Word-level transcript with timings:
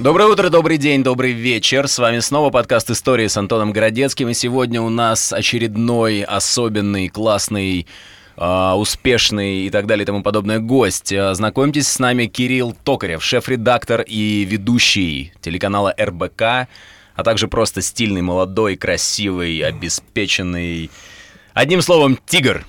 Доброе 0.00 0.30
утро, 0.30 0.48
добрый 0.48 0.78
день, 0.78 1.02
добрый 1.02 1.32
вечер. 1.32 1.86
С 1.86 1.98
вами 1.98 2.20
снова 2.20 2.48
подкаст 2.48 2.90
«Истории» 2.90 3.26
с 3.26 3.36
Антоном 3.36 3.70
Городецким. 3.70 4.30
И 4.30 4.34
сегодня 4.34 4.80
у 4.80 4.88
нас 4.88 5.30
очередной 5.30 6.22
особенный, 6.22 7.10
классный, 7.10 7.86
э, 8.38 8.72
успешный 8.76 9.66
и 9.66 9.70
так 9.70 9.84
далее 9.84 10.04
и 10.04 10.06
тому 10.06 10.22
подобное 10.22 10.58
гость. 10.58 11.12
Э, 11.12 11.34
Знакомьтесь 11.34 11.86
с 11.86 11.98
нами 11.98 12.24
Кирилл 12.24 12.74
Токарев, 12.82 13.22
шеф-редактор 13.22 14.00
и 14.00 14.46
ведущий 14.46 15.34
телеканала 15.42 15.94
РБК, 16.00 16.40
а 16.40 17.22
также 17.22 17.46
просто 17.46 17.82
стильный, 17.82 18.22
молодой, 18.22 18.76
красивый, 18.76 19.60
обеспеченный... 19.60 20.90
Одним 21.52 21.82
словом, 21.82 22.18
тигр. 22.24 22.64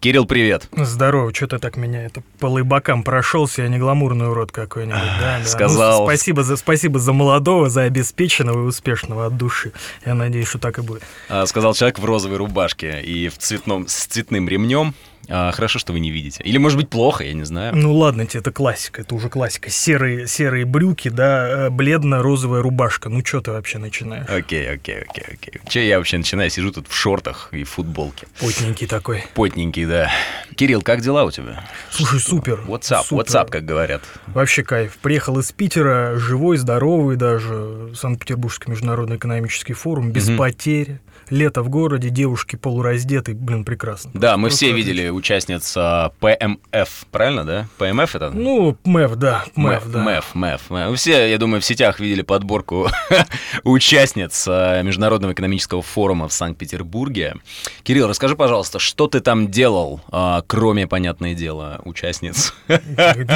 Кирилл, 0.00 0.24
привет. 0.24 0.66
Здорово, 0.74 1.34
что 1.34 1.46
ты 1.46 1.58
так 1.58 1.76
меня 1.76 2.02
это 2.06 2.22
по 2.38 2.46
лыбакам 2.46 3.02
прошелся, 3.02 3.62
я 3.62 3.68
не 3.68 3.76
гламурный 3.76 4.30
урод 4.30 4.50
какой-нибудь, 4.50 4.98
да, 5.20 5.40
да. 5.40 5.44
Сказал. 5.44 6.00
Ну, 6.00 6.06
спасибо, 6.06 6.42
за, 6.42 6.56
спасибо 6.56 6.98
за 6.98 7.12
молодого, 7.12 7.68
за 7.68 7.82
обеспеченного 7.82 8.64
и 8.64 8.66
успешного 8.66 9.26
от 9.26 9.36
души. 9.36 9.72
Я 10.06 10.14
надеюсь, 10.14 10.48
что 10.48 10.58
так 10.58 10.78
и 10.78 10.80
будет. 10.80 11.02
А, 11.28 11.44
Сказал 11.44 11.74
человек 11.74 11.98
в 11.98 12.04
розовой 12.06 12.38
рубашке 12.38 13.02
и 13.02 13.28
в 13.28 13.36
цветном, 13.36 13.88
с 13.88 14.06
цветным 14.06 14.48
ремнем. 14.48 14.94
А, 15.30 15.52
Хорошо, 15.52 15.78
что 15.78 15.92
вы 15.92 16.00
не 16.00 16.10
видите. 16.10 16.42
Или, 16.42 16.58
может 16.58 16.76
быть, 16.78 16.88
плохо, 16.90 17.24
я 17.24 17.32
не 17.32 17.44
знаю. 17.44 17.74
Ну 17.76 17.94
ладно 17.94 18.26
тебе, 18.26 18.40
это 18.40 18.50
классика, 18.50 19.02
это 19.02 19.14
уже 19.14 19.28
классика. 19.28 19.70
Серые, 19.70 20.26
серые 20.26 20.64
брюки, 20.64 21.08
да, 21.08 21.66
э, 21.66 21.70
бледно-розовая 21.70 22.62
рубашка. 22.62 23.08
Ну 23.08 23.24
что 23.24 23.40
ты 23.40 23.52
вообще 23.52 23.78
начинаешь? 23.78 24.28
Окей, 24.28 24.68
окей, 24.70 25.02
окей, 25.08 25.24
окей. 25.32 25.60
Че 25.68 25.86
я 25.86 25.98
вообще 25.98 26.18
начинаю? 26.18 26.50
Сижу 26.50 26.72
тут 26.72 26.88
в 26.88 26.94
шортах 26.94 27.48
и 27.52 27.62
в 27.64 27.68
футболке. 27.70 28.26
Потненький 28.40 28.86
такой. 28.86 29.24
Потненький, 29.34 29.86
да. 29.86 30.10
Кирилл, 30.56 30.82
как 30.82 31.00
дела 31.00 31.24
у 31.24 31.30
тебя? 31.30 31.64
Слушай, 31.90 32.20
супер. 32.20 32.64
WhatsApp, 32.66 33.04
супер. 33.04 33.22
WhatsApp, 33.24 33.50
как 33.50 33.64
говорят. 33.64 34.02
Вообще 34.26 34.64
кайф. 34.64 34.96
Приехал 35.00 35.38
из 35.38 35.52
Питера, 35.52 36.16
живой, 36.16 36.56
здоровый 36.56 37.16
даже. 37.16 37.92
Санкт-Петербургский 37.94 38.70
международный 38.70 39.16
экономический 39.16 39.74
форум, 39.74 40.10
без 40.10 40.28
Мгм. 40.28 40.38
потерь. 40.38 40.98
Лето 41.30 41.62
в 41.62 41.68
городе, 41.68 42.10
девушки 42.10 42.56
полураздеты, 42.56 43.34
блин, 43.34 43.64
прекрасно. 43.64 44.10
Да, 44.14 44.36
мы 44.36 44.48
Просто 44.48 44.66
все 44.66 44.72
видели 44.72 45.08
участниц 45.08 45.74
а, 45.76 46.10
ПМФ, 46.20 47.06
правильно, 47.12 47.44
да? 47.44 47.68
ПМФ 47.78 48.16
это? 48.16 48.30
Ну, 48.30 48.76
МЭФ, 48.84 49.14
да, 49.16 49.44
МЭФ, 49.54 49.90
да. 49.90 49.98
МЭФ, 50.02 50.34
МЭФ. 50.34 50.60
Мы 50.70 50.96
Все, 50.96 51.30
я 51.30 51.38
думаю, 51.38 51.60
в 51.60 51.64
сетях 51.64 52.00
видели 52.00 52.22
подборку 52.22 52.88
участниц 53.64 54.44
а, 54.48 54.82
Международного 54.82 55.32
экономического 55.32 55.82
форума 55.82 56.26
в 56.26 56.32
Санкт-Петербурге. 56.32 57.36
Кирилл, 57.84 58.08
расскажи, 58.08 58.34
пожалуйста, 58.34 58.80
что 58.80 59.06
ты 59.06 59.20
там 59.20 59.50
делал, 59.50 60.00
а, 60.10 60.42
кроме, 60.46 60.88
понятное 60.88 61.34
дело, 61.34 61.80
участниц? 61.84 62.54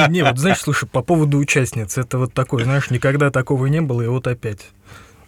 Не, 0.09 0.23
вот 0.23 0.37
знаешь, 0.37 0.59
слушай, 0.59 0.87
по 0.87 1.01
поводу 1.01 1.37
участниц, 1.37 1.97
это 1.97 2.17
вот 2.17 2.33
такое, 2.33 2.65
знаешь, 2.65 2.89
никогда 2.89 3.31
такого 3.31 3.67
не 3.67 3.81
было, 3.81 4.01
и 4.01 4.07
вот 4.07 4.27
опять. 4.27 4.67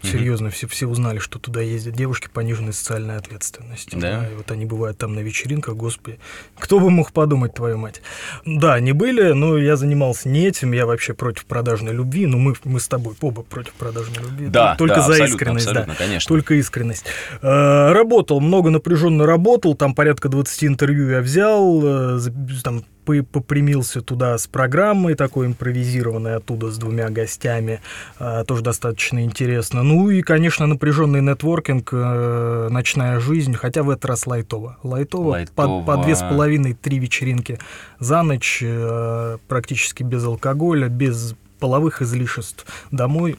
Серьезно, 0.01 0.49
все, 0.49 0.67
все 0.67 0.87
узнали, 0.87 1.19
что 1.19 1.39
туда 1.39 1.61
ездят 1.61 1.95
девушки 1.95 2.29
пониженной 2.31 2.73
социальной 2.73 3.17
ответственности. 3.17 3.95
Да? 3.95 4.27
И 4.29 4.35
вот 4.35 4.51
они 4.51 4.65
бывают 4.65 4.97
там 4.97 5.15
на 5.15 5.19
вечеринках, 5.19 5.75
господи. 5.75 6.19
Кто 6.57 6.79
бы 6.79 6.89
мог 6.89 7.11
подумать, 7.11 7.53
твою 7.53 7.77
мать. 7.77 8.01
Да, 8.45 8.75
они 8.75 8.91
были, 8.91 9.31
но 9.31 9.57
я 9.57 9.75
занимался 9.75 10.29
не 10.29 10.45
этим, 10.45 10.71
я 10.71 10.85
вообще 10.85 11.13
против 11.13 11.45
продажной 11.45 11.93
любви. 11.93 12.25
Ну, 12.25 12.37
мы, 12.37 12.55
мы 12.63 12.79
с 12.79 12.87
тобой 12.87 13.15
оба 13.21 13.43
против 13.43 13.73
продажной 13.73 14.23
любви. 14.23 14.47
Да, 14.47 14.75
Только 14.75 14.95
да, 14.95 15.01
за 15.01 15.07
абсолютно, 15.13 15.33
искренность, 15.33 15.67
абсолютно, 15.67 15.93
да. 15.93 15.99
конечно. 15.99 16.27
Только 16.27 16.53
искренность. 16.55 17.05
Э, 17.41 17.91
Работал, 17.91 18.39
много 18.39 18.69
напряженно 18.69 19.25
работал, 19.25 19.75
там 19.75 19.95
порядка 19.95 20.29
20 20.29 20.63
интервью 20.65 21.09
я 21.09 21.21
взял, 21.21 21.81
э, 21.83 22.19
там 22.63 22.83
попрямился 23.23 24.01
туда 24.01 24.37
с 24.37 24.47
программой 24.47 25.15
такой 25.15 25.47
импровизированной 25.47 26.35
оттуда 26.35 26.71
с 26.71 26.77
двумя 26.77 27.09
гостями, 27.09 27.81
э, 28.19 28.43
тоже 28.47 28.63
достаточно 28.63 29.23
интересно. 29.23 29.83
Ну 29.83 30.09
и, 30.09 30.21
конечно, 30.21 30.65
напряженный 30.67 31.21
нетворкинг, 31.21 31.89
э, 31.91 32.67
ночная 32.69 33.19
жизнь, 33.19 33.53
хотя 33.53 33.83
в 33.83 33.89
этот 33.89 34.05
раз 34.05 34.27
лайтово. 34.27 34.77
Лайтово, 34.83 35.29
Лайтово. 35.29 35.83
По, 35.83 35.97
по 35.97 36.03
две 36.03 36.15
с 36.15 36.19
половиной, 36.19 36.73
три 36.73 36.99
вечеринки 36.99 37.59
за 37.99 38.23
ночь, 38.23 38.59
э, 38.61 39.37
практически 39.47 40.03
без 40.03 40.23
алкоголя, 40.23 40.87
без 40.87 41.35
половых 41.59 42.01
излишеств. 42.01 42.65
Домой, 42.91 43.37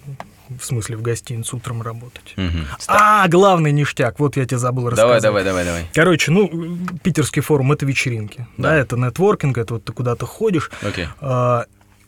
в 0.59 0.65
смысле 0.65 0.97
в 0.97 1.03
гостиницу 1.03 1.57
утром 1.57 1.83
работать. 1.83 2.35
Мгм. 2.37 2.67
А, 2.87 3.27
главный 3.29 3.73
ништяк, 3.73 4.19
вот 4.19 4.37
я 4.37 4.45
тебе 4.47 4.59
забыл 4.59 4.85
Давай, 4.91 5.17
рассказать. 5.17 5.23
давай, 5.23 5.45
давай, 5.45 5.65
давай. 5.65 5.87
Короче, 5.95 6.31
ну, 6.31 6.49
питерский 7.03 7.43
форум— 7.43 7.73
это 7.73 7.85
вечеринки, 7.87 8.47
Да. 8.57 8.71
да, 8.71 8.77
это 8.77 8.97
нетворкинг, 8.97 9.59
это 9.59 9.75
вот 9.75 9.85
ты 9.85 9.93
куда-то 9.93 10.27
ходишь. 10.27 10.71
Окей. 10.83 11.07
А, 11.21 11.65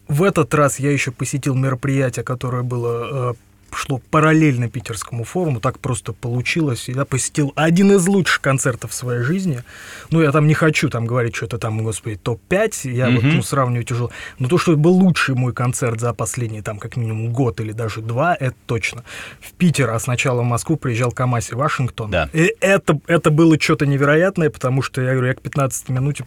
В 0.08 0.22
этот 0.24 0.52
раз 0.54 0.80
я 0.80 0.90
еще 0.90 1.12
посетил 1.12 1.54
мероприятие, 1.54 2.24
которое 2.24 2.62
было 2.64 3.30
э, 3.30 3.34
шло 3.74 4.00
параллельно 4.10 4.68
питерскому 4.68 5.24
форуму, 5.24 5.60
так 5.60 5.78
просто 5.78 6.12
получилось. 6.12 6.88
Я 6.88 7.04
посетил 7.04 7.52
один 7.56 7.92
из 7.92 8.06
лучших 8.06 8.40
концертов 8.40 8.90
в 8.90 8.94
своей 8.94 9.22
жизни. 9.22 9.62
Ну, 10.10 10.22
я 10.22 10.32
там 10.32 10.46
не 10.46 10.54
хочу 10.54 10.88
там 10.88 11.06
говорить 11.06 11.34
что-то 11.36 11.58
там, 11.58 11.82
господи, 11.82 12.16
топ-5, 12.16 12.90
я 12.90 13.10
вот 13.10 13.22
Мгм. 13.22 13.36
ну, 13.36 13.42
сравниваю 13.42 13.84
тяжело. 13.84 14.10
Но 14.38 14.48
то, 14.48 14.58
что 14.58 14.76
был 14.76 14.92
лучший 14.92 15.34
мой 15.34 15.52
концерт 15.52 16.00
за 16.00 16.12
последний 16.14 16.62
там 16.62 16.78
как 16.78 16.96
минимум 16.96 17.32
год 17.32 17.60
или 17.60 17.72
даже 17.72 18.00
два, 18.00 18.34
это 18.34 18.56
точно. 18.66 19.04
В 19.40 19.52
Питер, 19.52 19.90
а 19.90 19.98
сначала 19.98 20.42
в 20.42 20.44
Москву 20.44 20.76
приезжал 20.76 21.12
Камаси 21.12 21.54
Вашингтон. 21.54 22.10
Да. 22.10 22.28
И 22.32 22.54
это, 22.60 22.98
это 23.06 23.30
было 23.30 23.58
что-то 23.60 23.86
невероятное, 23.86 24.50
потому 24.50 24.82
что, 24.82 25.00
я 25.02 25.12
говорю, 25.12 25.28
я 25.28 25.34
к 25.34 25.42
15 25.42 25.88
минуте 25.90 26.24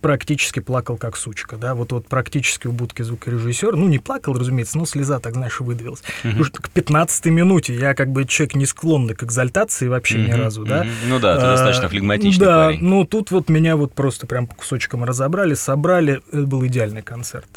практически 0.00 0.60
плакал 0.60 0.96
как 0.96 1.16
сучка, 1.16 1.56
да, 1.56 1.74
вот 1.74 1.92
вот 1.92 2.06
практически 2.08 2.66
в 2.66 2.72
будке 2.72 3.04
звукорежиссера, 3.04 3.76
ну 3.76 3.88
не 3.88 3.98
плакал, 3.98 4.34
разумеется, 4.34 4.78
но 4.78 4.86
слеза 4.86 5.18
так, 5.20 5.34
знаешь, 5.34 5.60
выдавилась. 5.60 6.02
Потому 6.22 6.44
что 6.44 6.62
к 6.62 6.70
15 6.70 7.26
минуте 7.26 7.74
я 7.74 7.94
как 7.94 8.10
бы 8.12 8.24
человек 8.24 8.54
не 8.54 8.66
склонный 8.66 9.14
к 9.14 9.22
экзальтации 9.22 9.88
вообще 9.88 10.18
ни 10.18 10.32
Мгм, 10.32 10.40
разу, 10.40 10.64
да. 10.64 10.84
мгм. 10.84 10.92
Ну 11.08 11.18
да, 11.18 11.36
ты 11.36 11.46
А, 11.46 11.50
достаточно 11.52 11.88
флегматичный 11.88 12.46
Да, 12.46 12.66
парень. 12.66 12.78
ну 12.82 13.04
тут 13.04 13.30
вот 13.30 13.48
меня 13.48 13.76
вот 13.76 13.94
просто 13.94 14.26
прям 14.26 14.46
по 14.46 14.54
кусочкам 14.54 15.04
разобрали, 15.04 15.54
собрали, 15.54 16.22
это 16.32 16.42
был 16.46 16.64
идеальный 16.66 17.02
концерт. 17.02 17.48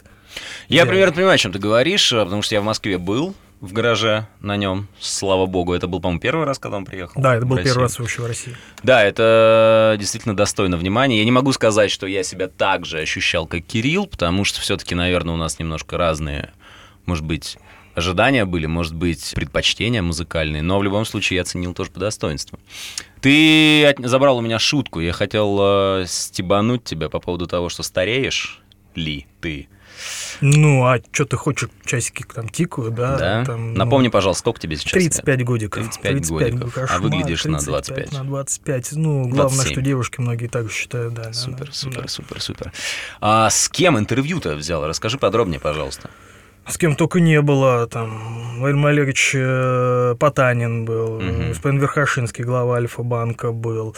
Я 0.67 0.85
Да. 0.85 0.91
примерно 0.91 1.13
понимаю, 1.15 1.35
о 1.35 1.37
чем 1.37 1.51
ты 1.51 1.59
говоришь, 1.59 2.13
а, 2.13 2.23
потому 2.23 2.41
что 2.41 2.55
я 2.55 2.61
в 2.61 2.63
Москве 2.63 2.97
был 2.97 3.35
в 3.61 3.73
гараже 3.73 4.27
на 4.39 4.55
нем, 4.57 4.87
слава 4.99 5.45
богу. 5.45 5.73
Это 5.73 5.87
был, 5.87 5.99
по-моему, 5.99 6.21
первый 6.21 6.45
раз, 6.45 6.59
когда 6.59 6.77
он 6.77 6.85
приехал. 6.85 7.21
Да, 7.21 7.35
это 7.35 7.45
был 7.45 7.57
первый 7.57 7.81
раз 7.81 7.99
вообще 7.99 8.21
в 8.21 8.25
России. 8.25 8.55
Да, 8.83 9.03
это 9.03 9.95
действительно 9.99 10.35
достойно 10.35 10.77
внимания. 10.77 11.19
Я 11.19 11.25
не 11.25 11.31
могу 11.31 11.51
сказать, 11.51 11.91
что 11.91 12.07
я 12.07 12.23
себя 12.23 12.47
так 12.47 12.85
же 12.85 12.99
ощущал, 12.99 13.47
как 13.47 13.63
Кирилл, 13.65 14.07
потому 14.07 14.45
что 14.45 14.61
все-таки, 14.61 14.95
наверное, 14.95 15.33
у 15.33 15.37
нас 15.37 15.59
немножко 15.59 15.97
разные, 15.97 16.51
может 17.05 17.25
быть, 17.25 17.57
ожидания 17.95 18.45
были, 18.45 18.65
может 18.65 18.95
быть, 18.95 19.33
предпочтения 19.35 20.01
музыкальные, 20.01 20.61
но 20.61 20.79
в 20.79 20.83
любом 20.83 21.03
случае 21.03 21.35
я 21.37 21.41
оценил 21.41 21.73
тоже 21.73 21.91
по 21.91 21.99
достоинству. 21.99 22.59
Ты 23.19 23.85
от- 23.85 23.99
забрал 24.07 24.37
у 24.37 24.41
меня 24.41 24.57
шутку. 24.59 25.01
Я 25.01 25.11
хотел 25.11 25.57
э, 25.61 26.05
стебануть 26.07 26.85
тебя 26.85 27.09
по 27.09 27.19
поводу 27.19 27.45
того, 27.45 27.67
что 27.67 27.83
стареешь 27.83 28.61
ли 28.95 29.27
ты. 29.41 29.67
Ну, 30.41 30.85
а 30.85 30.99
что 31.11 31.25
ты 31.25 31.37
хочешь, 31.37 31.69
часики 31.85 32.23
там 32.23 32.49
тикают, 32.49 32.95
да? 32.95 33.17
да? 33.17 33.45
там, 33.45 33.73
ну, 33.73 33.77
Напомни, 33.77 34.07
пожалуйста, 34.07 34.41
сколько 34.41 34.59
тебе 34.59 34.75
сейчас? 34.75 34.93
лет? 34.93 35.11
35 35.11 35.43
годиков. 35.45 35.83
35 35.83 36.29
годиков. 36.29 36.77
А 36.77 36.81
кошмар, 36.81 37.01
выглядишь 37.01 37.45
на 37.45 37.59
35 37.59 38.09
25. 38.09 38.11
На 38.13 38.23
25. 38.23 38.91
Ну, 38.93 39.21
главное, 39.23 39.49
27. 39.49 39.71
что 39.73 39.81
девушки 39.81 40.21
многие 40.21 40.47
так 40.47 40.71
считают, 40.71 41.13
да. 41.13 41.33
Супер, 41.33 41.67
да, 41.67 41.73
супер, 41.73 42.01
да. 42.01 42.07
супер, 42.07 42.41
супер. 42.41 42.71
А 43.21 43.49
с 43.49 43.69
кем 43.69 43.97
интервью-то 43.97 44.55
взял? 44.55 44.85
Расскажи 44.85 45.17
подробнее, 45.17 45.59
пожалуйста. 45.59 46.09
С 46.67 46.77
кем 46.77 46.95
только 46.95 47.19
не 47.19 47.41
было, 47.41 47.87
там, 47.87 48.59
Владимир 48.59 48.89
Олегович 48.89 49.31
э, 49.33 50.15
Потанин 50.19 50.85
был, 50.85 51.19
Мгм. 51.19 51.47
господин 51.49 51.79
Верхошинский, 51.79 52.43
глава 52.43 52.75
Альфа-банка 52.75 53.51
был, 53.51 53.95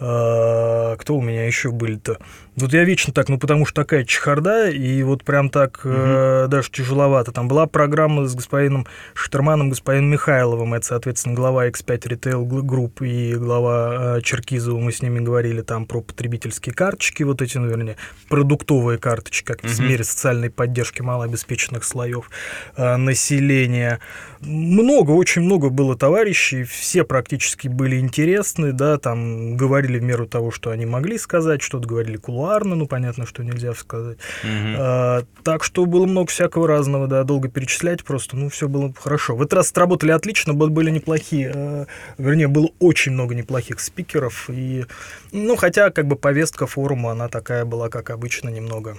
Э, 0.00 0.96
кто 0.98 1.16
у 1.16 1.20
меня 1.22 1.46
еще 1.46 1.70
были-то? 1.70 2.18
Вот 2.56 2.72
я 2.72 2.84
вечно 2.84 3.12
так, 3.12 3.28
ну 3.28 3.38
потому 3.38 3.66
что 3.66 3.82
такая 3.82 4.04
чехарда, 4.04 4.70
и 4.70 5.02
вот 5.02 5.24
прям 5.24 5.50
так 5.50 5.80
э, 5.84 6.46
даже 6.48 6.70
тяжеловато. 6.70 7.32
Там 7.32 7.48
была 7.48 7.66
программа 7.66 8.26
с 8.26 8.34
господином 8.36 8.86
Штерманом, 9.14 9.70
господином 9.70 10.10
Михайловым, 10.10 10.74
это, 10.74 10.86
соответственно, 10.86 11.34
глава 11.34 11.66
X5 11.68 11.98
Retail 12.08 12.44
Group 12.62 13.04
и 13.04 13.34
глава 13.34 14.18
э, 14.18 14.20
Черкизова, 14.22 14.78
мы 14.78 14.92
с 14.92 15.02
ними 15.02 15.18
говорили 15.18 15.62
там 15.62 15.84
про 15.84 16.00
потребительские 16.00 16.74
карточки, 16.74 17.24
вот 17.24 17.42
эти, 17.42 17.58
ну, 17.58 17.66
вернее, 17.66 17.96
продуктовые 18.28 18.98
карточки, 18.98 19.44
как 19.44 19.62
в 19.62 19.78
Мгм. 19.80 19.88
мере 19.88 20.04
социальной 20.04 20.50
поддержки 20.50 21.02
малообеспеченных 21.02 21.82
слоев 21.82 22.30
э, 22.76 22.96
населения. 22.96 23.98
Много, 24.40 25.10
очень 25.10 25.42
много 25.42 25.70
было 25.70 25.96
товарищей, 25.96 26.62
все 26.62 27.02
практически 27.02 27.66
были 27.66 27.98
интересны, 27.98 28.72
да, 28.72 28.98
там 28.98 29.56
говорили 29.56 29.98
в 29.98 30.02
меру 30.02 30.26
того, 30.28 30.52
что 30.52 30.70
они 30.70 30.86
могли 30.86 31.18
сказать, 31.18 31.62
что-то 31.62 31.88
говорили 31.88 32.16
кулуарно, 32.44 32.74
ну, 32.74 32.86
понятно, 32.86 33.26
что 33.26 33.42
нельзя 33.42 33.74
сказать. 33.74 34.18
Мгм. 34.42 34.76
А, 34.78 35.22
так 35.42 35.64
что 35.64 35.86
было 35.86 36.06
много 36.06 36.30
всякого 36.30 36.68
разного, 36.68 37.06
да, 37.06 37.24
долго 37.24 37.48
перечислять 37.48 38.04
просто, 38.04 38.36
ну, 38.36 38.48
все 38.48 38.68
было 38.68 38.92
хорошо. 38.94 39.34
В 39.34 39.42
этот 39.42 39.54
раз 39.54 39.68
сработали 39.68 40.10
отлично, 40.10 40.52
были 40.54 40.90
неплохие, 40.90 41.52
э, 41.54 41.86
вернее, 42.18 42.48
было 42.48 42.68
очень 42.80 43.12
много 43.12 43.34
неплохих 43.34 43.80
спикеров, 43.80 44.50
и, 44.50 44.84
ну, 45.32 45.56
хотя, 45.56 45.90
как 45.90 46.06
бы, 46.06 46.16
повестка 46.16 46.66
форума, 46.66 47.12
она 47.12 47.28
такая 47.28 47.64
была, 47.64 47.88
как 47.88 48.10
обычно, 48.10 48.50
немного, 48.50 48.96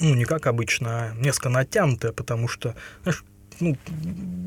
ну, 0.00 0.14
не 0.14 0.24
как 0.24 0.46
обычно, 0.46 0.88
а 0.88 1.14
несколько 1.16 1.48
натянутая, 1.48 2.12
потому 2.12 2.48
что, 2.48 2.74
знаешь, 3.02 3.24
ну, 3.58 3.76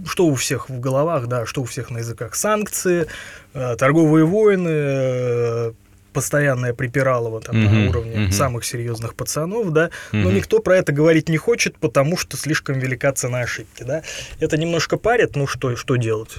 что 0.06 0.28
у 0.28 0.36
всех 0.36 0.70
в 0.70 0.80
головах, 0.80 1.28
да, 1.28 1.46
что 1.46 1.62
у 1.62 1.66
всех 1.66 1.90
на 1.90 1.98
языках. 1.98 2.36
Санкции, 2.36 3.08
э, 3.54 3.76
торговые 3.76 4.24
войны, 4.26 4.70
э, 4.70 5.74
постоянное 6.20 6.74
припиралово 6.74 7.40
там 7.42 7.58
Мгм, 7.58 7.74
на 7.84 7.90
уровне 7.90 8.20
мгм. 8.20 8.32
самых 8.32 8.66
серьезных 8.66 9.16
пацанов, 9.16 9.72
да, 9.72 9.90
но 10.12 10.28
Мгм. 10.28 10.36
никто 10.36 10.60
про 10.60 10.76
это 10.78 10.92
говорить 10.92 11.30
не 11.30 11.38
хочет, 11.38 11.78
потому 11.78 12.18
что 12.18 12.36
слишком 12.38 12.78
велика 12.80 13.12
цена 13.14 13.40
ошибки, 13.40 13.84
да. 13.84 14.02
Это 14.40 14.58
немножко 14.58 14.98
парит, 14.98 15.36
ну 15.36 15.48
что, 15.48 15.76
что 15.78 15.96
делать? 15.96 16.38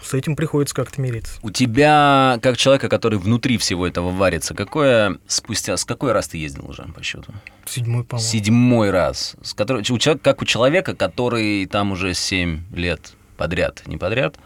С 0.00 0.14
этим 0.14 0.36
приходится 0.36 0.74
как-то 0.74 1.00
мириться. 1.00 1.38
У 1.42 1.50
тебя, 1.50 2.38
как 2.42 2.56
человека, 2.56 2.88
который 2.88 3.18
внутри 3.18 3.56
всего 3.58 3.86
этого 3.86 4.10
варится, 4.10 4.54
какое 4.54 5.18
спустя, 5.26 5.76
с 5.76 5.84
какой 5.84 6.12
раз 6.12 6.28
ты 6.28 6.38
ездил 6.38 6.68
уже 6.68 6.84
по 6.94 7.02
счету? 7.02 7.32
Седьмой, 7.64 8.04
по-моему. 8.04 8.30
Седьмой 8.30 8.90
раз. 8.90 9.34
С 9.42 9.54
которой, 9.54 9.80
у 9.80 9.98
человека, 9.98 10.18
как 10.22 10.42
у 10.42 10.44
человека, 10.44 10.94
который 10.94 11.66
там 11.66 11.92
уже 11.92 12.14
7 12.14 12.60
лет 12.74 13.14
подряд, 13.36 13.82
не 13.86 13.96
подряд. 13.96 14.36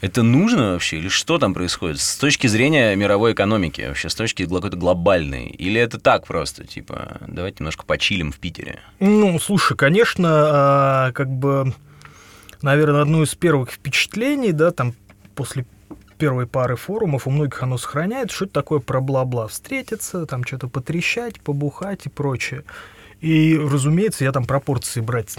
Это 0.00 0.22
нужно 0.22 0.72
вообще? 0.72 0.98
Или 0.98 1.08
что 1.08 1.38
там 1.38 1.54
происходит? 1.54 1.98
С 1.98 2.16
точки 2.16 2.46
зрения 2.46 2.94
мировой 2.94 3.32
экономики, 3.32 3.84
вообще, 3.86 4.08
с 4.08 4.14
точки 4.14 4.44
какой-то 4.44 4.76
глобальной? 4.76 5.46
Или 5.46 5.80
это 5.80 5.98
так 5.98 6.26
просто, 6.26 6.64
типа, 6.64 7.18
давайте 7.26 7.56
немножко 7.60 7.84
почилим 7.84 8.30
в 8.30 8.38
Питере? 8.38 8.78
Ну, 9.00 9.38
слушай, 9.40 9.76
конечно, 9.76 10.28
а, 10.30 11.12
как 11.12 11.28
бы, 11.28 11.74
наверное, 12.62 13.02
одно 13.02 13.24
из 13.24 13.34
первых 13.34 13.72
впечатлений, 13.72 14.52
да, 14.52 14.70
там 14.70 14.94
после 15.34 15.66
первой 16.16 16.46
пары 16.46 16.76
форумов 16.76 17.26
у 17.26 17.30
многих 17.30 17.62
оно 17.62 17.78
сохраняет, 17.78 18.30
что 18.30 18.44
это 18.44 18.54
такое 18.54 18.80
про 18.80 19.00
бла-бла 19.00 19.46
встретиться, 19.48 20.26
там 20.26 20.44
что-то 20.44 20.68
потрещать, 20.68 21.40
побухать 21.40 22.06
и 22.06 22.08
прочее. 22.08 22.64
И, 23.20 23.58
разумеется, 23.58 24.24
я 24.24 24.30
там 24.32 24.44
пропорции 24.44 25.00
брать, 25.00 25.34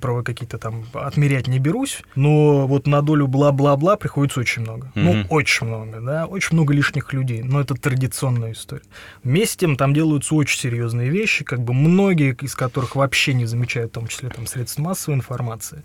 про 0.00 0.22
какие-то 0.22 0.58
там 0.58 0.84
отмерять 0.92 1.46
не 1.48 1.58
берусь, 1.58 2.02
но 2.14 2.66
вот 2.66 2.86
на 2.86 3.00
долю 3.00 3.26
бла-бла-бла 3.26 3.96
приходится 3.96 4.40
очень 4.40 4.62
много. 4.62 4.92
Ну, 4.94 5.12
Мгм. 5.14 5.26
очень 5.30 5.66
много, 5.66 6.00
да, 6.00 6.26
очень 6.26 6.54
много 6.54 6.74
лишних 6.74 7.12
людей, 7.14 7.42
но 7.42 7.60
это 7.60 7.74
традиционная 7.74 8.52
история. 8.52 8.82
Вместе 9.22 9.54
с 9.54 9.56
тем 9.56 9.76
там 9.76 9.94
делаются 9.94 10.34
очень 10.34 10.58
серьезные 10.58 11.08
вещи, 11.08 11.44
как 11.44 11.60
бы 11.60 11.72
многие 11.72 12.36
из 12.40 12.54
которых 12.54 12.96
вообще 12.96 13.32
не 13.32 13.46
замечают, 13.46 13.92
в 13.92 13.94
том 13.94 14.06
числе 14.08 14.28
там 14.28 14.46
средств 14.46 14.78
массовой 14.78 15.14
информации, 15.16 15.82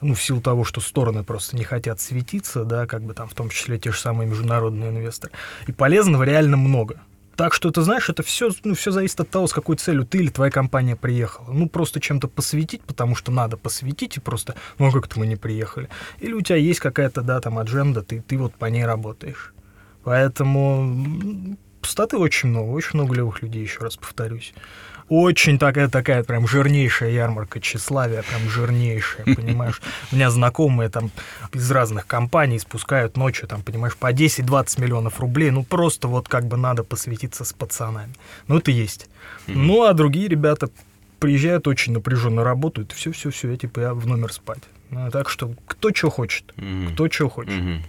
ну, 0.00 0.14
в 0.14 0.22
силу 0.22 0.40
того, 0.42 0.64
что 0.64 0.80
стороны 0.82 1.22
просто 1.24 1.56
не 1.56 1.64
хотят 1.64 2.00
светиться, 2.00 2.64
да, 2.64 2.86
как 2.86 3.02
бы 3.02 3.14
там 3.14 3.28
в 3.28 3.34
том 3.34 3.48
числе 3.48 3.78
те 3.78 3.90
же 3.90 3.98
самые 3.98 4.28
международные 4.28 4.90
инвесторы. 4.90 5.32
И 5.66 5.72
полезного 5.72 6.24
реально 6.24 6.56
много. 6.58 7.00
Так 7.36 7.52
что, 7.52 7.70
ты 7.70 7.82
знаешь, 7.82 8.08
это 8.08 8.22
все, 8.22 8.50
ну, 8.64 8.74
все 8.74 8.90
зависит 8.90 9.20
от 9.20 9.30
того, 9.30 9.46
с 9.46 9.52
какой 9.52 9.76
целью 9.76 10.04
ты 10.04 10.18
или 10.18 10.28
твоя 10.28 10.50
компания 10.50 10.96
приехала. 10.96 11.50
Ну, 11.52 11.68
просто 11.68 12.00
чем-то 12.00 12.28
посвятить, 12.28 12.82
потому 12.82 13.16
что 13.16 13.32
надо 13.32 13.56
посвятить, 13.56 14.16
и 14.16 14.20
просто, 14.20 14.54
ну, 14.78 14.88
а 14.88 14.92
как-то 14.92 15.18
мы 15.18 15.26
не 15.26 15.36
приехали. 15.36 15.88
Или 16.20 16.32
у 16.32 16.40
тебя 16.40 16.56
есть 16.56 16.80
какая-то, 16.80 17.22
да, 17.22 17.40
там, 17.40 17.58
адженда, 17.58 18.02
ты, 18.02 18.20
ты 18.20 18.38
вот 18.38 18.54
по 18.54 18.66
ней 18.66 18.84
работаешь. 18.84 19.52
Поэтому 20.04 21.56
пустоты 21.80 22.18
очень 22.18 22.50
много, 22.50 22.70
очень 22.70 22.90
много 22.94 23.14
левых 23.14 23.42
людей, 23.42 23.62
еще 23.62 23.80
раз 23.80 23.96
повторюсь. 23.96 24.54
Очень 25.08 25.58
такая, 25.58 25.88
такая 25.88 26.22
прям 26.24 26.48
жирнейшая 26.48 27.10
ярмарка 27.10 27.60
тщеславия, 27.60 28.22
прям 28.22 28.48
жирнейшая, 28.48 29.24
понимаешь. 29.36 29.82
У 30.12 30.16
меня 30.16 30.30
знакомые 30.30 30.88
там 30.88 31.10
из 31.52 31.70
разных 31.70 32.06
компаний 32.06 32.58
спускают 32.58 33.16
ночью, 33.16 33.46
там, 33.48 33.62
понимаешь, 33.62 33.96
по 33.96 34.12
10-20 34.12 34.80
миллионов 34.80 35.20
рублей. 35.20 35.50
Ну, 35.50 35.62
просто 35.62 36.08
вот 36.08 36.28
как 36.28 36.46
бы 36.46 36.56
надо 36.56 36.84
посвятиться 36.84 37.44
с 37.44 37.52
пацанами. 37.52 38.14
Ну, 38.48 38.58
это 38.58 38.70
есть. 38.70 39.08
Ну, 39.46 39.84
а 39.84 39.92
другие 39.92 40.28
ребята 40.28 40.70
приезжают 41.18 41.66
очень 41.68 41.92
напряженно 41.92 42.44
работают, 42.44 42.92
все-все-все, 42.92 43.50
я 43.52 43.56
типа 43.56 43.80
я 43.80 43.94
в 43.94 44.06
номер 44.06 44.32
спать. 44.32 44.62
Ну, 44.90 45.10
так 45.10 45.28
что 45.30 45.54
кто 45.66 45.92
что 45.92 46.10
хочет, 46.10 46.44
Мгм. 46.56 46.92
кто 46.92 47.10
что 47.10 47.28
хочет. 47.28 47.54
Мгм. 47.54 47.82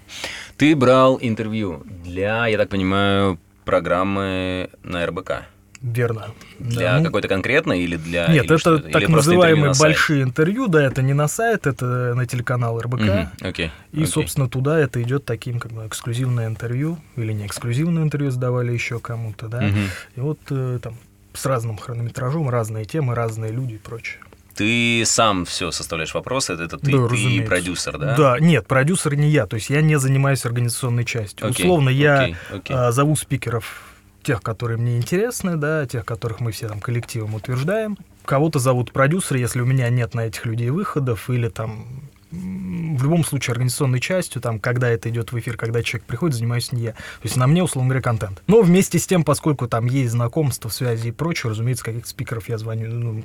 Ты 0.57 0.75
брал 0.75 1.17
интервью 1.21 1.83
для, 1.85 2.47
я 2.47 2.57
так 2.57 2.69
понимаю, 2.69 3.37
программы 3.65 4.69
на 4.83 5.05
РБК. 5.05 5.43
Верно. 5.85 6.33
Для 6.57 6.93
Да, 6.93 6.97
ну, 6.99 7.05
какой-то 7.05 7.27
конкретной 7.27 7.81
или 7.81 7.95
для... 7.95 8.27
Нет, 8.27 8.45
или 8.45 8.55
это 8.55 8.77
так 8.79 8.85
Или 8.85 8.87
интервью 8.87 9.15
называемые 9.15 9.65
на 9.67 9.73
сайт? 9.75 9.91
большие 9.91 10.23
интервью, 10.23 10.67
да, 10.67 10.83
это 10.83 11.03
не 11.03 11.13
на 11.13 11.27
сайт, 11.27 11.67
это 11.67 12.13
на 12.15 12.25
телеканал 12.25 12.81
РБК. 12.81 13.01
Мгм, 13.01 13.29
Окей. 13.41 13.67
И, 13.91 13.97
окей. 13.97 14.07
собственно, 14.07 14.49
туда 14.49 14.79
это 14.79 14.99
идет 15.03 15.25
таким, 15.25 15.59
как 15.59 15.71
бы, 15.73 15.85
эксклюзивное 15.85 16.47
интервью, 16.47 16.97
или 17.17 17.33
не 17.33 17.45
эксклюзивное 17.45 18.01
интервью 18.01 18.31
сдавали 18.31 18.71
еще 18.71 18.99
кому-то, 18.99 19.47
да. 19.47 19.61
Мгм. 19.61 19.79
И 20.15 20.19
вот 20.21 20.39
э, 20.49 20.79
там 20.81 20.97
с 21.33 21.45
разным 21.45 21.77
хронометражом, 21.77 22.49
разные 22.49 22.85
темы, 22.85 23.13
разные 23.13 23.51
люди 23.51 23.73
и 23.73 23.77
прочее. 23.77 24.17
Ты 24.55 25.03
сам 25.05 25.45
все 25.45 25.69
составляешь 25.69 26.13
вопросы, 26.15 26.53
это, 26.53 26.63
это 26.63 26.77
ты, 26.79 26.91
Да, 26.93 27.07
ты 27.09 27.13
разумеется. 27.13 27.47
продюсер, 27.47 27.97
да? 27.99 28.15
Да, 28.15 28.39
нет, 28.39 28.65
продюсер 28.65 29.15
не 29.15 29.29
я, 29.29 29.45
то 29.45 29.55
есть 29.57 29.69
я 29.69 29.81
не 29.83 29.99
занимаюсь 29.99 30.45
организационной 30.45 31.05
частью. 31.05 31.47
Окей, 31.47 31.65
Условно, 31.65 31.89
я 31.89 32.21
окей, 32.23 32.35
окей. 32.51 32.75
а, 32.75 32.91
зову 32.91 33.15
спикеров 33.17 33.83
тех, 34.25 34.41
которые 34.41 34.77
мне 34.77 34.97
интересны, 34.97 35.55
да, 35.55 35.85
тех, 35.85 36.03
которых 36.03 36.39
мы 36.39 36.51
все 36.51 36.67
там 36.67 36.81
коллективом 36.81 37.35
утверждаем. 37.35 37.97
Кого-то 38.25 38.59
зовут 38.59 38.91
продюсер, 38.91 39.37
если 39.37 39.61
у 39.61 39.65
меня 39.65 39.89
нет 39.89 40.15
на 40.15 40.21
этих 40.21 40.45
людей 40.45 40.71
выходов, 40.71 41.29
или 41.29 41.47
там 41.47 41.85
в 42.31 43.03
любом 43.03 43.23
случае 43.23 43.53
организационной 43.53 43.99
частью, 43.99 44.41
там, 44.41 44.59
когда 44.59 44.89
это 44.89 45.09
идет 45.09 45.31
в 45.31 45.39
эфир, 45.39 45.57
когда 45.57 45.81
человек 45.83 46.05
приходит, 46.07 46.35
занимаюсь 46.35 46.71
не 46.71 46.81
я. 46.81 46.91
То 46.91 46.97
есть 47.23 47.37
на 47.37 47.47
мне, 47.47 47.63
условно 47.63 47.89
говоря, 47.89 48.01
контент. 48.01 48.41
Но 48.47 48.61
вместе 48.61 48.99
с 48.99 49.07
тем, 49.07 49.23
поскольку 49.23 49.67
там 49.67 49.85
есть 49.85 50.11
знакомства, 50.11 50.69
связи 50.69 51.09
и 51.09 51.11
прочее, 51.11 51.51
разумеется, 51.51 51.85
каких-то 51.85 52.09
спикеров 52.09 52.49
я 52.49 52.57
звоню, 52.57 52.89
ну, 52.89 53.23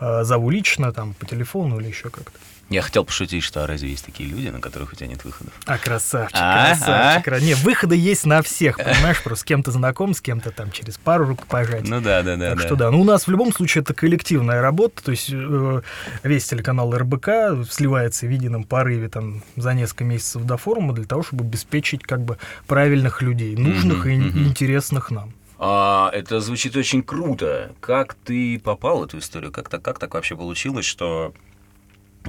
э, 0.00 0.24
зову 0.24 0.50
лично, 0.50 0.92
там, 0.92 1.14
по 1.14 1.26
телефону 1.26 1.80
или 1.80 1.88
еще 1.88 2.10
как-то. 2.10 2.38
Я 2.70 2.82
хотел 2.82 3.04
пошутить, 3.04 3.42
что 3.42 3.64
а 3.64 3.66
разве 3.66 3.90
есть 3.90 4.04
такие 4.04 4.28
люди, 4.28 4.46
на 4.48 4.60
которых 4.60 4.92
у 4.92 4.96
тебя 4.96 5.08
нет 5.08 5.24
выходов? 5.24 5.52
А, 5.66 5.76
красавчик, 5.76 6.38
А, 6.40 6.68
красавчик. 6.76 7.24
кра- 7.24 7.40
Не, 7.40 7.54
выходы 7.54 7.96
есть 7.96 8.24
на 8.24 8.42
всех, 8.42 8.76
понимаешь, 8.76 9.20
просто 9.24 9.42
с 9.42 9.44
кем-то 9.44 9.72
знаком, 9.72 10.14
с 10.14 10.20
кем-то 10.20 10.52
там 10.52 10.70
через 10.70 10.96
пару 10.96 11.26
рук 11.26 11.46
пожать. 11.48 11.88
Ну 11.88 12.00
да, 12.00 12.22
да, 12.22 12.36
да. 12.36 12.50
так 12.50 12.58
да. 12.58 12.66
что 12.66 12.76
да, 12.76 12.90
ну 12.92 13.00
у 13.00 13.04
нас 13.04 13.26
в 13.26 13.30
любом 13.30 13.52
случае 13.52 13.82
это 13.82 13.92
коллективная 13.92 14.62
работа, 14.62 15.02
то 15.02 15.10
есть 15.10 15.30
э, 15.32 15.82
весь 16.22 16.46
телеканал 16.46 16.96
РБК 16.96 17.28
сливается 17.68 18.26
в 18.26 18.30
едином 18.30 18.62
порыве 18.62 19.08
там 19.08 19.42
за 19.56 19.74
несколько 19.74 20.04
месяцев 20.04 20.44
до 20.44 20.56
форума 20.56 20.94
для 20.94 21.06
того, 21.06 21.24
чтобы 21.24 21.44
обеспечить 21.44 22.04
как 22.04 22.20
бы 22.20 22.38
правильных 22.68 23.20
людей, 23.20 23.56
нужных 23.56 24.06
и, 24.06 24.16
мгм. 24.16 24.38
и 24.38 24.46
интересных 24.46 25.10
нам. 25.10 25.32
А, 25.58 26.08
это 26.14 26.40
звучит 26.40 26.76
очень 26.76 27.02
круто. 27.02 27.72
Как 27.80 28.14
ты 28.14 28.60
попал 28.60 29.00
в 29.00 29.04
эту 29.04 29.18
историю? 29.18 29.50
Как 29.50 29.68
так, 29.68 29.82
как 29.82 29.98
так 29.98 30.14
вообще 30.14 30.36
получилось, 30.36 30.86
что 30.86 31.34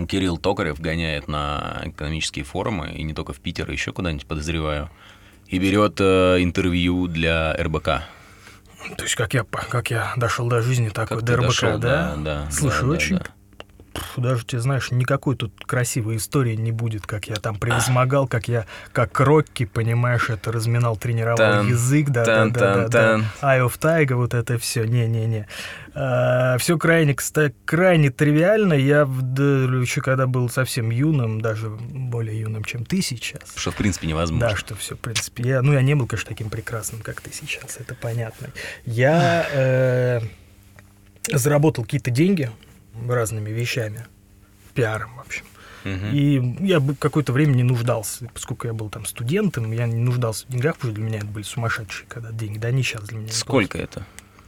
Кирилл 0.08 0.38
Токарев 0.38 0.80
гоняет 0.80 1.28
на 1.28 1.82
экономические 1.86 2.46
форумы, 2.46 2.92
и 2.92 3.04
не 3.04 3.14
только 3.14 3.34
в 3.34 3.40
Питер, 3.40 3.70
а 3.70 3.72
еще 3.72 3.92
куда-нибудь, 3.92 4.26
подозреваю, 4.26 4.90
и 5.48 5.60
берет 5.60 6.00
э, 6.00 6.38
интервью 6.42 7.08
для 7.08 7.54
РБК? 7.54 7.86
То 8.98 9.04
есть 9.04 9.16
как 9.16 9.34
я, 9.34 9.44
как 9.44 9.92
я 9.92 10.14
дошел 10.18 10.48
до 10.48 10.62
жизни 10.62 10.90
такой, 10.90 11.18
Как 11.18 11.26
до 11.26 11.34
ты 11.34 11.38
РБК, 11.38 11.48
дошел, 11.48 11.78
да? 11.80 12.16
да, 12.18 12.48
Слушай, 12.52 12.82
да, 12.82 12.88
да, 12.88 12.92
очень 12.94 13.18
да. 13.18 13.24
Пф, 13.24 13.32
даже, 14.18 14.46
ты 14.46 14.60
знаешь, 14.60 14.92
никакой 14.92 15.36
тут 15.36 15.54
красивой 15.66 16.18
истории 16.18 16.56
не 16.56 16.72
будет, 16.72 17.06
как 17.06 17.28
я 17.28 17.36
там 17.36 17.58
превозмогал, 17.58 18.28
как 18.28 18.48
я, 18.48 18.66
как 18.92 19.20
Рокки, 19.20 19.66
понимаешь, 19.66 20.30
это 20.30 20.52
разминал, 20.52 20.98
тренировал 20.98 21.38
Тан, 21.38 21.68
язык, 21.68 22.10
да, 22.10 22.26
да, 22.26 22.36
тан, 22.36 22.52
да, 22.52 22.60
тан, 22.60 22.74
да, 22.74 22.90
тан. 22.90 23.26
да. 23.42 23.58
Eye 23.58 23.68
of 23.68 23.80
Tiger, 23.80 24.16
вот 24.16 24.34
это 24.34 24.58
все, 24.58 24.86
не-не-не. 24.86 25.48
все 26.60 26.78
крайне, 26.78 27.14
кстати, 27.14 27.56
крайне 27.66 28.12
тривиально. 28.12 28.74
Я 28.74 29.06
да, 29.06 29.44
еще 29.44 30.02
когда 30.02 30.28
был 30.28 30.50
совсем 30.50 30.90
юным, 30.90 31.42
даже 31.42 31.70
более 31.70 32.40
юным, 32.40 32.64
чем 32.64 32.86
ты 32.86 33.02
сейчас. 33.02 33.54
Что, 33.56 33.72
в 33.72 33.76
принципе, 33.76 34.08
невозможно. 34.08 34.50
Да, 34.50 34.56
что 34.56 34.76
все, 34.76 34.96
в 34.96 35.00
принципе. 35.00 35.44
Я, 35.44 35.62
ну, 35.62 35.74
я 35.74 35.82
не 35.82 35.96
был, 35.96 36.08
конечно, 36.08 36.30
таким 36.30 36.50
прекрасным, 36.50 37.02
как 37.02 37.22
ты 37.22 37.32
сейчас, 37.34 37.78
это 37.80 37.96
понятно. 37.96 38.50
Я 38.86 39.46
э, 39.52 40.22
заработал 41.32 41.84
какие-то 41.84 42.12
деньги 42.12 42.50
разными 43.10 43.50
вещами, 43.50 44.06
пиаром, 44.74 45.16
в 45.16 45.20
общем. 45.22 45.46
Мгм. 45.84 46.12
И 46.14 46.66
я 46.68 46.82
какое-то 47.00 47.34
время 47.34 47.54
не 47.54 47.64
нуждался, 47.64 48.30
поскольку 48.34 48.68
я 48.68 48.74
был 48.74 48.90
там 48.90 49.06
студентом, 49.06 49.72
я 49.72 49.88
не 49.88 49.96
нуждался 49.96 50.46
в 50.46 50.52
деньгах, 50.52 50.76
потому 50.76 50.94
что 50.94 51.02
для 51.02 51.10
меня 51.10 51.18
это 51.18 51.28
были 51.28 51.44
сумасшедшие 51.44 52.06
когда 52.08 52.32
деньги, 52.32 52.60
да, 52.60 52.72
не 52.72 52.84
сейчас 52.84 53.06
для 53.06 53.18
меня. 53.18 53.32
Сколько 53.32 53.78
это? 53.78 54.06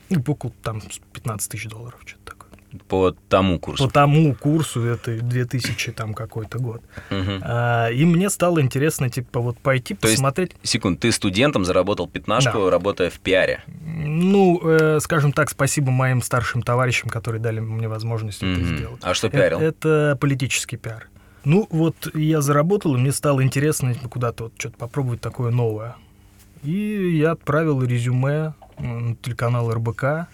Ну, 0.09 0.23
около 0.27 0.53
там 0.61 0.81
15 1.13 1.51
тысяч 1.51 1.67
долларов, 1.67 1.99
что-то 2.05 2.25
такое. 2.25 2.42
По 2.87 3.11
тому 3.29 3.59
курсу. 3.59 3.87
По 3.87 3.93
тому 3.93 4.33
курсу 4.35 4.83
это 4.83 5.19
2000 5.21 5.91
там 5.91 6.13
какой-то 6.13 6.59
год. 6.59 6.81
Мгм. 7.09 7.39
А, 7.43 7.89
и 7.89 8.05
мне 8.05 8.29
стало 8.29 8.61
интересно, 8.61 9.09
типа, 9.09 9.39
вот 9.39 9.57
пойти 9.59 9.93
То 9.95 10.07
есть 10.07 10.17
посмотреть. 10.17 10.51
Секунд, 10.63 10.99
ты 10.99 11.11
студентом 11.11 11.65
заработал 11.65 12.07
пятнашку, 12.07 12.59
Да. 12.65 12.69
работая 12.71 13.09
в 13.09 13.19
пиаре. 13.19 13.63
Ну, 13.67 14.59
э, 14.63 14.99
скажем 15.01 15.31
так, 15.31 15.49
спасибо 15.49 15.91
моим 15.91 16.21
старшим 16.21 16.61
товарищам, 16.63 17.09
которые 17.09 17.41
дали 17.41 17.59
мне 17.59 17.87
возможность 17.87 18.39
это 18.43 18.59
Мгм. 18.59 18.77
сделать. 18.77 18.99
А 19.03 19.13
что 19.13 19.27
Э- 19.27 19.29
пиарил? 19.31 19.59
Это, 19.59 20.17
политический 20.19 20.77
пиар. 20.77 21.09
Ну, 21.45 21.67
вот 21.71 21.95
я 22.15 22.41
заработал, 22.41 22.95
и 22.95 22.99
мне 22.99 23.11
стало 23.11 23.43
интересно 23.43 23.93
куда-то 24.09 24.45
вот 24.45 24.53
что-то 24.57 24.77
попробовать 24.77 25.19
такое 25.21 25.51
новое. 25.51 25.95
И 26.63 27.17
я 27.17 27.31
отправил 27.31 27.83
резюме 27.83 28.53
на 28.79 29.15
телеканал 29.17 29.69
РБК, 29.73 30.27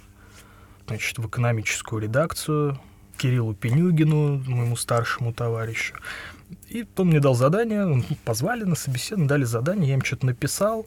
значит, 0.89 1.17
в 1.17 1.27
экономическую 1.27 2.01
редакцию. 2.01 2.79
Кириллу 3.17 3.53
Пенюгину, 3.53 4.41
моему 4.47 4.75
старшему 4.75 5.33
товарищу. 5.33 5.93
И 6.69 6.85
он 6.97 7.07
мне 7.07 7.19
дал 7.19 7.35
задание, 7.35 8.03
позвали 8.25 8.63
на 8.63 8.75
собеседование, 8.75 9.27
дали 9.27 9.43
задание, 9.43 9.89
я 9.89 9.93
им 9.95 10.03
что-то 10.03 10.25
написал. 10.25 10.85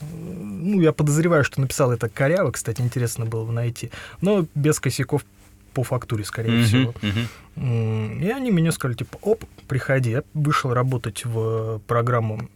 Ну, 0.00 0.80
я 0.80 0.92
подозреваю, 0.92 1.44
что 1.44 1.60
написал 1.60 1.92
это 1.92 2.08
коряво, 2.08 2.50
кстати, 2.50 2.80
интересно 2.80 3.26
было 3.26 3.44
бы 3.44 3.52
найти, 3.52 3.90
но 4.20 4.46
без 4.54 4.80
косяков 4.80 5.24
по 5.72 5.82
фактуре, 5.82 6.24
скорее 6.24 6.52
Мгм, 6.52 6.64
всего. 6.64 6.94
мгм. 7.56 8.20
И 8.22 8.28
они 8.30 8.50
мне 8.50 8.72
сказали, 8.72 8.96
типа, 8.96 9.18
оп, 9.22 9.44
приходи. 9.68 10.10
Я 10.10 10.22
вышел 10.32 10.72
работать 10.72 11.24
в 11.24 11.80
программу 11.86 12.48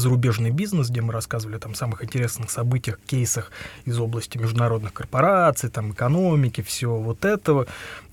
зарубежный 0.00 0.50
бизнес, 0.50 0.90
где 0.90 1.00
мы 1.00 1.12
рассказывали 1.12 1.58
там, 1.58 1.74
самых 1.74 2.04
интересных 2.04 2.50
событиях, 2.50 2.98
кейсах 3.06 3.50
из 3.84 3.98
области 3.98 4.38
международных 4.38 4.92
корпораций, 4.92 5.70
там, 5.70 5.92
экономики, 5.92 6.60
всего 6.62 7.00
вот 7.00 7.24
этого. 7.24 7.66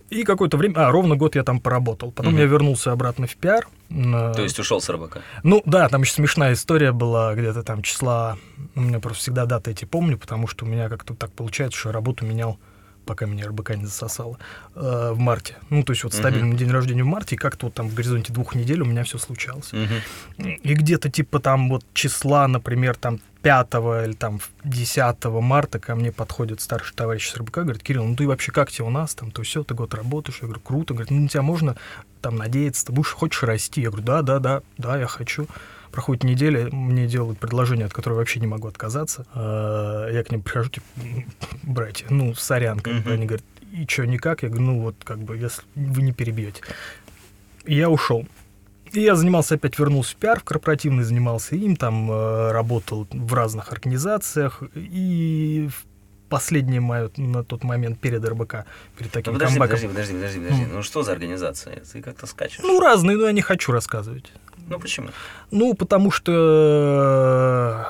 И 0.10 0.24
какое-то 0.24 0.58
время, 0.58 0.74
а, 0.88 0.92
ровно 0.92 1.16
год 1.16 1.36
я 1.36 1.44
там 1.44 1.60
поработал. 1.62 2.12
Потом 2.12 2.34
Мгм. 2.34 2.42
я 2.42 2.48
вернулся 2.48 2.92
обратно 2.92 3.28
в 3.28 3.36
пиар. 3.38 3.68
на- 3.94 4.34
То 4.34 4.42
есть 4.42 4.58
ушел 4.58 4.80
с 4.80 4.90
РБК. 4.90 5.18
ну 5.44 5.62
да, 5.66 5.90
там 5.90 6.04
еще 6.04 6.14
смешная 6.14 6.54
история 6.54 6.94
была, 6.94 7.34
где-то 7.36 7.62
там 7.62 7.82
числа, 7.82 8.38
у 8.76 8.80
меня 8.82 9.00
просто 9.02 9.20
всегда 9.24 9.46
даты 9.46 9.72
эти 9.72 9.84
помню, 9.84 10.18
потому 10.18 10.48
что 10.48 10.64
у 10.66 10.68
меня 10.70 10.88
как-то 10.88 11.14
так 11.14 11.32
получается, 11.34 11.78
что 11.78 11.90
я 11.90 11.94
работу 11.94 12.26
менял, 12.26 12.58
пока 13.12 13.26
меня 13.26 13.48
РБК 13.48 13.76
не 13.76 13.86
засосало, 13.86 14.40
э, 14.74 15.12
в 15.14 15.20
марте. 15.20 15.58
Ну, 15.70 15.84
то 15.84 15.92
есть 15.92 16.06
вот 16.06 16.14
стабильный 16.14 16.56
день 16.56 16.72
рождения 16.72 17.04
в 17.04 17.08
марте, 17.08 17.36
и 17.36 17.38
как-то 17.38 17.66
вот 17.66 17.74
там 17.74 17.90
в 17.90 17.94
горизонте 17.94 18.32
двух 18.32 18.56
недель 18.56 18.82
у 18.82 18.86
меня 18.86 19.04
все 19.04 19.18
случалось. 19.18 19.74
Мгм. 19.74 20.56
И 20.64 20.74
где-то 20.74 21.10
типа 21.10 21.42
там 21.42 21.68
вот 21.68 21.84
числа, 21.94 22.48
например, 22.48 22.96
там 22.96 23.20
5 23.42 23.74
или 24.06 24.14
там 24.14 24.40
10 24.64 25.42
марта 25.42 25.78
ко 25.80 25.96
мне 25.96 26.14
подходит 26.14 26.62
старший 26.62 26.96
товарищ 26.96 27.28
с 27.28 27.36
РБК, 27.36 27.58
говорит, 27.58 27.84
Кирилл, 27.84 28.06
ну 28.06 28.16
ты 28.16 28.26
вообще 28.26 28.54
как 28.54 28.72
тебе 28.72 28.86
у 28.86 28.90
нас 28.90 29.14
там, 29.14 29.30
то 29.32 29.44
все, 29.44 29.62
ты 29.66 29.74
год 29.74 29.94
работаешь? 29.94 30.38
Я 30.42 30.48
говорю, 30.48 30.62
круто. 30.62 30.94
Говорит, 30.94 31.12
ну 31.12 31.20
на 31.20 31.28
тебя 31.28 31.42
можно 31.42 31.76
там 32.22 32.38
надеяться, 32.38 32.86
ты 32.86 32.94
будешь, 32.94 33.12
хочешь 33.12 33.44
расти? 33.44 33.82
Я 33.82 33.90
говорю, 33.90 34.06
да, 34.06 34.22
да, 34.22 34.40
да, 34.40 34.62
да, 34.78 34.98
я 34.98 35.08
хочу. 35.08 35.48
Проходит 35.92 36.24
неделя, 36.24 36.70
мне 36.72 37.06
делают 37.08 37.38
предложение, 37.40 37.86
от 37.86 37.94
которого 37.94 38.20
вообще 38.20 38.40
не 38.40 38.48
могу 38.48 38.68
отказаться. 38.68 39.26
Э, 39.36 40.10
Я 40.12 40.24
к 40.24 40.32
ним 40.32 40.42
прихожу, 40.42 40.70
типа, 40.70 40.86
«М, 41.04 41.26
братья, 41.64 42.08
ну, 42.10 42.34
сорян, 42.34 42.80
как 42.80 43.04
бы. 43.04 43.12
Они 43.12 43.26
говорят, 43.26 43.46
и 43.74 43.86
что, 43.88 44.06
никак? 44.06 44.44
Я 44.44 44.50
говорю, 44.50 44.66
ну, 44.66 44.82
вот, 44.82 44.96
как 45.04 45.20
бы, 45.20 45.38
если 45.38 45.64
вы 45.76 46.02
не 46.02 46.14
перебьете. 46.14 46.62
И 47.66 47.76
я 47.76 47.90
ушел. 47.90 48.26
И 48.94 49.00
я 49.02 49.16
занимался, 49.16 49.56
опять 49.56 49.80
вернулся 49.80 50.14
в 50.14 50.16
пиар, 50.18 50.40
в 50.40 50.44
корпоративный 50.44 51.04
занимался 51.04 51.56
им, 51.56 51.76
там 51.78 52.12
э, 52.12 52.52
работал 52.52 53.08
в 53.10 53.34
разных 53.34 53.72
организациях. 53.72 54.64
И 54.76 55.70
в 55.72 55.86
последнее 56.32 56.80
мое 56.80 57.12
на 57.18 57.44
тот 57.44 57.64
момент 57.64 58.00
перед 58.00 58.26
РБК, 58.26 58.66
перед 58.98 59.12
таким 59.12 59.34
подожди, 59.34 59.60
камбэком. 59.60 59.78
подожди, 59.80 59.88
подожди, 59.88 60.14
подожди, 60.14 60.40
подожди. 60.40 60.64
М. 60.64 60.74
Ну 60.76 60.82
что 60.82 61.04
за 61.04 61.12
организация? 61.12 61.84
Ты 61.92 62.02
как-то 62.02 62.26
скачешь. 62.26 62.64
Ну, 62.64 62.80
разные, 62.80 63.18
но 63.18 63.26
я 63.26 63.34
не 63.34 63.42
хочу 63.42 63.72
рассказывать. 63.74 64.32
Ну 64.68 64.80
почему? 64.80 65.10
Ну, 65.52 65.74
потому 65.74 66.10
что... 66.10 67.86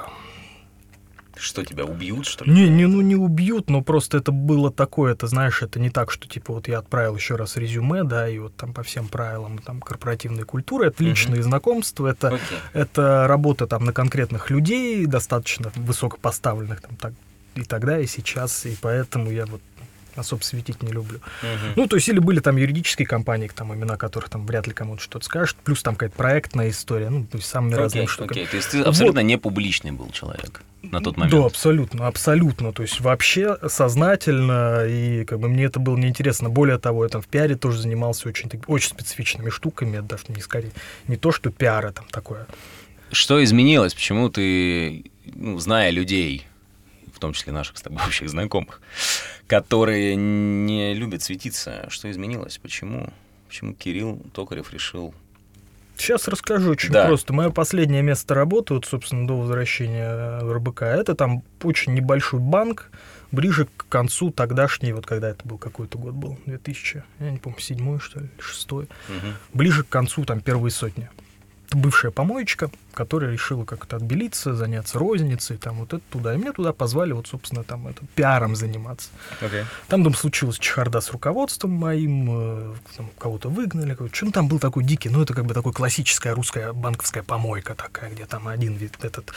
Что, 1.37 1.63
тебя 1.65 1.85
убьют, 1.85 2.27
что 2.27 2.45
ли? 2.45 2.51
Не, 2.51 2.69
не, 2.69 2.85
ну 2.85 3.01
не 3.01 3.15
убьют, 3.15 3.69
но 3.69 3.81
просто 3.81 4.17
это 4.17 4.31
было 4.31 4.71
такое, 4.71 5.15
ты 5.15 5.25
знаешь, 5.25 5.63
это 5.63 5.79
не 5.79 5.89
так, 5.89 6.11
что 6.11 6.27
типа 6.27 6.53
вот 6.53 6.67
я 6.67 6.77
отправил 6.77 7.15
еще 7.15 7.35
раз 7.35 7.57
резюме, 7.57 8.03
да, 8.03 8.29
и 8.29 8.37
вот 8.37 8.55
там 8.55 8.73
по 8.73 8.83
всем 8.83 9.07
правилам 9.07 9.57
там 9.57 9.81
корпоративной 9.81 10.43
культуры, 10.43 10.87
это 10.87 11.03
личные 11.03 11.41
знакомства, 11.41 12.07
это 12.07 12.27
Окей. 12.27 12.59
это 12.73 13.25
работа 13.27 13.65
там 13.65 13.85
на 13.85 13.91
конкретных 13.91 14.51
людей, 14.51 15.07
достаточно 15.07 15.71
высокопоставленных 15.75 16.81
там 16.81 16.95
так 16.95 17.13
и 17.55 17.63
тогда, 17.63 17.99
и 17.99 18.07
сейчас, 18.07 18.65
и 18.65 18.77
поэтому 18.81 19.31
я 19.31 19.45
вот 19.45 19.61
особо 20.15 20.41
светить 20.43 20.81
не 20.83 20.91
люблю. 20.91 21.19
Мгм. 21.41 21.73
Ну, 21.75 21.87
то 21.87 21.95
есть, 21.95 22.07
или 22.09 22.19
были 22.19 22.39
там 22.39 22.57
юридические 22.57 23.07
компании, 23.07 23.49
там 23.53 23.73
имена 23.73 23.97
которых 23.97 24.29
там 24.29 24.45
вряд 24.45 24.67
ли 24.67 24.73
кому-то 24.73 25.01
что-то 25.01 25.25
скажут, 25.25 25.57
плюс 25.63 25.81
там 25.83 25.95
какая-то 25.95 26.15
проектная 26.15 26.69
история, 26.69 27.09
ну, 27.09 27.25
то 27.25 27.37
есть 27.37 27.49
самыми 27.49 27.75
разными 27.75 28.03
Окей, 28.03 28.13
штуками. 28.13 28.39
окей. 28.41 28.47
То 28.47 28.55
есть 28.57 28.71
ты 28.71 28.81
абсолютно 28.81 29.19
не 29.19 29.37
публичный 29.37 29.91
был 29.91 30.09
человек 30.11 30.63
на 30.81 31.01
тот 31.01 31.17
момент. 31.17 31.33
Да, 31.33 31.45
абсолютно, 31.45 32.07
абсолютно. 32.07 32.73
То 32.73 32.81
есть 32.81 32.99
вообще 32.99 33.57
сознательно, 33.67 34.85
и 34.87 35.25
как 35.25 35.39
бы 35.39 35.47
мне 35.47 35.65
это 35.65 35.79
было 35.79 35.95
неинтересно. 35.95 36.49
Более 36.49 36.77
того, 36.77 37.03
я 37.03 37.09
там 37.09 37.21
в 37.21 37.27
пиаре 37.27 37.55
тоже 37.55 37.79
занимался 37.81 38.27
очень, 38.27 38.49
очень 38.67 38.89
специфичными 38.89 39.49
штуками, 39.49 39.97
это 39.97 40.03
даже 40.07 40.23
не 40.29 40.41
скорее, 40.41 40.71
не 41.07 41.17
то, 41.17 41.31
что 41.31 41.51
пиара 41.51 41.91
там 41.91 42.05
такое. 42.11 42.47
Что 43.11 43.43
изменилось? 43.43 43.93
Почему 43.93 44.29
ты, 44.29 45.05
ну, 45.25 45.59
зная 45.59 45.89
людей, 45.89 46.47
том 47.21 47.33
числе 47.33 47.53
наших 47.53 47.77
с 47.77 47.81
тобой 47.81 48.01
общих 48.05 48.29
знакомых, 48.29 48.81
которые 49.47 50.15
не 50.15 50.93
любят 50.93 51.21
светиться, 51.21 51.85
что 51.89 52.11
изменилось? 52.11 52.57
Почему? 52.57 53.13
Почему 53.47 53.73
Кирилл 53.73 54.21
Токарев 54.33 54.73
решил... 54.73 55.13
Сейчас 55.97 56.27
расскажу 56.27 56.71
очень 56.71 56.91
Да. 56.91 57.05
просто. 57.05 57.31
Мое 57.31 57.51
последнее 57.51 58.01
место 58.01 58.33
работы, 58.33 58.73
вот, 58.73 58.85
собственно, 58.85 59.27
до 59.27 59.37
возвращения 59.37 60.39
в 60.39 60.51
РБК, 60.51 60.81
это 60.83 61.13
там 61.15 61.43
очень 61.61 61.93
небольшой 61.93 62.39
банк, 62.39 62.89
ближе 63.31 63.67
к 63.77 63.85
концу 63.87 64.31
тогдашней, 64.31 64.93
вот 64.93 65.05
когда 65.05 65.29
это 65.29 65.47
был 65.47 65.59
какой-то 65.59 65.99
год 65.99 66.13
был, 66.15 66.39
2000, 66.47 67.03
я 67.19 67.29
не 67.31 67.37
помню, 67.37 67.59
седьмой, 67.59 67.99
что 67.99 68.19
ли, 68.21 68.29
шестой. 68.39 68.87
Мгм. 69.09 69.35
ближе 69.53 69.83
к 69.83 69.89
концу 69.89 70.25
там 70.25 70.41
первой 70.41 70.71
сотни. 70.71 71.07
Бывшая 71.71 72.11
помоечка, 72.11 72.69
которая 72.93 73.31
решила 73.31 73.63
как-то 73.63 73.95
отбелиться, 73.95 74.53
заняться 74.53 74.99
розницей, 74.99 75.57
там 75.57 75.77
вот 75.77 75.93
это 75.93 76.03
туда. 76.09 76.33
И 76.33 76.37
меня 76.37 76.51
туда 76.51 76.73
позвали, 76.73 77.13
вот, 77.13 77.27
собственно, 77.27 77.63
там 77.63 77.87
это, 77.87 78.01
пиаром 78.15 78.55
заниматься. 78.55 79.09
Там, 79.87 80.03
там 80.03 80.13
случилась 80.13 80.59
чехарда 80.59 80.99
с 80.99 81.11
руководством 81.11 81.71
моим, 81.71 82.27
э, 82.29 82.75
там 82.97 83.09
кого-то 83.17 83.49
выгнали, 83.49 83.95
кого-то. 83.95 84.15
Что 84.15 84.31
там 84.31 84.47
был 84.47 84.59
такой 84.59 84.83
дикий, 84.83 85.09
ну, 85.09 85.21
это 85.21 85.33
как 85.33 85.45
бы 85.45 85.53
такой 85.53 85.71
классическая 85.73 86.33
русская 86.33 86.73
банковская 86.73 87.23
помойка 87.23 87.73
такая, 87.75 88.11
где 88.11 88.25
там 88.25 88.47
один 88.47 88.75
вид 88.75 88.97
этот 89.01 89.31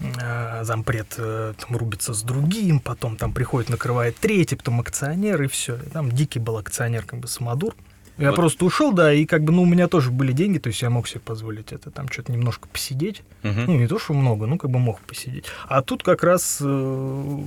э, 0.00 0.64
зампред 0.64 1.14
э, 1.16 1.54
там 1.58 1.76
рубится 1.76 2.12
с 2.12 2.22
другим, 2.22 2.80
потом 2.80 3.16
там 3.16 3.32
приходит, 3.32 3.70
накрывает 3.70 4.16
третий, 4.16 4.56
потом 4.56 4.80
акционер, 4.80 5.42
и 5.42 5.48
все. 5.48 5.78
Там 5.92 6.12
дикий 6.12 6.38
был 6.38 6.58
акционер, 6.58 7.04
как 7.04 7.20
бы 7.20 7.28
самодур. 7.28 7.74
Я 8.18 8.30
Вот. 8.30 8.36
просто 8.36 8.64
ушел, 8.64 8.92
да, 8.92 9.12
и 9.12 9.24
как 9.26 9.44
бы, 9.44 9.52
ну, 9.52 9.62
у 9.62 9.66
меня 9.66 9.86
тоже 9.88 10.10
были 10.10 10.32
деньги, 10.32 10.58
то 10.58 10.68
есть 10.68 10.82
я 10.82 10.90
мог 10.90 11.06
себе 11.08 11.20
позволить 11.20 11.72
это, 11.72 11.90
там 11.90 12.08
что-то 12.08 12.32
немножко 12.32 12.68
посидеть. 12.68 13.22
Мгм. 13.44 13.64
Ну, 13.66 13.78
не 13.78 13.86
то, 13.86 13.98
что 13.98 14.12
много, 14.12 14.46
ну, 14.46 14.58
как 14.58 14.70
бы 14.70 14.78
мог 14.78 14.98
посидеть. 15.00 15.44
А 15.68 15.82
тут 15.82 16.02
как 16.02 16.24
раз 16.24 16.58
э, 16.60 17.38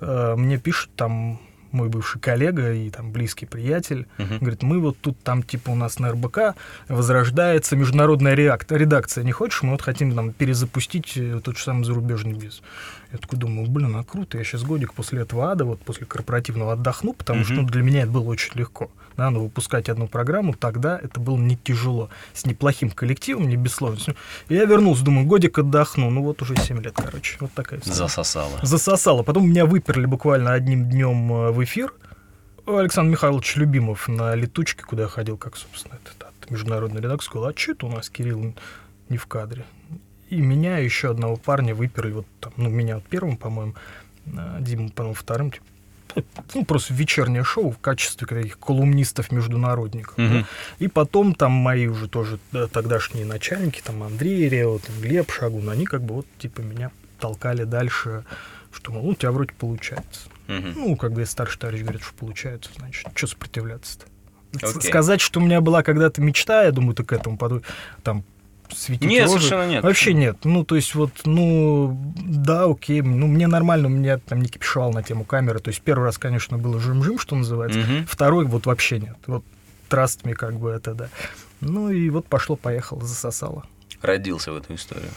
э, 0.00 0.34
мне 0.36 0.58
пишет 0.58 0.90
там 0.96 1.38
мой 1.72 1.88
бывший 1.88 2.20
коллега 2.20 2.72
и 2.72 2.90
там 2.90 3.12
близкий 3.12 3.46
приятель, 3.46 4.06
Мгм. 4.18 4.38
говорит, 4.40 4.62
мы 4.64 4.80
вот 4.80 4.96
тут 5.00 5.22
там 5.22 5.42
типа 5.44 5.70
у 5.70 5.76
нас 5.76 6.00
на 6.00 6.10
РБК 6.10 6.56
возрождается 6.88 7.76
международная 7.76 8.34
реак- 8.34 8.66
редакция, 8.70 9.22
не 9.22 9.30
хочешь, 9.32 9.62
мы 9.62 9.70
вот 9.72 9.82
хотим 9.82 10.12
там 10.16 10.32
перезапустить 10.32 11.12
э, 11.16 11.40
тот 11.44 11.56
же 11.58 11.62
самый 11.62 11.84
зарубежный 11.84 12.32
биз. 12.32 12.62
Я 13.12 13.18
такой 13.18 13.38
думаю, 13.38 13.68
блин, 13.68 13.96
а 13.96 14.04
круто, 14.04 14.38
я 14.38 14.44
сейчас 14.44 14.62
годик 14.62 14.92
после 14.94 15.22
этого 15.22 15.50
ада, 15.50 15.64
вот 15.64 15.80
после 15.80 16.06
корпоративного 16.06 16.74
отдохну, 16.74 17.12
потому 17.12 17.42
что 17.44 17.54
Мгм. 17.54 17.62
ну, 17.62 17.68
для 17.68 17.82
меня 17.82 18.02
это 18.02 18.10
было 18.12 18.28
очень 18.28 18.52
легко. 18.54 18.90
Да, 19.16 19.30
но 19.30 19.40
выпускать 19.40 19.88
одну 19.88 20.06
программу 20.06 20.54
тогда 20.54 20.98
это 20.98 21.18
было 21.20 21.36
не 21.36 21.56
тяжело. 21.56 22.08
С 22.32 22.46
неплохим 22.46 22.90
коллективом, 22.90 23.48
не 23.48 23.56
без. 23.56 23.78
И 24.48 24.54
я 24.54 24.64
вернулся, 24.64 25.04
думаю, 25.04 25.26
годик 25.26 25.58
отдохну. 25.58 26.08
Ну 26.10 26.22
вот 26.22 26.40
уже 26.40 26.56
7 26.56 26.80
лет, 26.80 26.94
короче. 26.96 27.36
Вот 27.40 27.52
такая 27.52 27.80
история. 27.80 27.96
Засосало. 27.96 28.58
Засосало. 28.62 29.22
Потом 29.22 29.48
меня 29.48 29.66
выперли 29.66 30.06
буквально 30.06 30.52
одним 30.52 30.88
днем 30.88 31.32
э, 31.32 31.50
в 31.50 31.62
эфир. 31.64 31.92
Александр 32.66 33.10
Михайлович 33.10 33.56
Любимов 33.56 34.06
на 34.08 34.34
летучке, 34.36 34.84
куда 34.84 35.02
я 35.02 35.08
ходил, 35.08 35.36
как, 35.36 35.56
собственно, 35.56 35.98
этот, 36.04 36.28
от 36.28 36.50
международной 36.50 37.00
редакции, 37.00 37.26
сказал, 37.26 37.48
а 37.48 37.52
что 37.56 37.72
это 37.72 37.86
у 37.86 37.90
нас 37.90 38.08
Кирилл 38.08 38.54
не 39.08 39.16
в 39.16 39.26
кадре? 39.26 39.64
И 40.30 40.40
меня, 40.40 40.78
еще 40.78 41.10
одного 41.10 41.36
парня 41.36 41.74
выперли, 41.74 42.12
вот 42.12 42.26
там, 42.40 42.52
ну, 42.56 42.70
меня 42.70 42.96
вот 42.96 43.04
первым, 43.04 43.36
по-моему, 43.36 43.74
а 44.36 44.60
Диму, 44.60 44.90
по-моему, 44.90 45.14
вторым, 45.14 45.50
типа, 45.50 45.64
ну, 46.54 46.64
просто 46.64 46.94
вечернее 46.94 47.44
шоу 47.44 47.70
в 47.70 47.78
качестве 47.78 48.26
таких 48.26 48.58
колумнистов-международников. 48.58 50.14
да. 50.16 50.22
Мгм. 50.22 50.46
И 50.78 50.88
потом 50.88 51.34
там 51.34 51.52
мои 51.52 51.86
уже 51.86 52.08
тоже 52.08 52.38
да, 52.52 52.66
тогдашние 52.68 53.24
начальники, 53.24 53.80
там 53.84 54.02
Андрей 54.02 54.48
Рео, 54.48 54.78
там 54.78 54.94
Глеб 55.00 55.30
Шагун, 55.30 55.68
они 55.68 55.84
как 55.84 56.02
бы 56.02 56.14
вот 56.14 56.26
типа 56.38 56.60
меня 56.60 56.90
толкали 57.18 57.64
дальше, 57.64 58.24
что, 58.72 58.92
мол, 58.92 59.02
ну, 59.02 59.08
у 59.10 59.14
тебя 59.14 59.32
вроде 59.32 59.52
получается. 59.52 60.28
Мгм. 60.46 60.72
Ну, 60.76 60.96
как 60.96 61.12
бы 61.12 61.24
старший 61.26 61.60
товарищ 61.60 61.82
говорит, 61.82 62.02
что 62.02 62.14
получается, 62.14 62.70
значит, 62.76 63.06
что 63.14 63.26
сопротивляться-то? 63.26 64.06
Окей. 64.56 64.90
Сказать, 64.90 65.20
что 65.20 65.38
у 65.38 65.44
меня 65.44 65.60
была 65.60 65.82
когда-то 65.82 66.20
мечта, 66.20 66.64
я 66.64 66.72
думаю, 66.72 66.94
ты 66.94 67.04
к 67.04 67.12
этому 67.12 67.36
подумай, 67.36 67.62
там, 68.02 68.24
светить 68.72 69.08
Нет, 69.08 69.26
рожи. 69.26 69.38
совершенно 69.38 69.68
нет. 69.68 69.82
Вообще 69.82 70.14
нет. 70.14 70.38
Ну, 70.44 70.64
то 70.64 70.76
есть 70.76 70.94
вот, 70.94 71.10
ну, 71.24 71.96
да, 72.16 72.64
окей, 72.64 73.02
ну, 73.02 73.26
мне 73.26 73.46
нормально, 73.46 73.88
у 73.88 73.90
меня 73.90 74.18
там 74.18 74.40
не 74.40 74.48
кипишевал 74.48 74.92
на 74.92 75.02
тему 75.02 75.24
камеры. 75.24 75.58
То 75.60 75.68
есть 75.68 75.80
первый 75.82 76.04
раз, 76.04 76.18
конечно, 76.18 76.58
было 76.58 76.78
жим-жим, 76.80 77.18
что 77.18 77.36
называется. 77.36 77.80
Мгм. 77.80 78.06
Второй 78.06 78.44
вот 78.46 78.66
вообще 78.66 78.98
нет. 78.98 79.16
Вот 79.26 79.44
траст 79.88 80.24
мне 80.24 80.34
как 80.34 80.54
бы 80.58 80.70
это, 80.70 80.94
да. 80.94 81.08
Ну 81.60 81.90
и 81.90 82.08
вот 82.10 82.26
пошло-поехало, 82.26 83.04
засосало. 83.04 83.64
Родился 84.02 84.52
в 84.52 84.56
эту 84.56 84.74
историю. 84.74 85.10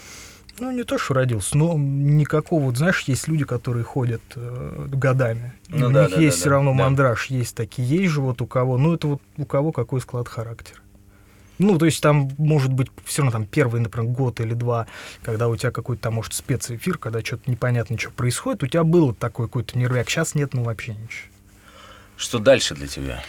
Ну, 0.59 0.69
не 0.71 0.83
то, 0.83 0.99
что 0.99 1.15
родился, 1.15 1.57
но 1.57 1.73
никакого, 1.77 2.65
вот 2.65 2.77
знаешь, 2.77 3.01
есть 3.07 3.27
люди, 3.27 3.43
которые 3.43 3.83
ходят 3.83 4.21
э, 4.35 4.85
годами. 4.91 5.53
И 5.69 5.75
Ну 5.79 5.87
у 5.87 5.91
да, 5.91 6.01
них 6.05 6.15
да, 6.15 6.21
есть 6.21 6.37
да, 6.37 6.39
все 6.41 6.49
да, 6.49 6.55
равно 6.57 6.71
да. 6.71 6.83
мандраж, 6.83 7.25
есть 7.27 7.55
такие, 7.55 7.87
есть 7.87 8.11
же 8.11 8.21
вот 8.21 8.39
у 8.41 8.45
кого, 8.45 8.77
ну, 8.77 8.93
это 8.93 9.07
вот 9.07 9.21
у 9.37 9.45
кого 9.45 9.71
какой 9.71 9.99
склад 9.99 10.27
характера. 10.27 10.79
Ну, 11.59 11.77
то 11.77 11.85
есть 11.85 12.01
там 12.01 12.31
может 12.37 12.73
быть 12.73 12.89
все 13.05 13.21
равно 13.21 13.31
там 13.31 13.45
первый, 13.45 13.79
например, 13.79 14.09
год 14.09 14.39
или 14.39 14.53
два, 14.53 14.87
когда 15.21 15.47
у 15.47 15.55
тебя 15.55 15.71
какой-то 15.71 16.03
там, 16.03 16.15
может, 16.15 16.33
спецэфир, 16.33 16.97
когда 16.97 17.21
что-то 17.21 17.49
непонятно, 17.49 17.97
что 17.97 18.09
происходит, 18.09 18.63
у 18.63 18.67
тебя 18.67 18.83
был 18.83 19.13
такой 19.13 19.47
какой-то 19.47 19.77
нервяк, 19.77 20.09
сейчас 20.09 20.35
нет, 20.35 20.53
ну, 20.53 20.63
вообще 20.63 20.93
ничего. 20.93 21.29
Что 22.17 22.39
дальше 22.39 22.75
для 22.75 22.87
тебя? 22.87 23.23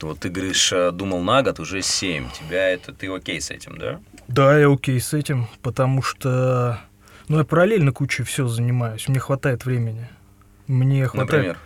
Вот 0.00 0.20
ты 0.20 0.30
говоришь, 0.30 0.72
э, 0.72 0.90
думал 0.92 1.22
на 1.22 1.42
год, 1.42 1.60
уже 1.60 1.82
7. 1.82 2.30
Тебя 2.30 2.70
это, 2.70 2.92
ты 2.92 3.12
окей 3.12 3.40
с 3.40 3.50
этим, 3.50 3.76
да? 3.76 4.00
Да, 4.28 4.58
я 4.58 4.72
окей 4.72 4.98
с 4.98 5.12
этим, 5.12 5.46
потому 5.62 6.02
что, 6.02 6.80
ну, 7.28 7.38
я 7.38 7.44
параллельно 7.44 7.92
кучей 7.92 8.22
все 8.22 8.48
занимаюсь, 8.48 9.08
мне 9.08 9.20
хватает 9.20 9.64
времени. 9.64 10.08
Мне 10.66 11.06
хватает... 11.06 11.30
Например? 11.30 11.58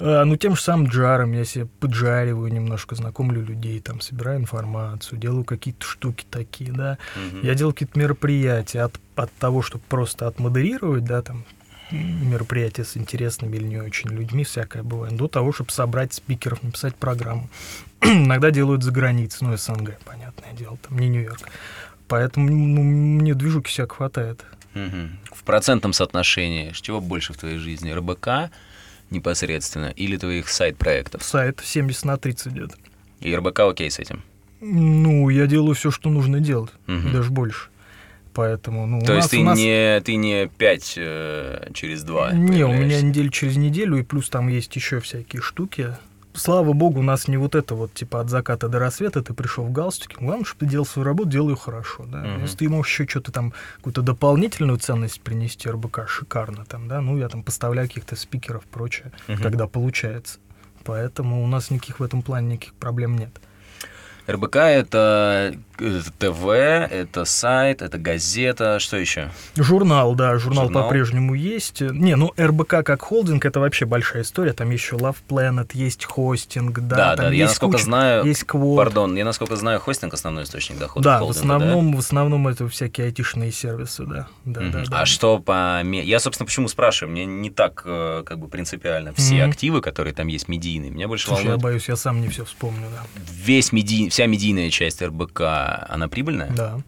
А, 0.00 0.24
ну, 0.24 0.36
тем 0.36 0.56
же 0.56 0.62
самым 0.62 0.88
джаром 0.88 1.32
я 1.32 1.44
себе 1.44 1.66
поджариваю 1.66 2.50
немножко, 2.50 2.94
знакомлю 2.94 3.44
людей, 3.44 3.80
там, 3.80 4.00
собираю 4.00 4.40
информацию, 4.40 5.18
делаю 5.18 5.44
какие-то 5.44 5.84
штуки 5.84 6.24
такие, 6.28 6.72
да. 6.72 6.98
Мгм. 7.14 7.42
Я 7.42 7.54
делал 7.54 7.72
какие-то 7.72 7.98
мероприятия 7.98 8.82
от, 8.82 8.98
от 9.14 9.30
того, 9.34 9.62
чтобы 9.62 9.84
просто 9.88 10.26
отмодерировать, 10.26 11.04
да, 11.04 11.20
там, 11.20 11.44
мероприятия 11.90 12.84
с 12.84 12.96
интересными 12.96 13.56
или 13.56 13.64
не 13.64 13.78
очень 13.78 14.10
людьми, 14.10 14.44
всякое 14.44 14.82
бывает, 14.82 15.16
до 15.16 15.28
того, 15.28 15.52
чтобы 15.52 15.70
собрать 15.70 16.14
спикеров, 16.14 16.62
написать 16.62 16.94
программу. 16.94 17.50
Иногда 18.00 18.50
делают 18.50 18.82
за 18.82 18.92
границей, 18.92 19.46
ну, 19.46 19.56
СНГ, 19.56 19.98
понятное 20.04 20.52
дело, 20.54 20.78
там, 20.88 20.98
не 20.98 21.08
Нью-Йорк. 21.08 21.46
Поэтому 22.08 22.48
ну, 22.50 22.82
мне 22.82 23.34
движуки 23.34 23.68
всяк 23.68 23.92
хватает. 23.92 24.44
Мгм. 24.74 25.18
В 25.32 25.44
процентном 25.44 25.92
соотношении, 25.92 26.72
чего 26.72 27.00
больше 27.00 27.32
в 27.32 27.36
твоей 27.36 27.58
жизни? 27.58 27.90
РБК 27.90 28.50
непосредственно 29.10 29.92
или 29.96 30.16
твоих 30.16 30.48
сайт-проектов? 30.48 31.22
Сайт 31.22 31.60
70 31.64 32.04
на 32.04 32.16
30 32.16 32.52
идет. 32.52 32.72
И 33.20 33.34
РБК 33.34 33.60
окей 33.60 33.90
с 33.90 33.98
этим? 33.98 34.22
Ну, 34.60 35.28
я 35.30 35.46
делаю 35.46 35.74
все, 35.74 35.90
что 35.90 36.10
нужно 36.10 36.40
делать, 36.40 36.70
Мгм. 36.86 37.12
даже 37.12 37.30
больше. 37.30 37.68
Поэтому, 38.32 38.86
ну, 38.86 39.00
То 39.00 39.12
у 39.12 39.16
есть 39.16 39.24
нас, 39.24 39.30
ты, 39.30 39.38
у 39.38 39.44
нас- 39.44 39.58
не, 39.58 40.00
ты 40.02 40.14
не 40.16 40.46
5 40.48 40.84
через 41.74 42.02
2 42.04 42.32
Не, 42.32 42.64
у 42.64 42.72
меня 42.72 43.00
неделю 43.00 43.30
через 43.30 43.56
неделю, 43.56 43.96
и 43.98 44.02
плюс 44.02 44.28
там 44.28 44.48
есть 44.48 44.74
еще 44.76 45.00
всякие 45.00 45.42
штуки. 45.42 45.96
Слава 46.32 46.72
богу, 46.72 47.00
у 47.00 47.02
нас 47.02 47.28
не 47.28 47.36
вот 47.36 47.54
это 47.54 47.74
вот, 47.74 47.92
типа, 47.92 48.20
от 48.20 48.30
заката 48.30 48.68
до 48.68 48.78
рассвета 48.78 49.20
ты 49.22 49.34
пришел 49.34 49.64
в 49.64 49.72
галстуке. 49.72 50.16
Главное, 50.20 50.44
чтобы 50.44 50.60
ты 50.60 50.66
делал 50.66 50.86
свою 50.86 51.04
работу, 51.06 51.28
делай 51.28 51.50
ее 51.50 51.56
хорошо, 51.56 52.04
да. 52.06 52.18
Мгм. 52.18 52.42
Если 52.42 52.56
ты 52.58 52.68
можешь 52.68 52.92
еще 52.92 53.06
что-то 53.08 53.32
там, 53.32 53.52
какую-то 53.78 54.02
дополнительную 54.02 54.78
ценность 54.78 55.20
принести 55.20 55.68
РБК, 55.68 56.08
шикарно 56.08 56.64
там, 56.64 56.86
да. 56.88 57.00
Ну, 57.00 57.18
я 57.18 57.28
там 57.28 57.42
поставляю 57.42 57.88
каких-то 57.88 58.14
спикеров, 58.16 58.64
прочее, 58.64 59.12
Мгм. 59.26 59.42
когда 59.42 59.66
получается. 59.66 60.38
Поэтому 60.84 61.42
у 61.42 61.46
нас 61.46 61.70
никаких 61.70 62.00
в 62.00 62.02
этом 62.02 62.22
плане 62.22 62.54
никаких 62.54 62.74
проблем 62.74 63.18
нет. 63.18 63.40
РБК 64.30 64.56
это, 64.56 65.54
это 65.78 66.12
ТВ, 66.18 66.46
это 66.48 67.24
сайт, 67.24 67.82
это 67.82 67.98
газета, 67.98 68.78
что 68.78 68.96
еще? 68.96 69.30
Журнал, 69.56 70.14
да, 70.14 70.38
журнал, 70.38 70.66
Журнал. 70.66 70.84
по-прежнему 70.84 71.34
есть. 71.34 71.80
Не, 71.80 72.16
ну 72.16 72.32
РБК 72.38 72.82
как 72.84 73.02
холдинг 73.02 73.44
это 73.44 73.60
вообще 73.60 73.86
большая 73.86 74.22
история. 74.22 74.52
Там 74.52 74.70
еще 74.70 74.96
Love 74.96 75.16
Planet, 75.28 75.70
есть 75.74 76.04
хостинг, 76.04 76.78
да, 76.80 76.96
Да, 76.96 77.16
там 77.16 77.26
да, 77.26 77.30
я 77.32 77.38
есть 77.38 77.50
насколько 77.52 77.72
куча- 77.76 77.84
знаю, 77.84 78.24
есть 78.24 78.44
квот. 78.44 78.76
пардон, 78.76 79.16
я 79.16 79.24
насколько 79.24 79.56
знаю, 79.56 79.80
хостинг 79.80 80.14
основной 80.14 80.44
источник 80.44 80.78
дохода. 80.78 81.04
Да, 81.04 81.16
в 81.18 81.20
холдинга, 81.24 81.56
основном, 81.56 81.96
в 81.96 81.98
основном 81.98 82.48
это 82.48 82.68
всякие 82.68 83.06
айтишные 83.06 83.52
сервисы, 83.52 84.04
да. 84.04 84.28
да, 84.44 84.60
Мгм. 84.60 84.70
да, 84.72 84.84
да. 84.86 85.00
А 85.00 85.06
что 85.06 85.38
по... 85.38 85.82
Я, 85.82 86.20
собственно, 86.20 86.46
почему 86.46 86.68
спрашиваю? 86.68 87.12
Мне 87.12 87.24
не 87.24 87.50
так 87.50 87.82
как 87.82 88.38
бы 88.38 88.48
принципиально 88.48 89.12
все 89.14 89.36
Мгм. 89.42 89.50
активы, 89.50 89.80
которые 89.80 90.14
там 90.14 90.26
есть 90.28 90.48
медийные. 90.48 90.90
Меня 90.90 91.08
больше 91.08 91.26
Слушай, 91.26 91.40
я 91.40 91.44
волнует 91.50 91.62
боюсь, 91.62 91.88
я 91.88 91.96
сам 91.96 92.20
не 92.20 92.28
все 92.28 92.44
вспомню, 92.44 92.86
да. 92.92 93.02
весь 93.44 93.72
медий... 93.72 94.10
вся 94.20 94.26
медийная 94.26 94.68
часть 94.70 95.00
РБК, 95.02 95.40
она 95.88 96.08
прибыльная? 96.08 96.50
Да. 96.50 96.80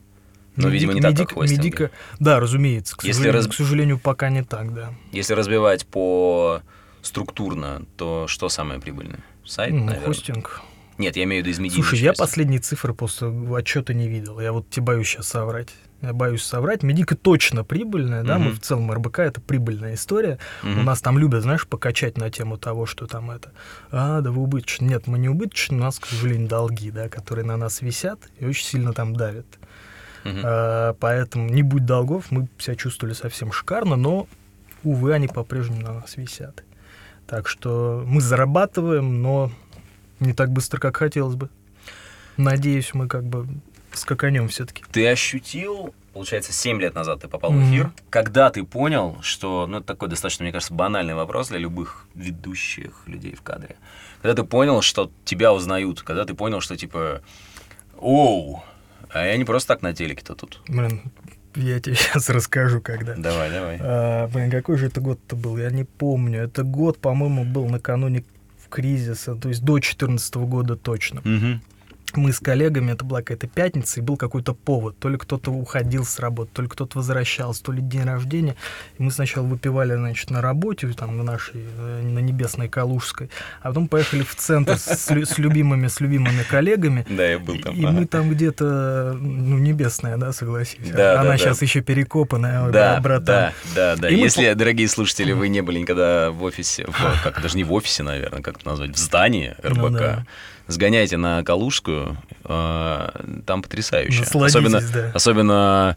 Но, 0.57 0.69
видимо, 0.69 0.93
не 0.93 1.01
так, 1.01 1.17
как 1.17 1.33
хостинги. 1.33 1.67
медика- 1.69 1.91
Да, 2.21 2.39
разумеется. 2.41 2.95
К 2.95 3.05
Если 3.05 3.13
сожалению, 3.23 3.41
раз- 3.47 3.47
к 3.51 3.55
сожалению, 3.57 3.99
пока 3.99 4.29
не 4.29 4.43
так, 4.45 4.75
да. 4.75 4.93
Если 5.13 5.33
разбивать 5.33 5.87
по 5.87 6.61
структурно, 7.01 7.85
то 7.97 8.27
что 8.29 8.51
самое 8.51 8.81
прибыльное? 8.81 9.21
Сайт, 9.47 9.73
Ну, 9.73 9.85
наверное? 9.87 10.07
хостинг. 10.07 10.61
Нет, 10.99 11.17
я 11.17 11.25
имею 11.25 11.43
в 11.43 11.47
виду 11.47 11.55
из 11.55 11.59
медийной 11.59 11.83
Слушай, 11.83 12.01
я 12.01 12.11
части. 12.11 12.21
последние 12.21 12.61
цифры 12.61 12.93
после 12.93 13.29
отчета 13.57 13.95
не 13.95 14.09
видел. 14.09 14.39
Я 14.41 14.53
вот 14.53 14.69
тебе 14.69 14.85
боюсь 14.85 15.09
сейчас 15.09 15.27
соврать. 15.29 15.71
Я 16.03 16.13
боюсь 16.13 16.43
соврать. 16.43 16.83
Медика 16.83 17.17
точно 17.17 17.63
прибыльная, 17.63 18.25
да, 18.25 18.39
мы 18.39 18.47
Мгм. 18.47 18.55
в 18.57 18.61
целом 18.61 18.93
РБК 18.93 19.21
это 19.21 19.41
прибыльная 19.41 19.95
история. 19.95 20.39
Мгм. 20.65 20.81
У 20.81 20.83
нас 20.83 21.01
там 21.01 21.17
любят, 21.17 21.43
знаешь, 21.43 21.67
покачать 21.67 22.19
на 22.19 22.29
тему 22.29 22.59
того, 22.59 22.87
что 22.87 23.07
там 23.07 23.31
это. 23.31 23.53
А, 23.93 24.21
да 24.21 24.33
вы 24.33 24.43
убыточны. 24.43 24.87
Нет, 24.87 25.07
мы 25.07 25.19
не 25.19 25.29
убыточны, 25.29 25.77
у 25.77 25.81
нас, 25.81 26.01
к 26.01 26.07
сожалению, 26.07 26.49
долги, 26.49 26.91
да, 26.91 27.09
которые 27.09 27.45
на 27.47 27.57
нас 27.57 27.83
висят 27.83 28.19
и 28.41 28.45
очень 28.45 28.67
сильно 28.67 28.93
там 28.93 29.15
давят. 29.15 29.47
Мгм. 30.25 30.41
А, 30.45 30.95
поэтому 30.95 31.49
не 31.49 31.63
будь 31.63 31.87
долгов, 31.87 32.31
мы 32.31 32.49
себя 32.59 32.75
чувствовали 32.75 33.15
совсем 33.15 33.53
шикарно, 33.53 33.95
но, 33.95 34.27
увы, 34.83 35.13
они 35.15 35.29
по-прежнему 35.29 35.83
на 35.83 35.93
нас 35.95 36.17
висят. 36.17 36.65
Так 37.29 37.47
что 37.49 38.03
мы 38.05 38.21
зарабатываем, 38.21 39.23
но 39.23 39.53
не 40.19 40.33
так 40.33 40.51
быстро, 40.51 40.81
как 40.81 40.97
хотелось 40.97 41.37
бы. 41.37 41.49
Надеюсь, 42.37 42.93
мы 42.93 43.07
как 43.07 43.25
бы 43.25 43.47
скаканем 43.99 44.49
все-таки. 44.49 44.85
Ты 44.93 45.07
ощутил, 45.09 45.95
получается, 46.13 46.53
7 46.53 46.81
лет 46.81 46.95
назад 46.95 47.21
ты 47.21 47.29
попал 47.29 47.51
в 47.53 47.55
Мгм. 47.57 47.71
эфир, 47.71 47.91
когда 48.11 48.51
ты 48.51 48.65
понял, 48.65 49.19
что, 49.23 49.67
ну, 49.67 49.79
это 49.79 49.87
такой 49.87 50.09
достаточно, 50.09 50.45
мне 50.45 50.53
кажется, 50.53 50.75
банальный 50.75 51.15
вопрос 51.15 51.49
для 51.49 51.59
любых 51.59 52.07
ведущих 52.15 53.03
людей 53.07 53.35
в 53.35 53.43
кадре. 53.43 53.77
Когда 54.23 54.43
ты 54.43 54.49
понял, 54.49 54.83
что 54.83 55.11
тебя 55.25 55.53
узнают, 55.53 56.03
когда 56.03 56.25
ты 56.25 56.35
понял, 56.35 56.61
что, 56.61 56.77
типа, 56.77 57.23
оу, 57.99 58.63
а 59.11 59.27
я 59.27 59.37
не 59.37 59.45
просто 59.45 59.69
так 59.75 59.83
на 59.83 59.93
телеке-то 59.95 60.35
тут. 60.35 60.61
Блин, 60.69 61.03
я 61.55 61.81
тебе 61.81 61.95
сейчас 61.97 62.29
расскажу, 62.31 62.81
когда. 62.81 63.15
Давай, 63.17 63.51
давай. 63.51 63.79
А, 63.81 64.29
блин, 64.29 64.51
какой 64.51 64.77
же 64.79 64.87
это 64.87 65.01
год-то 65.01 65.37
был? 65.37 65.59
Я 65.59 65.71
не 65.71 65.85
помню. 65.85 66.41
Это 66.43 66.63
год, 66.63 66.99
по-моему, 66.99 67.45
был 67.45 67.69
накануне 67.69 68.25
кризиса, 68.71 69.35
то 69.35 69.51
есть 69.51 69.61
до 69.61 69.75
2014 69.75 70.35
года 70.37 70.77
точно. 70.77 71.21
Мгм. 71.25 71.61
Мы 72.17 72.33
с 72.33 72.41
коллегами, 72.41 72.93
это 72.93 73.05
была 73.05 73.21
какая-то 73.21 73.47
пятница, 73.47 74.01
и 74.01 74.03
был 74.03 74.17
какой-то 74.17 74.55
повод. 74.55 74.99
То 74.99 75.09
ли 75.09 75.17
кто-то 75.17 75.51
уходил 75.51 76.05
с 76.05 76.19
работы, 76.19 76.51
то 76.53 76.63
ли 76.63 76.69
кто-то 76.69 76.99
возвращался, 76.99 77.63
то 77.63 77.73
ли 77.73 77.81
день 77.83 78.05
рождения. 78.05 78.57
И 78.99 79.03
мы 79.03 79.11
сначала 79.11 79.45
выпивали, 79.45 79.95
значит, 79.95 80.31
на 80.31 80.41
работе, 80.41 80.89
там, 80.89 81.17
на 81.17 81.23
нашей, 81.25 81.55
э, 81.57 82.03
на 82.03 82.19
Небесной 82.19 82.69
Калужской, 82.69 83.31
а 83.61 83.69
потом 83.69 83.89
поехали 83.89 84.23
в 84.23 84.35
центр 84.35 84.77
с, 84.79 85.09
с 85.09 85.39
любимыми, 85.39 85.89
с 85.89 86.01
любимыми 86.01 86.43
коллегами. 86.43 87.07
Да, 87.09 87.27
я 87.27 87.39
был 87.39 87.59
там. 87.59 87.75
И 87.75 87.85
ага. 87.85 87.93
мы 87.93 88.07
там 88.07 88.31
где-то, 88.31 89.17
ну, 89.19 89.59
небесная, 89.59 90.17
да, 90.17 90.33
согласись. 90.33 90.91
Да, 90.91 91.21
Она 91.21 91.31
да, 91.31 91.39
сейчас 91.39 91.59
да. 91.59 91.67
еще 91.67 91.81
перекопанная, 91.81 92.71
Да, 92.71 93.01
братан. 93.01 93.25
да, 93.25 93.53
да, 93.75 93.97
да. 93.97 94.09
И 94.09 94.17
мы 94.17 94.23
Если, 94.23 94.53
дорогие 94.55 94.89
слушатели, 94.89 95.33
вы 95.33 95.49
не 95.49 95.61
были 95.63 95.79
никогда 95.79 96.31
в 96.31 96.43
офисе, 96.43 96.87
в- 96.87 97.23
как 97.23 97.41
даже 97.43 97.57
не 97.57 97.65
в 97.65 97.73
офисе, 97.73 98.03
наверное, 98.03 98.43
как 98.43 98.57
это 98.59 98.69
назвать, 98.69 98.95
в 98.95 98.99
здании 98.99 99.55
РБК, 99.63 99.77
Ну 99.79 99.91
да. 99.91 100.27
Сгоняйте 100.67 101.17
на 101.17 101.43
Калужскую, 101.45 102.17
э, 102.45 103.09
там 103.47 103.63
потрясающе. 103.63 104.25
Особенно, 104.25 104.81
да. 104.81 105.11
особенно 105.15 105.97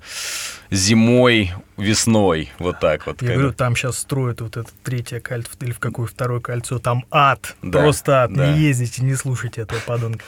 зимой, 0.71 1.51
весной, 1.77 2.49
вот 2.59 2.79
так 2.79 3.05
вот. 3.05 3.21
Я 3.21 3.27
когда- 3.27 3.33
говорю, 3.35 3.53
там 3.53 3.75
сейчас 3.75 3.99
строят 3.99 4.41
вот 4.41 4.57
это 4.57 4.69
третье 4.83 5.19
кольцо, 5.19 5.51
или 5.61 5.71
в 5.71 5.79
какое 5.79 6.07
второе 6.07 6.39
кольцо, 6.39 6.79
там 6.79 7.05
ад, 7.11 7.55
Да, 7.61 7.79
просто 7.79 8.23
ад, 8.23 8.33
да. 8.33 8.51
не 8.53 8.59
ездите, 8.61 9.03
не 9.03 9.15
слушайте 9.15 9.61
этого 9.61 9.79
подонка. 9.85 10.23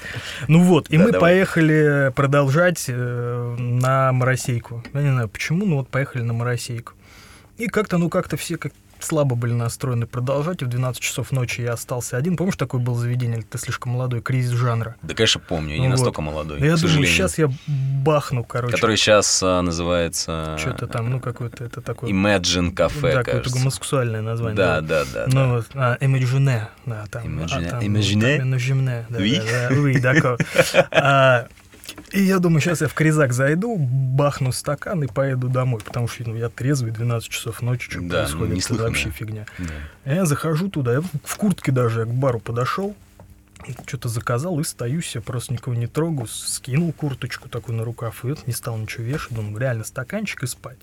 Ну 0.48 0.62
вот, 0.62 0.90
и 0.90 0.98
Да, 0.98 1.04
мы 1.04 1.12
давай. 1.12 1.32
поехали 1.34 2.12
продолжать 2.16 2.86
э, 2.88 3.56
на 3.58 4.12
Моросейку. 4.12 4.84
Я 4.94 5.02
не 5.02 5.10
знаю 5.10 5.30
почему, 5.30 5.66
но 5.66 5.78
вот 5.78 5.90
поехали 5.90 6.22
на 6.22 6.34
Моросейку. 6.34 6.94
И 7.58 7.68
как-то, 7.68 7.98
ну 7.98 8.10
как-то 8.10 8.38
все 8.38 8.58
как 8.58 8.72
слабо 9.00 9.36
были 9.36 9.54
настроены 9.54 10.06
продолжать, 10.06 10.62
и 10.62 10.66
в 10.66 10.70
12 10.70 11.02
часов 11.02 11.32
ночи 11.32 11.62
я 11.62 11.74
остался 11.74 12.18
один. 12.18 12.38
Помнишь, 12.38 12.56
такое 12.56 12.82
было 12.82 12.98
заведение, 12.98 13.42
ты 13.42 13.58
слишком 13.58 13.94
молодой, 13.94 14.22
кризис 14.22 14.52
жанра? 14.52 14.96
Да, 15.02 15.14
конечно, 15.14 15.42
помню, 15.42 15.76
я 15.76 15.80
не 15.80 15.88
Ну 15.88 15.92
настолько 15.92 16.22
вот. 16.22 16.32
молодой, 16.32 16.60
я 16.60 16.76
думаю, 16.76 17.06
сейчас 17.06 17.38
я 17.38 17.50
бахну, 17.68 18.44
короче. 18.44 18.74
Который 18.74 18.98
сейчас 18.98 19.42
а, 19.44 19.62
называется... 19.62 20.58
Что-то 20.60 20.88
там, 20.88 21.10
ну 21.10 21.20
какое-то 21.20 21.64
это 21.64 21.82
такое... 21.82 22.10
Imagine 22.12 22.74
Cafe, 22.74 23.14
да, 23.14 23.24
какое-то 23.24 23.50
гомосексуальное 23.50 24.22
название. 24.22 24.56
Да, 24.58 24.82
да, 24.82 25.04
да. 25.14 25.26
да. 25.26 25.34
Ну, 25.34 25.56
вот, 25.56 25.68
а, 25.74 25.98
Imagine, 26.00 26.62
да, 26.86 27.06
там. 27.12 27.24
Imagine- 27.24 27.68
а, 27.68 27.70
там, 27.72 27.80
Imagine? 27.82 28.38
там 28.38 28.54
Imagine, 28.54 29.06
да, 29.10 29.20
Oui. 29.20 29.38
да, 29.40 29.70
да, 29.70 29.76
oui, 29.76 30.02
d'accord. 30.02 31.48
А, 31.98 32.18
И 32.18 32.24
я 32.24 32.40
думаю, 32.40 32.62
сейчас 32.62 32.82
я 32.82 32.88
в 32.88 32.94
Кризак 32.94 33.34
зайду, 33.34 33.76
бахну 33.78 34.52
стакан 34.52 35.04
и 35.04 35.08
поеду 35.08 35.50
домой, 35.50 35.82
потому 35.84 36.08
что 36.08 36.24
ну, 36.30 36.36
я 36.36 36.50
трезвый, 36.50 36.92
12 36.92 37.30
часов 37.30 37.62
ночи, 37.62 37.90
что 37.90 38.00
Да, 38.02 38.06
ну, 38.06 38.10
происходит, 38.12 38.46
это 38.46 38.56
неслыханно. 38.56 38.88
вообще 38.90 39.10
фигня. 39.10 39.46
Да. 39.58 40.14
Я 40.14 40.26
захожу 40.26 40.70
туда, 40.70 40.94
я 40.94 41.02
в 41.02 41.36
куртке 41.38 41.72
даже 41.72 42.06
к 42.06 42.10
бару 42.10 42.40
подошел, 42.40 42.96
что-то 43.86 44.08
заказал 44.08 44.60
и 44.60 44.64
стою 44.64 45.02
себе, 45.02 45.22
просто 45.22 45.54
никого 45.54 45.76
не 45.76 45.88
трогаю, 45.88 46.28
скинул 46.28 46.94
курточку 46.94 47.50
такую 47.50 47.78
на 47.78 47.84
рукав, 47.84 48.24
и 48.24 48.28
вот 48.30 48.48
не 48.48 48.54
стал 48.54 48.78
ничего 48.78 49.04
вешать, 49.04 49.34
думаю, 49.34 49.58
реально 49.58 49.84
стаканчик 49.84 50.44
и 50.44 50.48
спать. 50.48 50.78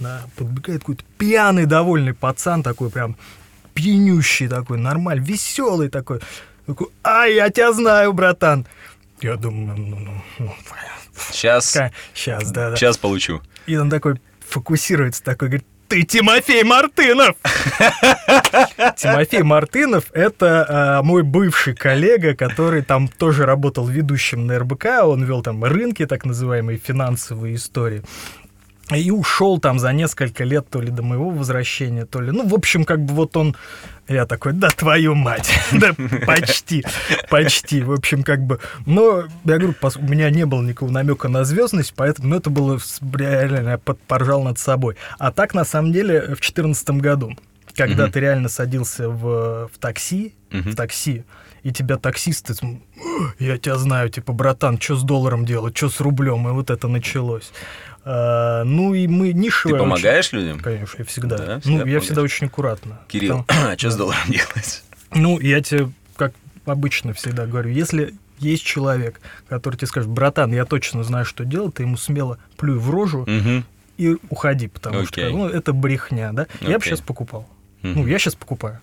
да, 0.00 0.22
подбегает 0.36 0.80
какой-то 0.80 1.04
пьяный, 1.18 1.66
довольный 1.66 2.14
пацан 2.14 2.62
такой 2.62 2.90
прям 2.90 3.16
пьянющий 3.74 4.48
такой, 4.48 4.78
нормальный, 4.78 5.24
веселый 5.24 5.88
такой. 5.88 6.20
Такой, 6.66 6.88
а, 7.02 7.26
я 7.26 7.50
тебя 7.50 7.72
знаю, 7.72 8.12
братан. 8.12 8.64
Я 9.20 9.36
думаю, 9.36 9.76
ну, 9.76 9.98
ну, 9.98 10.22
ну, 10.38 10.52
Сейчас, 11.30 11.76
сейчас, 12.12 12.50
да, 12.50 12.70
да. 12.70 12.76
сейчас 12.76 12.98
получу. 12.98 13.40
И 13.66 13.76
он 13.76 13.88
такой 13.88 14.20
фокусируется, 14.40 15.22
такой 15.22 15.48
говорит, 15.48 15.66
ты 15.88 16.02
Тимофей 16.02 16.64
Мартынов! 16.64 17.36
Тимофей 18.96 19.42
Мартынов— 19.42 20.06
это 20.12 20.66
а, 20.68 21.02
мой 21.02 21.22
бывший 21.22 21.74
коллега, 21.74 22.34
который 22.34 22.82
там 22.82 23.08
тоже 23.08 23.46
работал 23.46 23.86
ведущим 23.86 24.46
на 24.46 24.58
РБК, 24.58 24.86
он 25.04 25.24
вел 25.24 25.42
там 25.42 25.62
рынки, 25.64 26.06
так 26.06 26.24
называемые 26.24 26.78
финансовые 26.78 27.56
истории. 27.56 28.02
И 28.96 29.10
ушел 29.10 29.58
там 29.58 29.78
за 29.78 29.92
несколько 29.92 30.44
лет 30.44 30.68
то 30.70 30.80
ли 30.80 30.90
до 30.90 31.02
моего 31.02 31.30
возвращения, 31.30 32.04
то 32.04 32.20
ли... 32.20 32.30
Ну, 32.30 32.46
в 32.46 32.54
общем, 32.54 32.84
как 32.84 33.04
бы 33.04 33.14
вот 33.14 33.36
он... 33.36 33.56
Я 34.06 34.26
такой, 34.26 34.52
да 34.52 34.68
твою 34.68 35.14
мать, 35.14 35.50
да 35.72 35.94
почти, 36.26 36.84
почти. 37.30 37.82
В 37.82 37.92
общем, 37.92 38.22
как 38.22 38.42
бы... 38.42 38.60
Но, 38.84 39.24
я 39.44 39.58
говорю, 39.58 39.74
у 39.82 40.02
меня 40.02 40.28
не 40.30 40.44
было 40.44 40.62
никакого 40.62 40.90
намека 40.90 41.28
на 41.28 41.44
звездность, 41.44 41.94
поэтому 41.96 42.28
ну, 42.28 42.36
это 42.36 42.50
было 42.50 42.78
реально, 43.00 43.70
я 43.70 43.78
поржал 43.78 44.42
над 44.42 44.58
собой. 44.58 44.96
А 45.18 45.32
так, 45.32 45.54
на 45.54 45.64
самом 45.64 45.92
деле, 45.92 46.20
в 46.20 46.40
2014 46.40 46.90
году, 46.90 47.32
когда 47.74 48.08
ты 48.08 48.20
реально 48.20 48.48
садился 48.48 49.08
в, 49.08 49.68
в 49.68 49.78
такси, 49.78 50.34
в 50.50 50.74
такси, 50.74 51.24
и 51.64 51.72
тебя 51.72 51.96
таксисты, 51.96 52.54
м, 52.62 52.82
я 53.38 53.58
тебя 53.58 53.76
знаю, 53.76 54.10
типа, 54.10 54.32
братан, 54.32 54.78
что 54.78 54.96
с 54.96 55.02
долларом 55.02 55.46
делать, 55.46 55.76
что 55.76 55.88
с 55.88 55.98
рублем, 56.00 56.46
и 56.46 56.52
вот 56.52 56.70
это 56.70 56.88
началось. 56.88 57.52
А, 58.04 58.64
ну 58.64 58.92
и 58.94 59.06
мы 59.06 59.28
Ты 59.28 59.34
нишевая... 59.34 59.80
очень- 59.80 59.84
помогаешь 59.90 60.32
людям? 60.32 60.60
Конечно, 60.60 60.96
я 60.98 61.04
всегда. 61.04 61.36
Да, 61.38 61.54
ну, 61.54 61.60
всегда 61.60 61.72
я 61.74 61.78
помогаешь. 61.80 62.02
всегда 62.04 62.22
очень 62.22 62.46
аккуратно. 62.48 63.00
Кирилл, 63.08 63.44
Потому- 63.44 63.68
а 63.72 63.78
что 63.78 63.90
с 63.90 63.96
долларом 63.96 64.20
делать? 64.28 64.82
ну, 65.14 65.40
я 65.40 65.60
тебе, 65.62 65.90
как 66.16 66.32
обычно 66.66 67.12
всегда 67.14 67.46
говорю, 67.46 67.70
если 67.70 68.14
есть 68.38 68.64
человек, 68.64 69.20
который 69.48 69.76
тебе 69.76 69.86
скажет, 69.86 70.10
братан, 70.10 70.52
я 70.52 70.64
точно 70.64 71.02
знаю, 71.04 71.24
что 71.24 71.44
делать, 71.44 71.74
ты 71.74 71.84
ему 71.84 71.96
смело 71.96 72.38
плюй 72.56 72.78
в 72.78 72.90
рожу 72.90 73.24
Мгм. 73.26 73.64
и 73.96 74.16
уходи, 74.28 74.68
потому 74.68 75.00
Окей. 75.00 75.28
что 75.28 75.36
ну, 75.36 75.48
это 75.48 75.72
брехня, 75.72 76.32
да? 76.32 76.46
Я 76.60 76.78
бы 76.78 76.84
сейчас 76.84 77.00
покупал. 77.00 77.48
Мгм. 77.82 78.00
Ну, 78.02 78.06
я 78.06 78.18
сейчас 78.18 78.34
покупаю. 78.34 78.80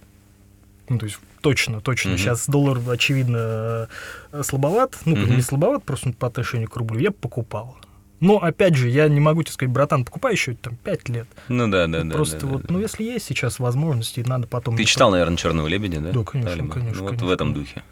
Ну, 0.89 0.97
то 0.97 1.05
есть, 1.05 1.19
точно, 1.41 1.79
точно. 1.81 2.11
Мгм. 2.11 2.17
Сейчас 2.17 2.47
доллар, 2.47 2.79
очевидно, 2.89 3.87
э, 4.31 4.41
слабоват. 4.43 4.97
Ну, 5.05 5.15
Мгм. 5.15 5.35
не 5.35 5.41
слабоват, 5.41 5.83
просто 5.83 6.11
по 6.13 6.27
отношению 6.27 6.69
к 6.69 6.75
рублю. 6.75 6.99
Я 6.99 7.11
бы 7.11 7.15
покупал. 7.17 7.77
Но, 8.21 8.37
опять 8.37 8.75
же, 8.75 8.87
я 8.87 9.09
не 9.09 9.19
могу 9.19 9.43
тебе 9.43 9.51
сказать, 9.51 9.73
братан, 9.73 10.05
покупай 10.05 10.33
еще 10.33 10.53
там 10.53 10.75
5 10.77 11.09
лет. 11.09 11.27
Ну 11.49 11.67
да, 11.67 11.87
да, 11.87 12.03
да. 12.03 12.11
Просто 12.13 12.39
да, 12.39 12.45
да, 12.45 12.47
вот, 12.53 12.61
да. 12.61 12.67
ну, 12.69 12.79
если 12.79 13.03
есть 13.03 13.25
сейчас 13.25 13.59
возможности, 13.59 14.23
надо 14.25 14.47
потом... 14.47 14.77
Ты 14.77 14.85
читал, 14.85 15.11
наверное, 15.11 15.37
Черного 15.37 15.67
лебедя, 15.67 15.99
да? 15.99 16.11
Да, 16.11 16.23
конечно, 16.23 16.51
Талиба? 16.51 16.73
конечно, 16.73 17.01
Ну, 17.03 17.09
вот 17.09 17.21
в 17.21 17.29
этом 17.31 17.53
духе. 17.53 17.83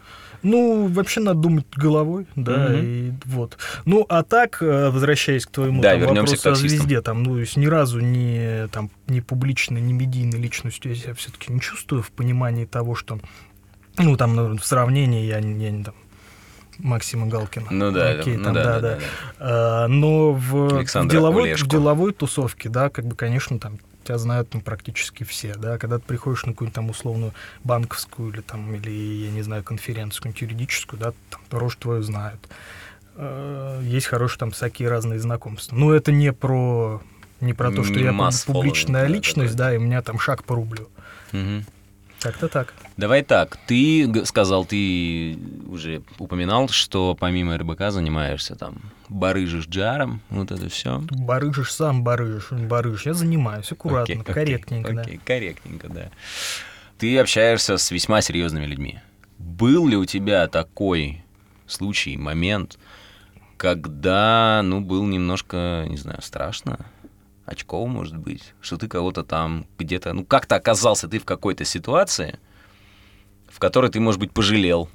Ну, 0.42 0.86
вообще 0.86 1.20
надо 1.20 1.40
думать 1.40 1.66
головой, 1.76 2.26
да, 2.34 2.68
Мгм. 2.70 2.80
и 2.82 3.12
вот. 3.26 3.58
Ну, 3.84 4.06
а 4.08 4.22
так, 4.22 4.62
э, 4.62 4.88
возвращаясь 4.88 5.44
к 5.44 5.50
твоему 5.50 5.82
Да, 5.82 5.90
там, 5.98 6.00
вопросу 6.14 6.36
к 6.36 6.40
о 6.40 6.42
таксистам. 6.50 6.68
звезде, 6.70 7.00
там, 7.02 7.22
ну, 7.24 7.36
ни 7.56 7.66
разу 7.66 8.00
не, 8.00 8.68
там, 8.68 8.88
не 9.06 9.20
публичной, 9.20 9.82
не 9.82 9.92
медийной 9.92 10.38
личностью 10.40 10.92
я 10.94 10.96
себя 10.96 11.14
все-таки 11.14 11.52
не 11.52 11.60
чувствую 11.60 12.02
в 12.02 12.10
понимании 12.12 12.64
того, 12.64 12.94
что, 12.94 13.20
ну, 13.98 14.16
там, 14.16 14.34
ну, 14.34 14.56
в 14.56 14.64
сравнении 14.64 15.26
я, 15.26 15.40
я 15.40 15.70
не 15.70 15.84
там, 15.84 15.94
Максима 16.82 17.26
Галкина. 17.26 17.66
Ну 17.70 17.90
да, 17.92 18.10
Окей, 18.10 18.36
ну 18.36 18.44
там, 18.44 18.54
да, 18.54 18.64
да, 18.64 18.72
да, 18.72 18.80
да. 18.80 18.96
да. 18.96 19.04
А, 19.38 19.88
но 19.88 20.32
в, 20.32 20.84
в 20.84 21.08
деловой, 21.08 21.54
в 21.54 21.66
деловой 21.66 22.12
тусовке, 22.12 22.68
да, 22.68 22.90
как 22.90 23.06
бы, 23.06 23.16
конечно, 23.16 23.58
там 23.58 23.78
тебя 24.04 24.18
знают 24.18 24.52
ну, 24.54 24.60
практически 24.60 25.24
все, 25.24 25.54
да, 25.54 25.78
когда 25.78 25.98
ты 25.98 26.04
приходишь 26.04 26.44
на 26.44 26.52
какую-нибудь 26.52 26.74
там 26.74 26.90
условную 26.90 27.32
банковскую 27.64 28.32
или 28.32 28.40
там, 28.40 28.74
или, 28.74 28.90
я 28.90 29.30
не 29.30 29.42
знаю, 29.42 29.62
конференцию 29.62 30.22
какую-нибудь 30.22 30.42
юридическую, 30.42 30.98
да, 31.00 31.12
там 31.30 31.40
рожь 31.50 31.76
твою 31.76 32.02
знают. 32.02 32.40
Э, 33.16 33.80
Есть 33.82 34.06
хорошие 34.06 34.38
там 34.38 34.50
всякие 34.50 34.88
разные 34.88 35.20
знакомства. 35.20 35.76
Но 35.76 35.92
это 35.94 36.12
не 36.12 36.32
про 36.32 37.02
не 37.40 37.54
про 37.54 37.70
то, 37.70 37.82
что 37.84 37.94
Не 37.94 38.04
я 38.04 38.12
публичная 38.46 39.04
following, 39.04 39.08
да, 39.08 39.14
личность, 39.14 39.52
такой. 39.52 39.70
да, 39.70 39.74
и 39.74 39.78
у 39.78 39.80
меня 39.80 40.02
там 40.02 40.18
шаг 40.18 40.44
по 40.44 40.54
рублю. 40.54 40.88
Мгм. 41.32 41.64
Как-то 42.20 42.48
так. 42.48 42.74
Давай 42.96 43.22
так, 43.22 43.56
ты 43.66 44.24
сказал, 44.26 44.66
ты 44.66 45.38
уже 45.66 46.02
упоминал, 46.18 46.68
что 46.68 47.16
помимо 47.18 47.56
РБК 47.56 47.90
занимаешься 47.90 48.56
там 48.56 48.92
барыжишь 49.08 49.66
джаром, 49.66 50.20
вот 50.30 50.50
это 50.50 50.68
все. 50.68 51.02
Барыжишь 51.10 51.72
сам, 51.72 52.04
барыжишь, 52.04 52.52
барыжишь. 52.52 53.06
Я 53.06 53.14
занимаюсь 53.14 53.72
аккуратно, 53.72 54.22
корректненько, 54.22 54.92
да. 54.92 55.02
Окей, 55.02 55.20
корректненько, 55.24 55.88
да. 55.88 56.10
Ты 56.98 57.18
общаешься 57.18 57.78
с 57.78 57.90
весьма 57.90 58.20
серьезными 58.20 58.66
людьми. 58.66 59.00
Был 59.38 59.88
ли 59.88 59.96
у 59.96 60.04
тебя 60.04 60.46
такой 60.46 61.24
случай, 61.66 62.16
момент, 62.16 62.78
когда, 63.56 64.60
ну, 64.62 64.80
был 64.80 65.06
немножко, 65.06 65.86
не 65.88 65.96
знаю, 65.96 66.20
страшно, 66.22 66.86
очково, 67.50 67.86
может 67.86 68.16
быть, 68.16 68.54
что 68.60 68.76
ты 68.76 68.88
кого-то 68.88 69.24
там 69.24 69.66
где-то, 69.78 70.12
ну, 70.12 70.24
как-то 70.24 70.56
оказался 70.56 71.08
ты 71.08 71.18
в 71.18 71.24
какой-то 71.24 71.64
ситуации, 71.64 72.38
в 73.48 73.58
которой 73.58 73.90
ты, 73.90 74.00
может 74.00 74.20
быть, 74.20 74.32
пожалел, 74.32 74.88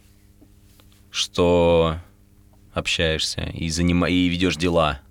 что 1.12 1.98
общаешься 2.74 3.42
и, 3.42 3.70
занима... 3.70 4.10
и 4.10 4.28
ведешь 4.28 4.58
дела 4.58 5.02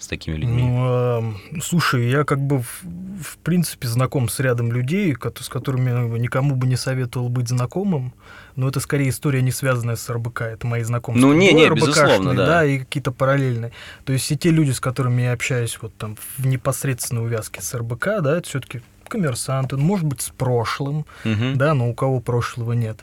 с 0.00 0.06
такими 0.06 0.36
людьми. 0.36 0.62
Ну, 0.62 0.86
эм, 0.86 1.60
слушай, 1.62 2.08
я 2.08 2.24
как 2.24 2.40
бы 2.40 2.62
в, 2.62 2.82
в 3.22 3.36
принципе 3.44 3.86
знаком 3.86 4.28
с 4.28 4.40
рядом 4.40 4.72
людей, 4.72 5.14
с 5.14 5.48
которыми 5.48 6.18
никому 6.18 6.56
бы 6.56 6.66
не 6.66 6.76
советовал 6.76 7.28
быть 7.28 7.48
знакомым, 7.48 8.14
но 8.56 8.68
это 8.68 8.80
скорее 8.80 9.10
история, 9.10 9.42
не 9.42 9.52
связанная 9.52 9.96
с 9.96 10.08
РБК, 10.08 10.42
это 10.42 10.66
мои 10.66 10.82
знакомства. 10.82 11.26
Ну, 11.26 11.34
не, 11.34 11.52
не, 11.52 11.68
РБКшные, 11.68 12.06
безусловно, 12.06 12.34
да. 12.34 12.64
и 12.64 12.78
какие-то 12.78 13.12
параллельные. 13.12 13.72
То 14.04 14.12
есть 14.12 14.30
и 14.32 14.38
те 14.38 14.50
люди, 14.50 14.70
с 14.70 14.80
которыми 14.80 15.22
я 15.22 15.32
общаюсь 15.32 15.78
вот 15.80 15.94
там 15.96 16.16
в 16.38 16.46
непосредственной 16.46 17.22
увязке 17.22 17.60
с 17.60 17.74
РБК, 17.74 18.06
да, 18.22 18.38
это 18.38 18.48
все-таки 18.48 18.80
коммерсанты, 19.06 19.76
может 19.76 20.06
быть, 20.06 20.22
с 20.22 20.30
прошлым, 20.30 21.04
Мгм. 21.24 21.58
да, 21.58 21.74
но 21.74 21.90
у 21.90 21.94
кого 21.94 22.20
прошлого 22.20 22.72
нет. 22.72 23.00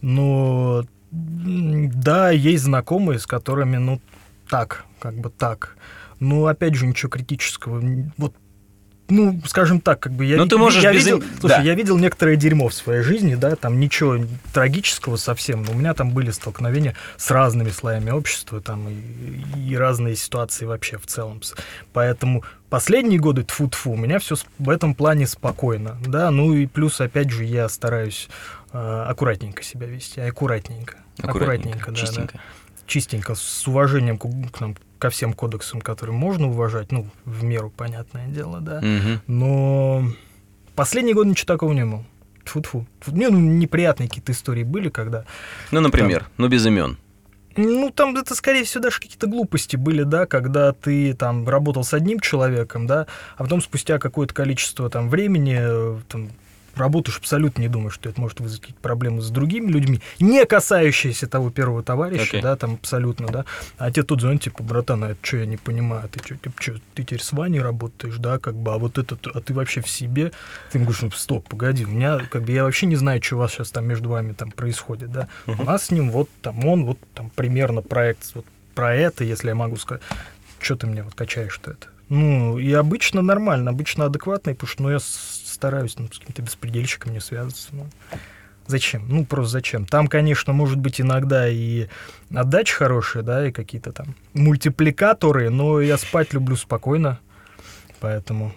Но 0.00 0.84
да, 1.10 2.30
есть 2.30 2.64
знакомые, 2.64 3.18
с 3.18 3.26
которыми, 3.26 3.76
ну, 3.76 4.00
так, 4.48 4.84
как 5.00 5.14
бы 5.14 5.28
так. 5.28 5.76
Ну, 6.20 6.46
опять 6.46 6.74
же, 6.74 6.86
ничего 6.86 7.08
критического. 7.10 7.82
Вот, 8.16 8.34
ну, 9.08 9.40
скажем 9.46 9.80
так, 9.80 9.98
как 10.00 10.12
бы 10.12 10.24
я, 10.24 10.36
Ну, 10.36 10.44
ви- 10.44 10.50
ты 10.50 10.56
можешь 10.58 10.82
я 10.84 10.92
без 10.92 11.04
видел, 11.04 11.22
слушай, 11.40 11.56
да. 11.56 11.62
я 11.62 11.74
видел 11.74 11.98
некоторое 11.98 12.36
дерьмо 12.36 12.68
в 12.68 12.74
своей 12.74 13.02
жизни, 13.02 13.34
да, 13.34 13.56
там 13.56 13.80
ничего 13.80 14.18
трагического 14.52 15.16
совсем, 15.16 15.62
но 15.64 15.72
у 15.72 15.74
меня 15.74 15.94
там 15.94 16.10
были 16.12 16.30
столкновения 16.30 16.94
с 17.16 17.30
разными 17.30 17.70
слоями 17.70 18.10
общества, 18.10 18.60
там 18.60 18.88
и, 18.88 19.60
и 19.68 19.76
разные 19.76 20.14
ситуации 20.14 20.64
вообще 20.64 20.96
в 20.98 21.06
целом. 21.06 21.40
Поэтому 21.92 22.44
последние 22.68 23.18
годы, 23.18 23.42
тфу-тфу, 23.42 23.92
у 23.92 23.96
меня 23.96 24.18
все 24.20 24.36
в 24.58 24.68
этом 24.68 24.94
плане 24.94 25.26
спокойно, 25.26 25.98
да, 26.06 26.30
ну 26.30 26.54
и 26.54 26.66
плюс, 26.66 27.00
опять 27.00 27.30
же, 27.30 27.44
я 27.44 27.68
стараюсь 27.68 28.28
э, 28.72 28.78
аккуратненько 29.08 29.64
себя 29.64 29.86
вести, 29.88 30.20
аккуратненько, 30.20 30.98
аккуратненько, 31.20 31.86
да, 31.86 31.92
да 31.92 31.94
чистенько. 32.00 32.40
чистенько, 32.86 33.34
с 33.34 33.66
уважением 33.66 34.18
к, 34.18 34.28
к 34.52 34.60
нам, 34.60 34.76
ко 35.00 35.10
всем 35.10 35.32
кодексам, 35.32 35.80
которые 35.80 36.14
можно 36.14 36.48
уважать, 36.48 36.92
ну, 36.92 37.08
в 37.24 37.42
меру, 37.42 37.72
понятное 37.76 38.28
дело, 38.28 38.60
да. 38.60 38.80
Мгм. 38.80 39.20
Но 39.26 40.04
последний 40.76 41.14
год 41.14 41.26
ничего 41.26 41.46
такого 41.46 41.72
не 41.72 41.84
было. 41.84 42.04
Тьфу-тьфу. 42.44 42.86
Не, 43.08 43.28
ну, 43.28 43.38
неприятные 43.40 44.08
какие-то 44.08 44.32
истории 44.32 44.62
были, 44.62 44.88
когда... 44.88 45.24
Ну, 45.72 45.80
например, 45.80 46.26
ну 46.36 46.48
без 46.48 46.64
имен. 46.66 46.98
Ну, 47.56 47.90
там 47.90 48.16
это, 48.16 48.34
скорее 48.34 48.64
всего, 48.64 48.82
даже 48.84 49.00
какие-то 49.00 49.26
глупости 49.26 49.76
были, 49.76 50.04
да, 50.04 50.26
когда 50.26 50.72
ты 50.72 51.14
там 51.14 51.48
работал 51.48 51.82
с 51.82 51.92
одним 51.92 52.20
человеком, 52.20 52.86
да, 52.86 53.06
а 53.36 53.42
потом 53.42 53.60
спустя 53.60 53.98
какое-то 53.98 54.32
количество 54.32 54.88
там 54.88 55.08
времени 55.08 55.56
э, 55.58 55.98
там, 56.08 56.30
работаешь 56.74 57.18
абсолютно 57.18 57.62
не 57.62 57.68
думаешь, 57.68 57.94
что 57.94 58.08
это 58.08 58.20
может 58.20 58.40
вызвать 58.40 58.60
какие-то 58.60 58.80
проблемы 58.80 59.20
с 59.20 59.30
другими 59.30 59.70
людьми, 59.70 60.00
не 60.18 60.44
касающиеся 60.46 61.26
того 61.26 61.50
первого 61.50 61.82
товарища, 61.82 62.22
Окей. 62.22 62.42
да, 62.42 62.56
там 62.56 62.74
абсолютно, 62.74 63.28
да. 63.28 63.44
А 63.78 63.90
тебе 63.90 64.02
тут 64.02 64.20
звонят, 64.20 64.42
типа, 64.42 64.62
братан, 64.62 65.04
а 65.04 65.10
это 65.10 65.18
что, 65.22 65.38
я 65.38 65.46
не 65.46 65.56
понимаю, 65.56 66.08
ты 66.08 66.20
что, 66.20 66.36
типа, 66.36 66.60
чё, 66.60 66.74
ты 66.94 67.04
теперь 67.04 67.22
с 67.22 67.32
Ваней 67.32 67.60
работаешь, 67.60 68.16
да, 68.16 68.38
как 68.38 68.54
бы, 68.54 68.72
а 68.72 68.78
вот 68.78 68.98
это, 68.98 69.18
а 69.34 69.40
ты 69.40 69.54
вообще 69.54 69.80
в 69.80 69.88
себе? 69.88 70.32
Ты 70.70 70.78
ему 70.78 70.86
говоришь, 70.86 71.02
ну, 71.02 71.10
стоп, 71.10 71.48
погоди, 71.48 71.84
у 71.84 71.88
меня, 71.88 72.18
как 72.30 72.42
бы, 72.42 72.52
я 72.52 72.64
вообще 72.64 72.86
не 72.86 72.96
знаю, 72.96 73.22
что 73.22 73.36
у 73.36 73.38
вас 73.38 73.52
сейчас 73.52 73.70
там 73.70 73.86
между 73.86 74.08
вами 74.08 74.32
там 74.32 74.50
происходит, 74.50 75.12
да. 75.12 75.28
У 75.46 75.62
нас 75.62 75.84
с 75.86 75.90
ним 75.90 76.10
вот 76.10 76.28
там 76.42 76.64
он, 76.64 76.84
вот 76.84 76.98
там 77.14 77.30
примерно 77.30 77.82
проект 77.82 78.34
вот 78.34 78.46
про 78.74 78.94
это, 78.94 79.24
если 79.24 79.48
я 79.48 79.54
могу 79.54 79.76
сказать. 79.76 80.02
Что 80.60 80.76
ты 80.76 80.86
мне 80.86 81.02
вот 81.02 81.14
качаешь-то 81.14 81.72
это? 81.72 81.86
Ну, 82.10 82.58
и 82.58 82.72
обычно 82.72 83.22
нормально, 83.22 83.70
обычно 83.70 84.06
адекватно, 84.06 84.52
потому 84.52 84.68
что 84.68 84.82
ну, 84.82 84.90
я 84.90 84.98
стараюсь 85.60 85.98
ну, 85.98 86.06
с 86.10 86.18
каким-то 86.18 86.40
беспредельщиком 86.40 87.12
не 87.12 87.20
связываться. 87.20 87.68
Ну, 87.72 87.86
зачем? 88.66 89.06
Ну, 89.08 89.26
просто 89.26 89.52
зачем? 89.52 89.84
Там, 89.84 90.06
конечно, 90.06 90.54
может 90.54 90.78
быть 90.78 91.02
иногда 91.02 91.46
и 91.50 91.88
отдача 92.34 92.76
хорошая, 92.76 93.22
да, 93.22 93.46
и 93.46 93.52
какие-то 93.52 93.92
там 93.92 94.14
мультипликаторы, 94.32 95.50
но 95.50 95.82
я 95.82 95.98
спать 95.98 96.32
люблю 96.32 96.56
спокойно, 96.56 97.20
поэтому 98.00 98.54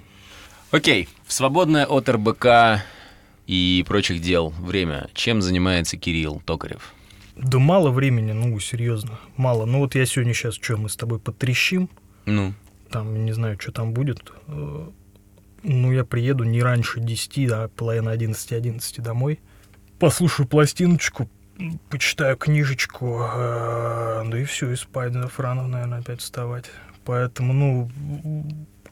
Окей, 0.71 1.09
в 1.27 1.33
свободное 1.33 1.85
от 1.85 2.07
РБК 2.07 2.81
и 3.47 3.83
прочих 3.85 4.21
дел 4.21 4.53
время 4.57 5.09
чем 5.13 5.41
занимается 5.41 5.97
Кирилл 5.97 6.41
Токарев? 6.45 6.93
Да 7.35 7.59
мало 7.59 7.89
времени, 7.91 8.31
ну, 8.31 8.57
серьезно, 8.61 9.19
мало. 9.35 9.65
Ну, 9.65 9.79
вот 9.79 9.95
я 9.95 10.05
сегодня 10.05 10.33
сейчас, 10.33 10.55
что, 10.55 10.77
мы 10.77 10.87
с 10.87 10.95
тобой 10.95 11.19
потрещим, 11.19 11.89
Ну, 12.25 12.53
там, 12.89 13.25
не 13.25 13.33
знаю, 13.33 13.59
что 13.59 13.73
там 13.73 13.93
будет. 13.93 14.21
Ну, 15.63 15.91
я 15.91 16.03
приеду 16.03 16.43
не 16.43 16.61
раньше 16.61 16.99
10, 16.99 17.51
а 17.51 17.67
половина 17.69 18.09
11-11 18.09 19.01
домой. 19.01 19.39
Послушаю 19.97 20.47
пластиночку, 20.47 21.29
почитаю 21.89 22.35
книжечку, 22.35 23.21
э, 23.33 24.23
да 24.25 24.39
и 24.39 24.43
все, 24.43 24.71
и 24.71 24.75
спать 24.75 25.13
завтра 25.13 25.43
рано, 25.43 25.67
наверное, 25.67 25.99
опять 25.99 26.19
вставать. 26.19 26.65
Поэтому, 27.05 27.53
ну, 27.53 27.89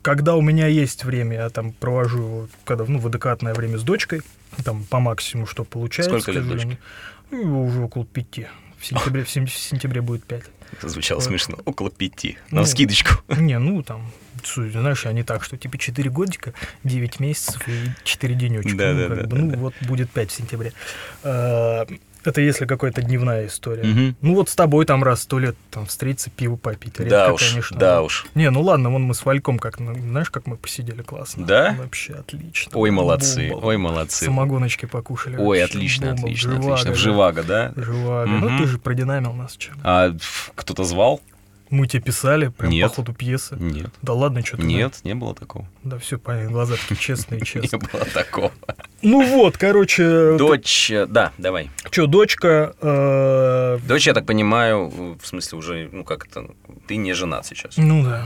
когда 0.02 0.36
у 0.36 0.42
меня 0.42 0.68
есть 0.68 1.04
время, 1.04 1.38
я 1.38 1.50
там 1.50 1.74
провожу 1.74 2.18
его, 2.18 2.48
когда, 2.64 2.86
ну, 2.88 3.00
в 3.00 3.08
адекватное 3.08 3.54
время 3.54 3.78
с 3.78 3.84
дочкой, 3.84 4.22
там 4.64 4.84
по 4.86 5.00
максимуму, 5.00 5.48
что 5.48 5.64
получается. 5.64 6.20
Сколько 6.20 6.32
лет 6.32 6.44
сожалению. 6.44 6.78
Ну, 7.32 7.66
уже 7.66 7.82
около 7.82 8.06
пяти. 8.06 8.48
В 8.78 8.86
сентябре, 8.86 9.24
в 9.24 9.30
сентябре 9.30 10.02
будет 10.02 10.24
пять. 10.24 10.46
Звучало 10.82 11.20
Вот. 11.20 11.28
смешно. 11.28 11.58
Около 11.66 11.90
пяти. 11.90 12.38
Ну, 12.52 12.62
На 12.62 12.66
скидочку. 12.66 13.16
Не, 13.36 13.60
ну 13.60 13.84
там, 13.84 14.12
знаешь, 14.44 15.06
не 15.06 15.24
так, 15.24 15.44
что 15.44 15.58
типа 15.58 15.78
4 15.78 16.10
годика, 16.10 16.54
9 16.84 17.20
месяцев 17.20 17.68
и 17.68 17.92
4 18.04 18.36
денечка. 18.36 18.76
Да, 18.76 18.94
ну, 18.94 19.00
да, 19.00 19.08
да, 19.08 19.16
бы, 19.16 19.28
да, 19.28 19.36
ну 19.36 19.52
да. 19.52 19.58
вот 19.58 19.74
будет 19.82 20.10
5 20.10 20.32
в 20.32 20.34
сентябре. 20.34 20.74
Это 22.24 22.42
если 22.42 22.66
какая-то 22.66 23.02
дневная 23.02 23.48
история. 23.48 23.84
Мгм. 23.84 24.16
Ну 24.22 24.36
вот 24.36 24.50
с 24.50 24.56
тобой 24.56 24.86
там 24.86 25.04
раз 25.04 25.24
сто 25.24 25.40
лет 25.40 25.56
там 25.72 25.86
встретиться, 25.88 26.30
пиво 26.30 26.56
попить. 26.56 27.00
Редко, 27.00 27.10
Да 27.10 27.34
уж, 27.34 27.50
конечно. 27.50 27.78
да 27.78 28.02
уж. 28.04 28.26
Не, 28.36 28.50
ну 28.52 28.62
ладно, 28.62 28.90
вон 28.92 29.04
мы 29.04 29.14
с 29.14 29.26
Вальком 29.26 29.58
как, 29.60 29.80
ну, 29.80 29.94
знаешь, 29.96 30.30
как 30.30 30.46
мы 30.46 30.56
посидели 30.58 31.02
классно. 31.02 31.46
Да? 31.46 31.76
Вообще 31.80 32.14
отлично. 32.14 32.72
Ой, 32.76 32.92
молодцы, 32.92 33.50
Бомба. 33.50 33.66
ой, 33.66 33.78
молодцы. 33.78 34.26
Самогоночки 34.26 34.86
покушали. 34.86 35.38
Ой, 35.38 35.60
вообще. 35.60 35.64
отлично, 35.64 36.06
Бомба. 36.08 36.22
отлично, 36.22 36.52
Живаго, 36.52 36.74
отлично. 36.74 36.92
В. 36.92 36.96
Живаго, 36.98 37.44
да? 37.44 37.74
Живаго. 37.76 38.28
Мгм. 38.30 38.40
Ну 38.40 38.58
ты 38.60 38.68
же 38.68 38.78
продинамил 38.78 39.34
нас 39.34 39.58
чем. 39.58 39.76
А 39.84 40.16
кто-то 40.56 40.84
звал? 40.84 41.22
Мы 41.72 41.88
тебе 41.88 42.04
писали 42.04 42.50
прям 42.50 42.70
Нет. 42.72 42.90
по 42.90 42.96
ходу 42.98 43.14
пьесы. 43.14 43.56
Нет. 43.58 43.90
Да 44.04 44.14
ладно, 44.14 44.46
что 44.46 44.58
ты. 44.58 44.64
Нет, 44.64 45.00
не 45.04 45.16
было 45.16 45.34
такого. 45.34 45.66
Да, 45.84 45.98
все 45.98 46.20
понятно, 46.20 46.52
глаза 46.52 46.76
такие 46.76 46.98
честные, 47.00 47.40
Не 47.42 47.46
честные. 47.48 47.80
было 47.92 48.06
такого. 48.06 48.52
Ну 49.02 49.26
вот, 49.26 49.58
короче, 49.58 50.38
Дочь, 50.38 50.92
э, 50.92 51.06
да, 51.08 51.32
давай. 51.38 51.72
что, 51.90 52.06
дочка, 52.08 52.76
э, 52.82 53.80
Дочь, 53.88 54.06
я 54.06 54.14
так 54.14 54.26
понимаю, 54.26 55.18
в 55.20 55.26
смысле 55.26 55.58
уже, 55.58 55.90
ну 55.92 56.04
как 56.04 56.28
это, 56.28 56.48
ты 56.88 56.98
не 56.98 57.14
женат 57.14 57.46
сейчас. 57.46 57.78
ну 57.78 58.04
да, 58.04 58.26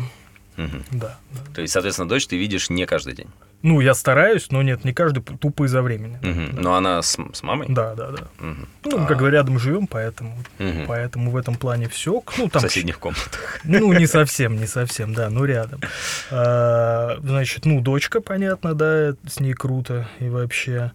да. 0.92 1.18
То 1.54 1.62
есть, 1.62 1.74
соответственно, 1.74 2.10
дочь 2.10 2.28
ты 2.28 2.38
видишь 2.38 2.70
не 2.70 2.86
каждый 2.86 3.14
день. 3.14 3.28
Ну, 3.68 3.80
я 3.82 3.96
стараюсь, 3.96 4.52
но 4.52 4.62
нет, 4.62 4.86
не 4.86 4.94
каждый, 4.94 5.24
тупо 5.24 5.66
из-за 5.66 5.82
времени. 5.82 6.20
Мгм. 6.22 6.56
Да. 6.56 6.62
Но 6.62 6.76
она 6.76 7.02
с, 7.02 7.18
с 7.34 7.42
мамой? 7.42 7.66
Да, 7.68 7.96
да, 7.96 8.12
да. 8.12 8.28
Мгм. 8.38 8.68
Ну, 8.84 9.04
А, 9.04 9.08
как 9.08 9.20
бы 9.22 9.32
рядом 9.32 9.58
живем, 9.58 9.88
поэтому, 9.88 10.38
мгм. 10.60 10.86
поэтому 10.88 11.32
в 11.32 11.36
этом 11.36 11.56
плане 11.56 11.90
все. 11.90 12.22
Ну, 12.38 12.48
В 12.48 12.52
там, 12.52 12.62
соседних 12.62 13.00
комнатах. 13.00 13.60
ну, 13.64 13.92
не 13.92 14.06
совсем, 14.06 14.56
не 14.58 14.68
совсем, 14.68 15.16
да, 15.16 15.32
ну, 15.32 15.46
рядом. 15.46 15.82
А, 16.30 17.18
значит, 17.24 17.66
ну, 17.66 17.82
дочка, 17.82 18.22
понятно, 18.22 18.76
да, 18.76 19.16
с 19.28 19.40
ней 19.40 19.54
круто 19.54 20.08
и 20.20 20.30
вообще. 20.30 20.92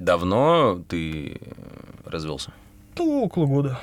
Давно 0.00 0.82
ты 0.88 1.40
развелся? 2.04 2.52
Ну, 2.98 3.22
около 3.22 3.46
года, 3.46 3.78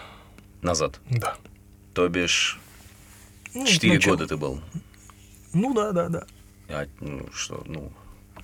Назад. 0.61 0.99
да. 1.09 1.35
То 1.93 2.09
бишь, 2.09 2.59
Ну, 3.53 3.65
четыре 3.65 3.93
начал- 3.93 4.11
года 4.11 4.27
ты 4.27 4.35
был. 4.35 4.59
Ну, 5.53 5.73
да, 5.73 5.93
да, 5.93 6.09
да. 6.09 6.23
А, 6.69 6.85
ну, 6.99 7.25
что, 7.33 7.63
ну, 7.65 7.91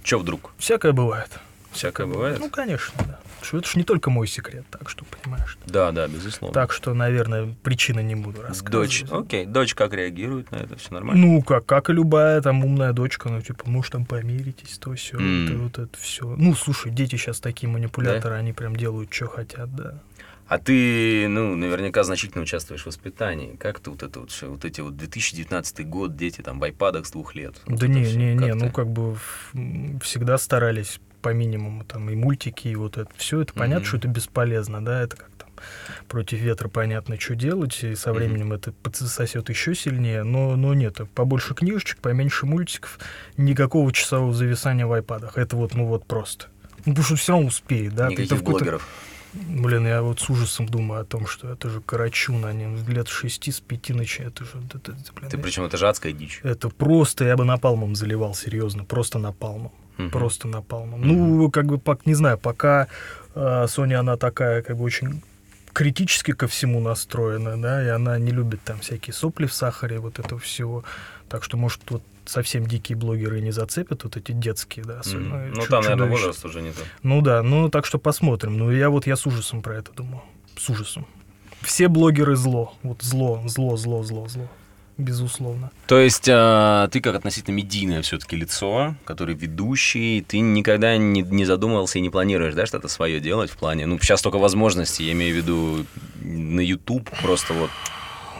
чё 0.07 0.19
вдруг? 0.19 0.53
Всякое 0.57 0.93
бывает. 0.93 1.29
Всякое 1.71 2.07
бывает? 2.07 2.39
Ну, 2.39 2.49
конечно, 2.49 2.93
да. 3.05 3.19
Что 3.41 3.57
это 3.57 3.67
ж 3.67 3.75
не 3.75 3.83
только 3.83 4.09
мой 4.09 4.25
секрет, 4.25 4.65
так 4.71 4.89
что 4.89 5.05
понимаешь. 5.05 5.57
Да, 5.67 5.91
да, 5.91 6.07
безусловно. 6.07 6.53
Так 6.53 6.71
что, 6.71 6.93
наверное, 6.93 7.53
причины 7.61 8.01
не 8.01 8.15
буду 8.15 8.41
рассказывать. 8.41 8.71
Дочь, 8.71 9.05
окей, 9.11 9.45
дочь 9.45 9.75
как 9.75 9.93
реагирует 9.93 10.49
на 10.51 10.55
это, 10.55 10.77
все 10.77 10.93
нормально? 10.93 11.23
Ну, 11.25 11.41
как, 11.43 11.65
как 11.65 11.89
и 11.89 11.93
любая 11.93 12.41
там 12.41 12.63
умная 12.63 12.93
дочка, 12.93 13.29
ну, 13.29 13.41
типа, 13.41 13.69
может, 13.69 13.91
там 13.91 14.05
помиритесь, 14.05 14.77
то 14.77 14.93
все, 14.95 15.17
М. 15.17 15.63
вот, 15.63 15.77
это 15.77 15.97
все. 15.99 16.23
Ну, 16.37 16.55
слушай, 16.55 16.89
дети 16.89 17.17
сейчас 17.17 17.39
такие 17.41 17.69
манипуляторы, 17.69 18.35
они 18.35 18.53
прям 18.53 18.75
делают, 18.77 19.13
что 19.13 19.27
хотят, 19.27 19.75
да. 19.75 20.01
А 20.47 20.59
ты, 20.59 21.27
ну, 21.27 21.55
наверняка 21.55 22.03
значительно 22.03 22.43
участвуешь 22.43 22.83
в 22.83 22.85
воспитании. 22.87 23.55
Как 23.59 23.79
ты 23.79 23.89
вот 23.89 24.01
это 24.03 24.21
вот 24.21 24.31
все, 24.31 24.49
вот 24.49 24.63
эти 24.63 24.79
вот 24.79 24.95
2019 24.95 25.87
год, 25.87 26.15
дети 26.15 26.41
там 26.41 26.59
в 26.59 26.63
айпадах 26.63 27.05
с 27.05 27.11
двух 27.11 27.35
лет? 27.35 27.55
Вот 27.65 27.79
да 27.79 27.85
это 27.85 27.93
не, 27.93 28.13
не, 28.15 28.33
не, 28.33 28.53
ну, 28.53 28.67
ты? 28.67 28.71
как 28.71 28.87
бы 28.87 29.17
всегда 30.01 30.37
старались 30.37 31.01
по 31.21 31.33
минимуму, 31.33 31.83
там, 31.83 32.09
и 32.09 32.15
мультики, 32.15 32.69
и 32.69 32.75
вот 32.75 32.97
это 32.97 33.09
все, 33.17 33.41
это 33.41 33.53
понятно, 33.53 33.79
Мгм. 33.79 33.85
что 33.87 33.97
это 33.97 34.07
бесполезно, 34.07 34.85
да, 34.85 35.01
это 35.01 35.17
как 35.17 35.29
там 35.37 35.49
против 36.07 36.39
ветра 36.39 36.69
понятно, 36.69 37.19
что 37.19 37.35
делать, 37.35 37.83
и 37.83 37.95
со 37.95 38.13
временем 38.13 38.53
это 38.53 38.71
подсосет 38.71 39.49
еще 39.49 39.75
сильнее, 39.75 40.23
но, 40.23 40.55
но 40.55 40.73
нет, 40.75 41.01
побольше 41.13 41.55
книжечек, 41.55 41.97
поменьше 41.97 42.45
мультиков, 42.45 42.99
никакого 43.35 43.91
часового 43.91 44.31
зависания 44.33 44.85
в 44.85 44.93
айпадах, 44.93 45.37
это 45.37 45.57
вот, 45.57 45.73
ну 45.73 45.85
вот 45.87 46.05
просто. 46.05 46.45
Ну, 46.85 46.93
потому 46.93 47.03
что 47.03 47.15
все 47.17 47.31
равно 47.33 47.47
успеет, 47.47 47.93
да, 47.95 48.05
ты- 48.07 48.13
Никаких 48.13 48.29
какой-то- 48.37 48.51
блогеров. 48.59 48.87
Блин, 49.49 49.87
я 49.87 50.01
вот 50.01 50.19
с 50.19 50.29
ужасом 50.29 50.67
думаю 50.67 51.01
о 51.01 51.05
том, 51.05 51.27
что 51.27 51.51
это 51.51 51.69
же 51.69 51.81
Карачун, 51.81 52.45
они 52.45 52.65
лет 52.87 53.07
шести 53.07 53.51
с 53.51 53.59
пяти 53.59 53.93
начинают, 53.93 54.35
это 54.35 54.45
же, 54.45 54.51
это, 54.73 54.91
это, 54.91 55.13
блин, 55.13 55.29
Ты 55.29 55.37
причем 55.37 55.63
это 55.63 55.77
же 55.77 55.87
адская 55.87 56.11
дичь. 56.11 56.39
это 56.43 56.69
просто, 56.69 57.25
я 57.25 57.35
бы 57.35 57.45
напалмом 57.45 57.95
заливал, 57.95 58.33
серьезно, 58.33 58.83
просто 58.83 59.19
напалмом. 59.19 59.71
Мгм. 59.97 60.11
Просто 60.11 60.47
напалмом. 60.47 61.01
Ну, 61.01 61.49
как 61.49 61.65
бы, 61.65 61.81
не 62.05 62.13
знаю, 62.13 62.37
пока 62.37 62.87
э, 63.33 63.65
Соня, 63.67 63.99
она 63.99 64.15
такая, 64.15 64.61
как 64.61 64.77
бы, 64.77 64.83
очень 64.83 65.21
критически 65.73 66.33
ко 66.33 66.47
всему 66.47 66.79
настроена, 66.79 67.59
да, 67.61 67.83
и 67.83 67.87
она 67.87 68.17
не 68.17 68.31
любит 68.31 68.61
там 68.63 68.79
всякие 68.79 69.13
сопли 69.13 69.45
в 69.45 69.53
сахаре, 69.53 69.99
вот 69.99 70.19
этого 70.19 70.39
всего. 70.39 70.83
Так 71.29 71.43
что, 71.43 71.57
может, 71.57 71.81
вот 71.89 72.03
совсем 72.29 72.65
дикие 72.65 72.97
блогеры 72.97 73.41
не 73.41 73.51
зацепят, 73.51 74.03
вот 74.03 74.17
эти 74.17 74.31
детские, 74.31 74.85
да, 74.85 74.99
особенно. 74.99 75.47
Ну, 75.47 75.61
чу- 75.61 75.69
там, 75.69 75.83
наверное, 75.83 76.09
возраст 76.09 76.43
уже 76.45 76.61
не 76.61 76.71
тот. 76.71 76.85
Ну 77.03 77.21
да, 77.21 77.43
ну 77.43 77.69
так 77.69 77.85
что 77.85 77.97
посмотрим. 77.97 78.57
Ну 78.57 78.71
я 78.71 78.89
вот 78.89 79.07
я 79.07 79.15
с 79.15 79.25
ужасом 79.25 79.61
про 79.61 79.77
это 79.77 79.91
думаю. 79.93 80.23
С 80.57 80.69
ужасом. 80.69 81.05
Все 81.61 81.87
блогеры 81.87 82.35
зло. 82.35 82.73
Вот 82.83 83.01
зло, 83.01 83.43
зло, 83.47 83.77
зло, 83.77 84.03
зло, 84.03 84.27
зло. 84.27 84.49
Безусловно. 84.97 85.69
То 85.85 85.99
есть 85.99 86.27
а, 86.27 86.87
ты 86.87 87.01
как 87.01 87.13
относительно 87.13 87.53
медийное 87.53 88.01
все-таки 88.01 88.35
лицо, 88.35 88.95
который 89.05 89.35
ведущий, 89.35 90.25
ты 90.27 90.39
никогда 90.39 90.97
не, 90.97 91.21
не 91.21 91.45
задумывался 91.45 91.99
и 91.99 92.01
не 92.01 92.09
планируешь, 92.09 92.55
да, 92.55 92.65
что-то 92.65 92.87
свое 92.87 93.19
делать 93.19 93.51
в 93.51 93.57
плане, 93.57 93.85
ну, 93.85 93.99
сейчас 93.99 94.23
только 94.23 94.39
возможности, 94.39 95.03
я 95.03 95.11
имею 95.11 95.35
в 95.35 95.37
виду 95.37 95.85
на 96.21 96.61
YouTube 96.61 97.09
просто 97.21 97.53
вот. 97.53 97.69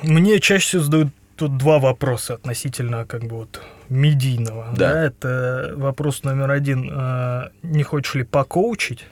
Мне 0.01 0.39
чаще 0.39 0.65
всего 0.65 0.83
задают 0.83 1.09
тут 1.35 1.57
два 1.57 1.77
вопроса 1.77 2.33
относительно 2.33 3.05
как 3.05 3.23
бы 3.25 3.37
вот 3.37 3.61
медийного. 3.89 4.67
Да. 4.75 4.93
Да. 4.93 5.03
это 5.03 5.73
вопрос 5.75 6.23
номер 6.23 6.51
один. 6.51 6.89
э, 6.91 7.49
Не 7.63 7.83
хочешь 7.83 8.15
ли 8.15 8.23
покоучить? 8.23 9.05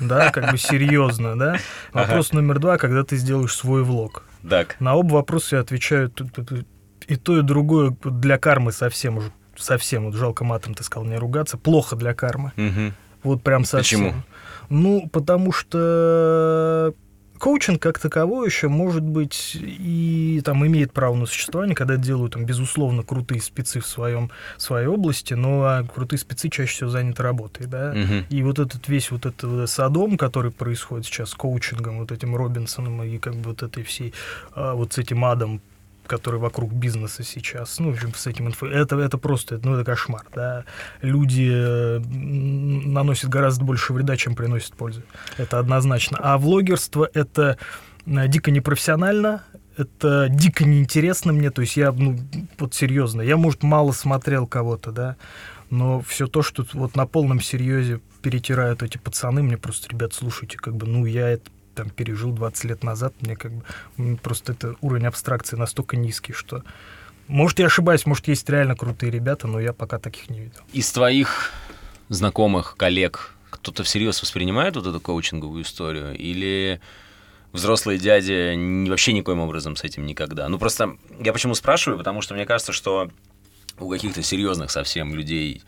Да, 0.00 0.30
как 0.30 0.50
бы 0.50 0.58
серьезно, 0.58 1.38
да. 1.38 1.56
Вопрос 1.92 2.32
номер 2.32 2.58
два, 2.58 2.78
когда 2.78 3.04
ты 3.04 3.16
сделаешь 3.16 3.54
свой 3.54 3.84
влог. 3.84 4.24
Так. 4.48 4.76
На 4.80 4.94
оба 4.94 5.14
вопроса 5.14 5.56
я 5.56 5.62
отвечаю 5.62 6.10
и 7.06 7.16
то, 7.16 7.38
и 7.38 7.42
другое 7.42 7.96
для 8.04 8.38
кармы 8.38 8.72
совсем 8.72 9.18
уже 9.18 9.32
совсем, 9.56 10.06
вот 10.06 10.14
жалко 10.14 10.44
матом 10.44 10.74
ты 10.74 10.82
сказал 10.82 11.06
не 11.06 11.16
ругаться, 11.16 11.58
плохо 11.58 11.94
для 11.94 12.14
кармы. 12.14 12.52
Мгм. 12.56 12.94
Вот 13.22 13.42
прям 13.42 13.64
совсем. 13.64 14.00
Почему? 14.00 14.22
Ну, 14.70 15.08
потому 15.12 15.52
что 15.52 16.94
коучинг 17.42 17.82
как 17.82 17.98
таковой 17.98 18.46
еще 18.46 18.68
может 18.68 19.02
быть 19.02 19.56
и 19.60 20.40
там 20.44 20.64
имеет 20.64 20.92
право 20.92 21.16
на 21.16 21.26
существование, 21.26 21.74
когда 21.74 21.96
делают 21.96 22.34
там 22.34 22.44
безусловно 22.44 23.02
крутые 23.02 23.42
спецы 23.42 23.80
в 23.80 23.86
своем 23.86 24.30
в 24.56 24.62
своей 24.62 24.86
области, 24.86 25.34
но 25.34 25.64
а 25.64 25.82
крутые 25.82 26.20
спецы 26.20 26.48
чаще 26.48 26.72
всего 26.72 26.90
заняты 26.90 27.24
работой, 27.24 27.66
да. 27.66 27.94
Мгм. 27.94 28.26
И 28.30 28.42
вот 28.44 28.60
этот 28.60 28.86
весь 28.86 29.10
вот 29.10 29.26
этот 29.26 29.42
вот 29.42 29.68
садом, 29.68 30.16
который 30.18 30.52
происходит 30.52 31.06
сейчас 31.06 31.30
с 31.30 31.34
коучингом, 31.34 31.98
вот 31.98 32.12
этим 32.12 32.36
Робинсоном 32.36 33.02
и 33.02 33.18
как 33.18 33.34
бы 33.34 33.50
вот 33.50 33.64
этой 33.64 33.82
всей, 33.82 34.14
а, 34.54 34.74
вот 34.74 34.92
с 34.92 34.98
этим 34.98 35.24
адом, 35.24 35.60
который 36.06 36.40
вокруг 36.40 36.72
бизнеса 36.72 37.22
сейчас, 37.22 37.78
ну, 37.78 37.90
в 37.90 37.94
общем, 37.94 38.14
с 38.14 38.26
этим 38.26 38.48
инфо... 38.48 38.66
Это, 38.66 38.98
это 38.98 39.18
просто, 39.18 39.60
ну, 39.62 39.74
это 39.74 39.84
кошмар, 39.84 40.26
да. 40.34 40.64
Люди 41.00 41.50
наносят 42.08 43.30
гораздо 43.30 43.64
больше 43.64 43.92
вреда, 43.92 44.16
чем 44.16 44.34
приносят 44.34 44.74
пользы. 44.74 45.02
Это 45.38 45.58
однозначно. 45.58 46.18
А 46.20 46.38
влогерство— 46.38 47.08
это 47.14 47.58
э, 48.06 48.28
дико 48.28 48.50
непрофессионально, 48.50 49.42
это 49.76 50.28
дико 50.28 50.64
неинтересно 50.64 51.32
мне, 51.32 51.50
то 51.50 51.62
есть 51.62 51.76
я, 51.76 51.92
ну, 51.92 52.18
вот 52.58 52.74
серьезно, 52.74 53.22
я, 53.22 53.36
может, 53.36 53.62
мало 53.62 53.92
смотрел 53.92 54.46
кого-то, 54.46 54.92
да, 54.92 55.16
но 55.70 56.00
все 56.00 56.26
то, 56.26 56.42
что 56.42 56.66
вот 56.74 56.96
на 56.96 57.06
полном 57.06 57.40
серьезе 57.40 58.00
перетирают 58.20 58.82
эти 58.82 58.98
пацаны, 58.98 59.42
мне 59.42 59.56
просто, 59.56 59.88
ребят, 59.88 60.12
слушайте, 60.12 60.58
как 60.58 60.76
бы, 60.76 60.86
ну, 60.86 61.06
я 61.06 61.30
это 61.30 61.50
там 61.74 61.90
пережил 61.90 62.32
20 62.32 62.64
лет 62.64 62.84
назад, 62.84 63.14
мне 63.20 63.36
как 63.36 63.52
бы 63.52 64.16
просто 64.16 64.52
это 64.52 64.76
уровень 64.80 65.06
абстракции 65.06 65.56
настолько 65.56 65.96
низкий, 65.96 66.32
что 66.32 66.62
Может, 67.28 67.58
я 67.60 67.66
ошибаюсь, 67.66 68.06
может, 68.06 68.28
есть 68.28 68.48
реально 68.48 68.76
крутые 68.76 69.10
ребята, 69.10 69.46
но 69.46 69.60
я 69.60 69.72
пока 69.72 69.98
таких 69.98 70.28
не 70.28 70.40
видел. 70.40 70.60
Из 70.72 70.90
твоих 70.92 71.52
знакомых, 72.08 72.76
коллег, 72.76 73.34
кто-то 73.50 73.84
всерьез 73.84 74.20
воспринимает 74.22 74.76
вот 74.76 74.86
эту 74.86 75.00
коучинговую 75.00 75.62
историю? 75.62 76.16
Или 76.16 76.80
взрослые 77.52 77.98
дяди 77.98 78.88
вообще 78.88 79.12
никоим 79.12 79.40
образом 79.40 79.76
с 79.76 79.84
этим 79.84 80.06
никогда? 80.06 80.48
Ну, 80.48 80.58
просто 80.58 80.96
я 81.20 81.32
почему 81.32 81.54
спрашиваю, 81.54 81.98
потому 81.98 82.22
что 82.22 82.34
мне 82.34 82.44
кажется, 82.46 82.72
что 82.72 83.10
у 83.78 83.88
каких-то 83.88 84.22
серьезных 84.22 84.70
совсем 84.70 85.14
людей 85.14 85.62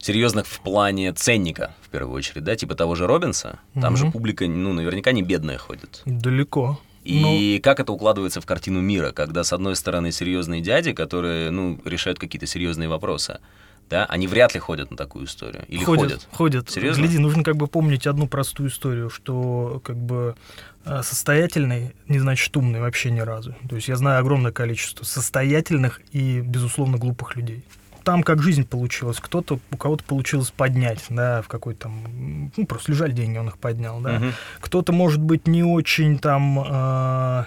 серьезных 0.00 0.46
в 0.46 0.60
плане 0.60 1.12
ценника, 1.12 1.74
в 1.82 1.88
первую 1.88 2.14
очередь, 2.16 2.44
да, 2.44 2.56
типа 2.56 2.74
того 2.74 2.94
же 2.94 3.06
Робинса, 3.06 3.58
там 3.74 3.94
Мгм. 3.94 3.96
же 3.96 4.10
публика, 4.10 4.46
ну, 4.46 4.72
наверняка 4.72 5.12
не 5.12 5.22
бедная 5.22 5.58
ходит. 5.58 6.02
Далеко. 6.04 6.80
И 7.04 7.60
как 7.62 7.80
это 7.80 7.92
укладывается 7.92 8.40
в 8.40 8.46
картину 8.46 8.80
мира, 8.80 9.12
когда, 9.12 9.42
с 9.42 9.52
одной 9.52 9.74
стороны, 9.76 10.12
серьезные 10.12 10.60
дяди, 10.60 10.92
которые, 10.92 11.50
ну, 11.50 11.78
решают 11.84 12.18
какие-то 12.18 12.46
серьезные 12.46 12.88
вопросы, 12.88 13.40
да, 13.88 14.04
они 14.04 14.28
вряд 14.28 14.54
ли 14.54 14.60
ходят 14.60 14.90
на 14.90 14.96
такую 14.96 15.24
историю. 15.26 15.64
Или 15.66 15.82
ходят. 15.82 16.02
ходят, 16.04 16.28
ходят. 16.32 16.70
Серьезно? 16.70 17.02
Гляди, 17.02 17.18
нужно 17.18 17.42
как 17.42 17.56
бы 17.56 17.66
помнить 17.66 18.06
одну 18.06 18.28
простую 18.28 18.68
историю, 18.68 19.10
что 19.10 19.80
как 19.84 19.96
бы 19.96 20.36
э, 20.84 21.02
состоятельный 21.02 21.92
не 22.06 22.20
значит 22.20 22.56
умный 22.56 22.80
вообще 22.80 23.10
ни 23.10 23.18
разу. 23.20 23.54
То 23.68 23.74
есть 23.76 23.88
я 23.88 23.96
знаю 23.96 24.20
огромное 24.20 24.52
количество 24.52 25.04
состоятельных 25.04 26.00
и, 26.12 26.40
безусловно, 26.40 26.98
глупых 26.98 27.34
людей. 27.34 27.64
Там 28.04 28.22
как 28.22 28.42
жизнь 28.42 28.64
получилась. 28.64 29.18
Кто-то, 29.20 29.58
у 29.70 29.76
кого-то 29.76 30.04
получилось 30.04 30.50
поднять, 30.50 31.04
да, 31.08 31.42
в 31.42 31.48
какой-то 31.48 31.82
там, 31.82 32.50
ну, 32.56 32.66
просто 32.66 32.92
лежали 32.92 33.12
деньги, 33.12 33.38
он 33.38 33.48
их 33.48 33.58
поднял, 33.58 34.00
да. 34.00 34.18
Мгм. 34.18 34.32
Кто-то, 34.60 34.92
может 34.92 35.20
быть, 35.20 35.46
не 35.46 35.62
очень 35.62 36.18
там, 36.18 36.58
э, 36.58 37.44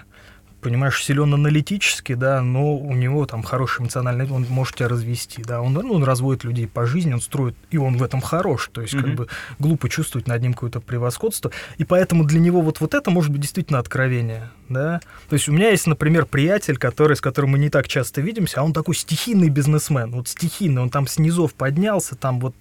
понимаешь, 0.63 1.03
силен 1.03 1.33
аналитически, 1.33 2.13
да, 2.13 2.41
но 2.41 2.75
у 2.75 2.93
него 2.93 3.25
там 3.25 3.43
хороший 3.43 3.81
эмоциональный, 3.81 4.27
он 4.29 4.45
может 4.49 4.75
тебя 4.75 4.87
развести, 4.87 5.43
да, 5.43 5.61
он, 5.61 5.73
ну, 5.73 5.93
он 5.93 6.03
разводит 6.03 6.43
людей 6.43 6.67
по 6.67 6.85
жизни, 6.85 7.13
он 7.13 7.21
строит, 7.21 7.55
и 7.69 7.77
он 7.77 7.97
в 7.97 8.03
этом 8.03 8.21
хорош, 8.21 8.69
то 8.71 8.81
есть 8.81 8.93
как 8.95 9.05
Мгм. 9.05 9.15
бы 9.15 9.27
глупо 9.59 9.89
чувствовать 9.89 10.27
над 10.27 10.41
ним 10.41 10.53
какое-то 10.53 10.79
превосходство, 10.79 11.51
и 11.77 11.83
поэтому 11.83 12.23
для 12.23 12.39
него 12.39 12.61
вот, 12.61 12.79
вот 12.81 12.93
это 12.93 13.11
может 13.11 13.31
быть 13.31 13.41
действительно 13.41 13.79
откровение, 13.79 14.49
да. 14.69 15.01
То 15.29 15.33
есть 15.33 15.47
у 15.49 15.51
меня 15.51 15.69
есть, 15.69 15.85
например, 15.87 16.25
приятель, 16.25 16.77
который, 16.77 17.15
с 17.15 17.21
которым 17.21 17.51
мы 17.51 17.59
не 17.59 17.69
так 17.69 17.87
часто 17.87 18.21
видимся, 18.21 18.61
а 18.61 18.63
он 18.63 18.73
такой 18.73 18.95
стихийный 18.95 19.49
бизнесмен, 19.49 20.11
вот 20.11 20.27
стихийный, 20.27 20.81
он 20.81 20.89
там 20.89 21.07
снизов 21.07 21.53
поднялся, 21.53 22.15
там 22.15 22.39
вот 22.39 22.55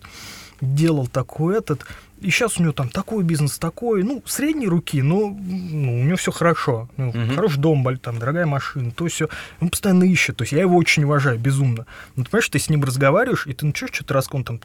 делал 0.61 1.07
такой 1.07 1.59
этот, 1.59 1.87
и 2.23 2.31
сейчас 2.31 2.59
у 2.59 2.63
него 2.63 2.73
там 2.73 2.89
такой 2.89 3.25
бизнес, 3.25 3.59
такой, 3.59 4.03
ну, 4.03 4.23
средней 4.27 4.69
руки, 4.69 5.03
но 5.03 5.29
ну, 5.31 6.01
у 6.01 6.05
него 6.05 6.17
все 6.17 6.31
хорошо. 6.31 6.89
Ну, 6.97 7.13
Мгм. 7.13 7.35
Хороший 7.35 7.61
дом, 7.61 7.99
там, 7.99 8.19
дорогая 8.19 8.47
машина, 8.47 8.91
то 8.91 9.07
все. 9.07 9.29
Он 9.61 9.69
постоянно 9.69 10.05
ищет. 10.05 10.37
То 10.37 10.43
есть 10.43 10.53
я 10.53 10.61
его 10.61 10.77
очень 10.77 11.05
уважаю, 11.05 11.39
безумно. 11.39 11.87
Ну, 12.17 12.25
ты 12.25 12.31
понимаешь, 12.31 12.49
ты 12.49 12.59
с 12.59 12.71
ним 12.71 12.85
разговариваешь, 12.85 13.47
и 13.47 13.53
ты 13.53 13.67
начнешь 13.67 13.91
что-то 13.93 14.15
рассказывать, 14.15 14.47
там, 14.47 14.59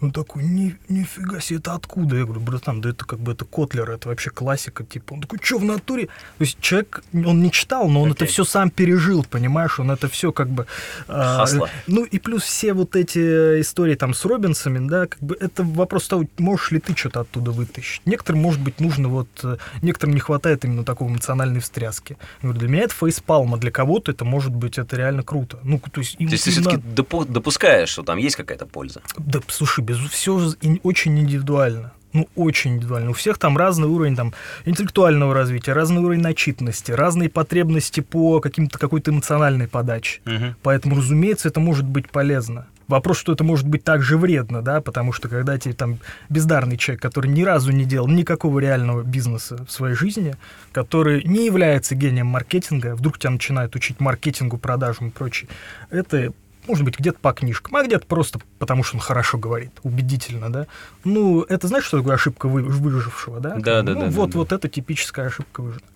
он 0.00 0.12
такой, 0.12 0.44
Ни, 0.44 0.76
нифига 0.88 1.40
себе, 1.40 1.58
это 1.58 1.74
откуда? 1.74 2.16
Я 2.16 2.24
говорю, 2.24 2.40
братан, 2.40 2.80
да 2.80 2.90
это 2.90 3.04
как 3.04 3.18
бы 3.20 3.32
это 3.32 3.44
Котлер, 3.44 3.90
это 3.90 4.08
вообще 4.08 4.30
классика, 4.30 4.84
типа. 4.84 5.14
Он 5.14 5.20
такой, 5.20 5.38
что 5.42 5.58
в 5.58 5.64
натуре? 5.64 6.06
То 6.06 6.44
есть 6.44 6.58
человек, 6.60 7.02
он 7.12 7.42
не 7.42 7.50
читал, 7.50 7.88
но 7.88 8.02
он 8.02 8.12
Окей. 8.12 8.24
это 8.24 8.32
все 8.32 8.44
сам 8.44 8.70
пережил, 8.70 9.24
понимаешь? 9.24 9.78
Он 9.78 9.90
это 9.90 10.08
все 10.08 10.32
как 10.32 10.48
бы... 10.48 10.66
а, 11.06 11.38
Хасла. 11.38 11.68
ну 11.86 12.04
и 12.04 12.18
плюс 12.18 12.42
все 12.42 12.72
вот 12.72 12.96
эти 12.96 13.60
истории 13.60 13.94
там 13.94 14.14
с 14.14 14.24
Робинсами, 14.24 14.88
да, 14.88 15.06
как 15.06 15.20
бы 15.20 15.36
это 15.38 15.62
вопрос 15.64 16.08
того, 16.08 16.26
можешь 16.38 16.70
ли 16.70 16.80
ты 16.80 16.96
что-то 16.96 17.20
оттуда 17.20 17.50
вытащить. 17.50 18.02
Некоторым, 18.06 18.40
может 18.40 18.60
быть, 18.60 18.80
нужно 18.80 19.08
вот, 19.08 19.28
э, 19.42 19.56
некоторым 19.82 20.14
не 20.14 20.20
хватает 20.20 20.64
именно 20.64 20.84
такой 20.84 21.08
эмоциональной 21.08 21.60
встряски. 21.60 22.16
Я 22.42 22.48
говорю, 22.48 22.60
для 22.60 22.68
меня 22.68 22.82
это 22.84 22.94
фейспалм, 22.94 23.54
а 23.54 23.58
для 23.58 23.70
кого-то 23.70 24.12
это 24.12 24.24
может 24.24 24.54
быть, 24.54 24.78
это 24.78 24.96
реально 24.96 25.22
круто. 25.22 25.58
Ну, 25.62 25.78
то 25.78 26.00
есть, 26.00 26.16
То 26.16 26.24
есть 26.24 26.44
ты 26.44 26.50
все-таки 26.50 26.82
допускаешь, 27.28 27.90
что 27.90 28.02
там 28.02 28.18
есть 28.18 28.36
какая-то 28.36 28.66
польза. 28.66 29.02
да, 29.18 29.40
слушай, 29.48 29.84
без 29.90 30.10
все 30.10 30.52
очень 30.82 31.18
индивидуально. 31.18 31.92
Ну, 32.12 32.28
очень 32.34 32.74
индивидуально. 32.74 33.10
У 33.10 33.12
всех 33.12 33.38
там 33.38 33.56
разный 33.56 33.86
уровень 33.86 34.16
там, 34.16 34.34
интеллектуального 34.64 35.32
развития, 35.32 35.74
разный 35.74 36.02
уровень 36.02 36.20
начитанности, 36.20 36.90
разные 36.90 37.28
потребности 37.28 38.00
по 38.00 38.40
каким-то 38.40 38.78
какой-то 38.78 39.12
эмоциональной 39.12 39.68
подаче. 39.68 40.20
Поэтому, 40.62 40.96
разумеется, 40.96 41.48
это 41.48 41.60
может 41.60 41.84
быть 41.84 42.10
полезно. 42.10 42.66
Вопрос, 42.88 43.18
что 43.18 43.32
это 43.32 43.44
может 43.44 43.68
быть 43.68 43.84
также 43.84 44.18
вредно, 44.18 44.62
да, 44.62 44.80
потому 44.80 45.12
что 45.12 45.28
когда 45.28 45.56
тебе 45.56 45.74
там 45.74 46.00
бездарный 46.28 46.76
человек, 46.76 47.00
который 47.00 47.30
ни 47.30 47.42
разу 47.44 47.70
не 47.70 47.84
делал 47.84 48.08
никакого 48.08 48.58
реального 48.58 49.04
бизнеса 49.04 49.64
в 49.64 49.70
своей 49.70 49.94
жизни, 49.94 50.34
который 50.72 51.22
не 51.22 51.46
является 51.46 51.94
гением 51.94 52.26
маркетинга, 52.26 52.96
вдруг 52.96 53.20
тебя 53.20 53.30
начинают 53.30 53.76
учить 53.76 54.00
маркетингу, 54.00 54.58
продажам 54.58 55.08
и 55.08 55.10
прочее, 55.12 55.48
это 55.90 56.32
может 56.66 56.84
быть 56.84 56.98
где-то 56.98 57.18
по 57.20 57.32
книжкам, 57.32 57.76
а 57.76 57.82
где-то 57.82 58.06
просто 58.06 58.38
потому, 58.58 58.82
что 58.82 58.96
он 58.96 59.00
хорошо 59.00 59.38
говорит, 59.38 59.70
убедительно, 59.82 60.52
да. 60.52 60.66
Ну, 61.04 61.42
это 61.42 61.68
знаешь, 61.68 61.84
что 61.84 61.98
такое 61.98 62.14
ошибка 62.14 62.48
вы- 62.48 62.62
выжившего, 62.62 63.40
да? 63.40 63.56
Да, 63.56 63.82
да, 63.82 63.94
ну, 63.94 64.00
да, 64.00 64.06
да, 64.06 64.10
Вот, 64.12 64.30
да. 64.30 64.38
вот 64.38 64.52
это 64.52 64.68
типическая 64.68 65.26
ошибка 65.26 65.60
выжившего. 65.62 65.88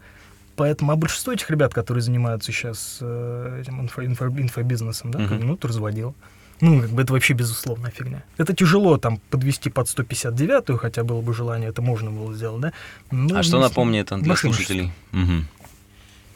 Поэтому, 0.56 0.92
а 0.92 0.96
большинство 0.96 1.32
этих 1.32 1.50
ребят, 1.50 1.74
которые 1.74 2.00
занимаются 2.02 2.52
сейчас 2.52 2.98
э, 3.00 3.58
этим 3.62 3.80
инфо- 3.80 4.04
инфо- 4.06 4.40
инфобизнесом, 4.40 5.10
да, 5.10 5.18
бы, 5.18 5.34
ну, 5.36 5.58
разводил. 5.62 6.14
Ну, 6.60 6.80
как 6.80 6.90
бы 6.90 7.02
это 7.02 7.12
вообще 7.12 7.34
безусловная 7.34 7.90
фигня. 7.90 8.22
Это 8.38 8.54
тяжело 8.54 8.96
там 8.96 9.18
подвести 9.30 9.68
под 9.70 9.88
159-ю, 9.88 10.78
хотя 10.78 11.02
было 11.02 11.20
бы 11.20 11.34
желание, 11.34 11.70
это 11.70 11.82
можно 11.82 12.12
было 12.12 12.32
сделать, 12.32 12.60
да. 12.60 12.72
Ну, 13.10 13.36
а 13.36 13.42
что 13.42 13.58
напомни 13.58 13.98
это 14.00 14.16
для 14.18 14.36
слушателей? 14.36 14.92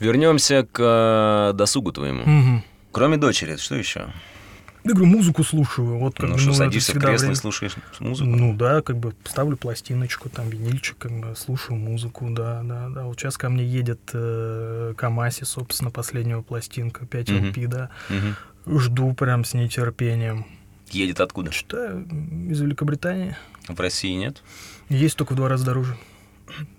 Вернемся 0.00 0.66
к 0.70 0.78
э, 0.80 1.52
досугу 1.56 1.92
твоему. 1.92 2.22
Мгм. 2.24 2.64
Кроме 2.98 3.16
дочери, 3.16 3.54
что 3.56 3.76
еще? 3.76 4.08
Я 4.82 4.92
говорю, 4.92 5.06
музыку 5.06 5.44
слушаю. 5.44 5.98
Вот 5.98 6.16
как 6.16 6.30
Ну 6.30 6.34
бы, 6.34 6.40
что, 6.40 6.50
это 6.50 6.58
садишься 6.58 6.92
в 6.92 6.98
кресло 6.98 7.12
и 7.12 7.18
время. 7.28 7.34
слушаешь 7.36 7.74
музыку? 8.00 8.28
Ну 8.28 8.54
да, 8.56 8.82
как 8.82 8.96
бы 8.96 9.14
ставлю 9.24 9.56
пластиночку, 9.56 10.28
там 10.28 10.48
винильчик, 10.50 10.98
как 10.98 11.12
бы 11.12 11.36
слушаю 11.36 11.76
музыку, 11.78 12.26
да, 12.30 12.62
да, 12.64 12.88
да. 12.88 13.04
Вот 13.04 13.16
сейчас 13.20 13.36
ко 13.36 13.50
мне 13.50 13.64
едет 13.64 14.00
э, 14.14 14.94
Камаси, 14.96 15.44
собственно, 15.44 15.92
последнего 15.92 16.42
пластинка, 16.42 17.06
5 17.06 17.30
Мгм. 17.30 17.44
LP, 17.50 17.66
да. 17.68 17.90
Мгм. 18.08 18.78
Жду 18.80 19.12
прям 19.14 19.44
с 19.44 19.54
нетерпением. 19.54 20.44
Едет 20.90 21.20
откуда? 21.20 21.52
Читаю 21.52 22.04
из 22.50 22.60
Великобритании. 22.60 23.36
В 23.68 23.78
России 23.78 24.14
нет? 24.14 24.42
Есть 24.88 25.16
только 25.16 25.34
в 25.34 25.36
два 25.36 25.48
раза 25.48 25.64
дороже. 25.66 25.96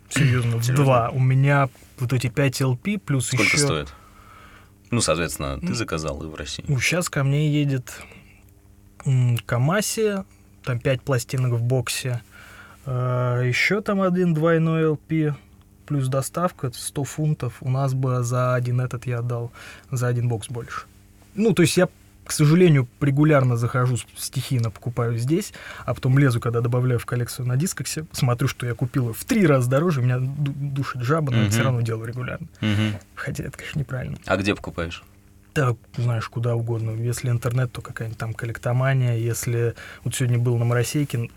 Серьезно, 0.10 0.58
в 0.58 0.64
Серьезно? 0.64 0.84
два. 0.84 1.10
У 1.12 1.20
меня 1.20 1.70
вот 2.00 2.12
эти 2.12 2.28
5 2.28 2.62
LP 2.62 2.98
плюс 3.00 3.28
Сколько 3.28 3.44
еще... 3.44 3.58
стоит? 3.60 3.94
Ну, 4.92 5.02
соответственно, 5.02 5.60
ты 5.60 5.74
заказал 5.74 6.24
и 6.24 6.28
в 6.28 6.36
России. 6.36 6.66
Сейчас 6.80 7.10
ко 7.10 7.24
мне 7.24 7.50
едет 7.50 7.94
Камаси, 9.46 10.24
там 10.64 10.80
5 10.80 11.02
пластинок 11.02 11.54
в 11.54 11.62
боксе. 11.62 12.22
еще 12.86 13.82
там 13.82 14.02
один 14.02 14.34
двойной 14.34 14.84
LP, 14.84 15.34
плюс 15.86 16.08
доставка, 16.08 16.68
это 16.68 16.78
100 16.78 17.04
фунтов. 17.04 17.58
У 17.62 17.70
нас 17.70 17.94
бы 17.94 18.24
за 18.24 18.56
один 18.56 18.82
этот 18.82 19.06
я 19.06 19.20
отдал 19.20 19.52
за 19.92 20.08
один 20.08 20.28
бокс 20.28 20.48
больше. 20.48 20.82
Ну, 21.36 21.54
то 21.54 21.62
есть 21.62 21.78
я, 21.78 21.88
к 22.30 22.32
сожалению, 22.32 22.88
регулярно 23.02 23.58
захожу, 23.58 23.98
стихийно 24.16 24.70
покупаю 24.70 25.18
здесь, 25.18 25.52
а 25.86 25.96
потом 25.96 26.20
лезу, 26.20 26.40
когда 26.40 26.62
добавляю 26.62 27.00
в 27.00 27.06
коллекцию 27.08 27.48
на 27.48 27.58
дискоксе, 27.58 28.06
смотрю, 28.12 28.48
что 28.48 28.68
я 28.68 28.76
купил 28.76 29.14
в 29.14 29.26
три 29.26 29.48
раза 29.48 29.68
дороже, 29.68 30.04
меня 30.04 30.20
ду- 30.20 30.54
душит 30.56 31.02
жаба, 31.02 31.32
но 31.32 31.38
Мгм. 31.38 31.46
это 31.48 31.54
все 31.56 31.64
равно 31.64 31.82
делаю 31.82 32.06
регулярно. 32.08 32.48
Мгм. 32.62 32.94
Хотя 33.16 33.46
это, 33.46 33.58
конечно, 33.58 33.80
неправильно. 33.80 34.18
А 34.28 34.38
где 34.38 34.54
покупаешь? 34.54 35.02
Да, 35.56 35.76
знаешь, 35.98 36.30
куда 36.30 36.54
угодно. 36.56 36.92
Если 36.92 37.32
интернет, 37.32 37.72
то 37.72 37.82
какая-нибудь 37.82 38.20
там 38.20 38.36
коллектомания. 38.36 39.18
Если 39.18 39.74
вот 40.04 40.14
сегодня 40.14 40.38
был 40.38 40.56
на 40.60 40.66
Моросейке, 40.66 41.32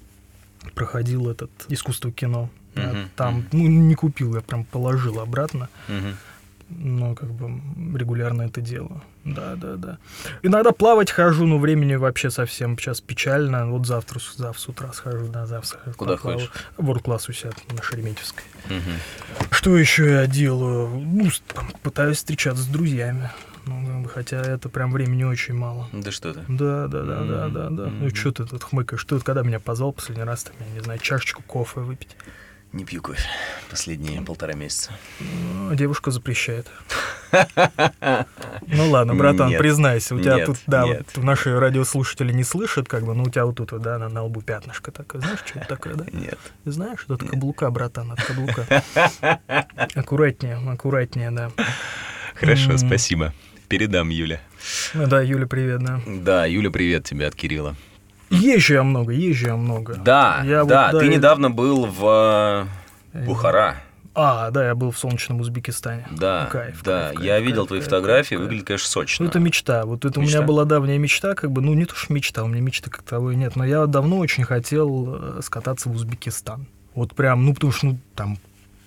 проходил 0.74 1.30
этот 1.30 1.50
искусство 1.70 2.12
кино. 2.12 2.50
Мгм, 2.74 3.08
Там, 3.16 3.46
ну, 3.52 3.66
не 3.66 3.94
купил, 3.94 4.34
я 4.34 4.42
прям 4.42 4.64
положил 4.64 5.20
обратно, 5.20 5.70
Мгм. 5.88 6.16
но 6.68 7.14
как 7.14 7.30
бы 7.30 7.60
регулярно 7.98 8.42
это 8.42 8.60
делаю. 8.60 9.00
Да, 9.24 9.54
да, 9.56 9.76
да. 9.76 9.98
Иногда 10.42 10.72
плавать 10.72 11.10
хожу, 11.10 11.46
но 11.46 11.58
времени 11.58 11.94
вообще 11.94 12.30
совсем 12.30 12.76
сейчас 12.78 13.00
печально. 13.00 13.66
Вот 13.70 13.86
завтра, 13.86 14.20
завтра 14.36 14.60
с 14.60 14.68
утра 14.68 14.92
схожу, 14.92 15.28
да, 15.28 15.46
завтра 15.46 15.78
Куда 15.96 16.16
поплаваю. 16.16 16.40
ходишь? 16.48 16.52
В 16.76 16.90
World-класс 16.90 17.28
у 17.28 17.32
себя 17.32 17.52
на 17.72 17.82
Шереметьевской. 17.82 18.42
Мгм. 18.68 18.92
Что 19.50 19.76
еще 19.76 20.10
я 20.10 20.26
делаю? 20.26 20.88
Ну, 20.88 21.30
там, 21.54 21.70
пытаюсь 21.82 22.16
встречаться 22.16 22.62
с 22.64 22.66
друзьями. 22.66 23.30
Ну, 23.64 24.08
хотя 24.12 24.40
это 24.40 24.68
прям 24.68 24.90
времени 24.90 25.22
очень 25.22 25.54
мало. 25.54 25.88
Да 25.92 26.10
что 26.10 26.32
ты? 26.34 26.40
Да, 26.48 26.88
да, 26.88 27.02
да, 27.02 27.22
да, 27.22 27.46
Мгм, 27.46 27.52
да, 27.54 27.70
да. 27.70 27.82
мгм. 27.90 28.02
Ну 28.02 28.14
что 28.14 28.32
ты 28.32 28.44
тут 28.44 28.64
хмыкаешь? 28.64 29.04
Ты 29.04 29.14
вот 29.14 29.22
когда 29.24 29.42
меня 29.42 29.60
позвал 29.60 29.92
последний 29.92 30.24
раз, 30.24 30.42
там, 30.42 30.54
я 30.68 30.74
не 30.74 30.80
знаю, 30.80 30.98
чашечку 30.98 31.44
кофе 31.44 31.78
выпить? 31.80 32.16
Не 32.72 32.84
пью 32.84 33.02
кофе 33.02 33.28
последние 33.70 34.22
полтора 34.22 34.54
месяца. 34.54 34.92
Ну, 35.20 35.74
девушка 35.74 36.10
запрещает. 36.10 36.70
Ну 37.30 38.90
ладно, 38.90 39.14
братан, 39.14 39.48
Нет. 39.48 39.58
признайся, 39.58 40.14
у 40.14 40.20
тебя 40.20 40.36
Нет, 40.36 40.46
тут, 40.46 40.58
да, 40.66 40.84
нет. 40.84 41.06
вот 41.14 41.24
наши 41.24 41.58
радиослушатели 41.58 42.32
не 42.32 42.44
слышат, 42.44 42.88
как 42.88 43.04
бы, 43.04 43.14
ну 43.14 43.24
у 43.24 43.30
тебя 43.30 43.46
вот 43.46 43.56
тут, 43.56 43.72
вот, 43.72 43.82
да, 43.82 43.98
на, 43.98 44.08
на 44.08 44.22
лбу 44.24 44.42
пятнышко 44.42 44.90
такое. 44.90 45.20
Знаешь, 45.20 45.40
что 45.46 45.58
это 45.58 45.68
такое, 45.68 45.94
да? 45.94 46.06
Нет. 46.12 46.38
Знаешь, 46.64 47.00
это 47.04 47.14
от 47.14 47.24
каблука, 47.24 47.70
братан, 47.70 48.12
от 48.12 48.22
каблука. 48.22 48.66
Аккуратнее, 49.94 50.56
аккуратнее, 50.56 51.30
да. 51.30 51.50
Хорошо, 52.34 52.76
спасибо. 52.78 53.32
Передам, 53.68 54.10
Юля. 54.10 54.40
Ну 54.94 55.06
да, 55.06 55.22
Юля, 55.22 55.46
привет, 55.46 55.82
да. 55.82 56.00
Да, 56.06 56.46
Юля, 56.46 56.70
привет 56.70 57.04
тебе 57.04 57.26
от 57.26 57.34
Кирилла. 57.34 57.74
Езжу 58.32 58.74
я 58.74 58.82
много, 58.82 59.12
езжу 59.12 59.46
я 59.48 59.56
много. 59.56 59.94
Да, 59.96 60.42
Я 60.44 60.64
да, 60.64 60.90
вот, 60.92 61.00
ты 61.00 61.06
я- 61.06 61.12
недавно 61.12 61.50
был 61.50 61.86
в 61.86 62.66
э, 63.14 63.24
Бухара. 63.26 63.76
А, 64.14 64.50
да, 64.50 64.66
я 64.66 64.74
был 64.74 64.90
в 64.90 64.98
солнечном 64.98 65.40
Узбекистане. 65.40 66.06
Да, 66.10 66.46
Кайф, 66.52 66.82
да, 66.84 67.08
кайф, 67.14 67.20
я 67.22 67.32
кайф, 67.34 67.46
видел 67.46 67.56
кайф, 67.62 67.68
твои 67.68 67.78
кайф, 67.80 67.84
фотографии, 67.90 68.34
кайф. 68.34 68.40
выглядит, 68.42 68.66
конечно, 68.66 68.88
сочно. 68.88 69.24
Ну, 69.24 69.30
это 69.30 69.38
мечта. 69.40 69.86
Вот 69.86 70.04
это 70.04 70.20
у 70.20 70.22
Мечта? 70.22 70.38
меня 70.38 70.46
была 70.46 70.64
давняя 70.66 70.98
мечта, 70.98 71.34
как 71.34 71.50
бы, 71.50 71.62
ну, 71.62 71.72
не 71.72 71.86
то, 71.86 71.94
что 71.94 72.12
мечта, 72.12 72.44
у 72.44 72.46
меня 72.46 72.60
мечты 72.60 72.90
как 72.90 73.02
таковой 73.04 73.36
нет, 73.36 73.56
но 73.56 73.64
я 73.64 73.86
давно 73.86 74.18
очень 74.18 74.44
хотел 74.44 75.38
э, 75.38 75.40
скататься 75.42 75.88
в 75.88 75.94
Узбекистан. 75.94 76.66
Вот 76.94 77.14
прям, 77.14 77.46
ну, 77.46 77.54
потому 77.54 77.72
что, 77.72 77.86
ну, 77.86 77.98
там 78.14 78.36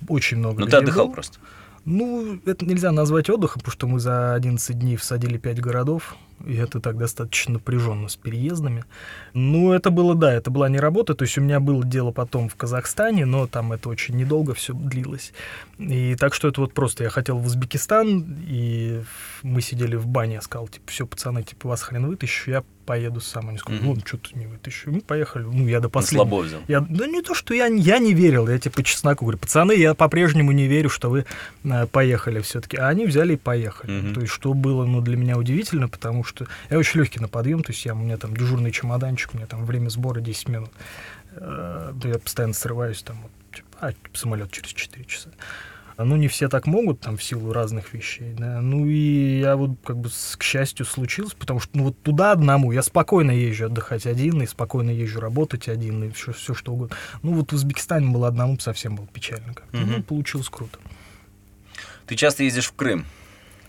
очень 0.07 0.37
много 0.37 0.59
Ну, 0.61 0.67
ты 0.67 0.77
отдыхал 0.77 1.05
было. 1.07 1.13
просто. 1.13 1.39
Ну, 1.85 2.39
это 2.45 2.63
нельзя 2.65 2.91
назвать 2.91 3.27
отдыхом, 3.29 3.61
потому 3.61 3.71
что 3.73 3.87
мы 3.87 3.99
за 3.99 4.33
11 4.35 4.77
дней 4.77 4.95
всадили 4.95 5.37
5 5.39 5.59
городов, 5.59 6.15
и 6.45 6.55
это 6.55 6.79
так 6.79 6.97
достаточно 6.97 7.53
напряженно 7.53 8.07
с 8.07 8.15
переездами. 8.15 8.83
Ну, 9.33 9.71
это 9.71 9.89
было, 9.89 10.15
да, 10.15 10.33
это 10.33 10.51
была 10.51 10.69
не 10.69 10.79
работа, 10.79 11.15
то 11.15 11.23
есть 11.23 11.37
у 11.37 11.41
меня 11.41 11.59
было 11.59 11.83
дело 11.83 12.11
потом 12.11 12.49
в 12.49 12.55
Казахстане, 12.55 13.25
но 13.25 13.47
там 13.47 13.71
это 13.71 13.89
очень 13.89 14.15
недолго 14.15 14.53
все 14.53 14.73
длилось. 14.73 15.33
И 15.77 16.15
так 16.15 16.33
что 16.33 16.47
это 16.47 16.61
вот 16.61 16.73
просто 16.73 17.03
я 17.03 17.09
хотел 17.09 17.37
в 17.37 17.45
Узбекистан, 17.45 18.37
и 18.47 19.01
мы 19.43 19.61
сидели 19.61 19.95
в 19.95 20.07
бане, 20.07 20.35
я 20.35 20.41
сказал, 20.41 20.67
типа, 20.67 20.91
все, 20.91 21.05
пацаны, 21.05 21.43
типа, 21.43 21.69
вас 21.69 21.81
хрен 21.81 22.07
вытащу, 22.07 22.51
я 22.51 22.63
поеду 22.85 23.19
сам. 23.19 23.49
Они 23.49 23.57
сказали, 23.57 23.81
ну, 23.81 23.97
что 24.05 24.17
ты 24.17 24.37
не 24.37 24.45
вытащу. 24.45 24.91
Мы 24.91 25.01
поехали, 25.01 25.43
ну, 25.43 25.67
я 25.67 25.79
до 25.79 25.89
последнего. 25.89 26.27
слабо 26.27 26.43
взял. 26.43 26.61
Я, 26.67 26.81
да 26.81 27.07
не 27.07 27.21
то, 27.21 27.33
что 27.33 27.53
я, 27.53 27.65
я 27.65 27.99
не 27.99 28.13
верил, 28.13 28.47
я 28.47 28.59
по 28.59 28.83
чесноку 28.83 29.25
говорю, 29.25 29.39
пацаны, 29.39 29.73
я 29.73 29.93
по-прежнему 29.93 30.51
не 30.51 30.67
верю, 30.67 30.89
что 30.89 31.09
вы 31.09 31.25
э, 31.63 31.87
поехали 31.87 32.41
все-таки. 32.41 32.77
А 32.77 32.87
они 32.87 33.05
взяли 33.05 33.33
и 33.33 33.37
поехали. 33.37 33.91
Мгм. 33.91 34.13
То 34.13 34.21
есть, 34.21 34.33
что 34.33 34.53
было 34.53 34.85
ну, 34.85 35.01
для 35.01 35.17
меня 35.17 35.37
удивительно, 35.37 35.89
потому 35.89 36.23
что 36.25 36.47
я 36.69 36.77
очень 36.77 36.99
легкий 36.99 37.19
на 37.19 37.27
подъем, 37.27 37.63
то 37.63 37.71
есть 37.71 37.85
я, 37.85 37.93
у 37.93 37.97
меня 37.97 38.17
там 38.17 38.35
дежурный 38.35 38.71
чемоданчик, 38.71 39.33
у 39.33 39.37
меня 39.37 39.47
там 39.47 39.65
время 39.65 39.89
сбора 39.89 40.21
10 40.21 40.49
минут. 40.49 40.71
Э, 41.35 41.93
я 42.03 42.19
постоянно 42.19 42.53
срываюсь, 42.53 43.01
там, 43.03 43.21
вот, 43.21 43.31
типа, 43.53 43.67
а, 43.79 43.93
самолет 44.13 44.51
через 44.51 44.69
4 44.69 45.05
часа. 45.05 45.29
Ну, 45.97 46.17
не 46.17 46.27
все 46.27 46.49
так 46.49 46.67
могут, 46.67 46.99
там, 46.99 47.15
в 47.15 47.23
силу 47.23 47.53
разных 47.53 47.93
вещей, 47.93 48.33
да. 48.37 48.59
Ну, 48.59 48.85
и 48.85 49.39
я 49.39 49.55
вот, 49.55 49.71
как 49.83 49.97
бы, 49.97 50.09
к 50.09 50.43
счастью, 50.43 50.85
случилось, 50.85 51.33
потому 51.33 51.61
что, 51.61 51.77
ну, 51.77 51.83
вот 51.85 52.01
туда 52.01 52.33
одному 52.33 52.73
я 52.73 52.83
спокойно 52.83 53.31
езжу 53.31 53.67
отдыхать 53.67 54.05
один, 54.05 54.41
и 54.41 54.45
спокойно 54.45 54.89
езжу 54.89 55.21
работать 55.21 55.69
один, 55.69 56.03
и 56.03 56.09
все, 56.11 56.33
все 56.33 56.53
что 56.53 56.73
угодно. 56.73 56.97
Ну, 57.23 57.33
вот 57.33 57.51
в 57.51 57.55
Узбекистане 57.55 58.09
было 58.09 58.27
одному 58.27 58.59
совсем 58.59 58.97
было 58.97 59.07
печально. 59.07 59.53
как-то. 59.53 59.77
Мгм. 59.77 59.91
Ну, 59.91 60.03
получилось 60.03 60.49
круто. 60.49 60.79
Ты 62.07 62.15
часто 62.15 62.43
ездишь 62.43 62.67
в 62.67 62.73
Крым. 62.73 63.05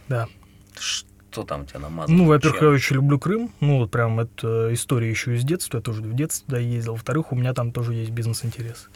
Да. 0.09 0.29
Что 0.79 1.09
там 1.45 1.63
у 1.63 1.65
тебя 1.65 1.81
намазано? 1.81 2.17
Ну, 2.17 2.27
во-первых, 2.27 2.63
я 2.63 2.69
очень 2.69 2.97
люблю 2.97 3.19
Крым. 3.19 3.51
Ну, 3.61 3.79
вот 3.79 3.91
прям 3.91 4.21
это 4.21 4.73
история 4.73 5.11
еще 5.11 5.35
из 5.35 5.45
детства. 5.45 5.79
Я 5.79 5.83
тоже 5.83 6.03
в 6.03 6.15
детстве 6.15 6.47
туда 6.47 6.59
ездил. 6.59 6.93
Во-вторых, 6.93 7.33
у 7.33 7.37
меня 7.37 7.55
там 7.55 7.73
тоже 7.73 7.95
есть 7.95 8.11
бизнес-интерес. 8.11 8.89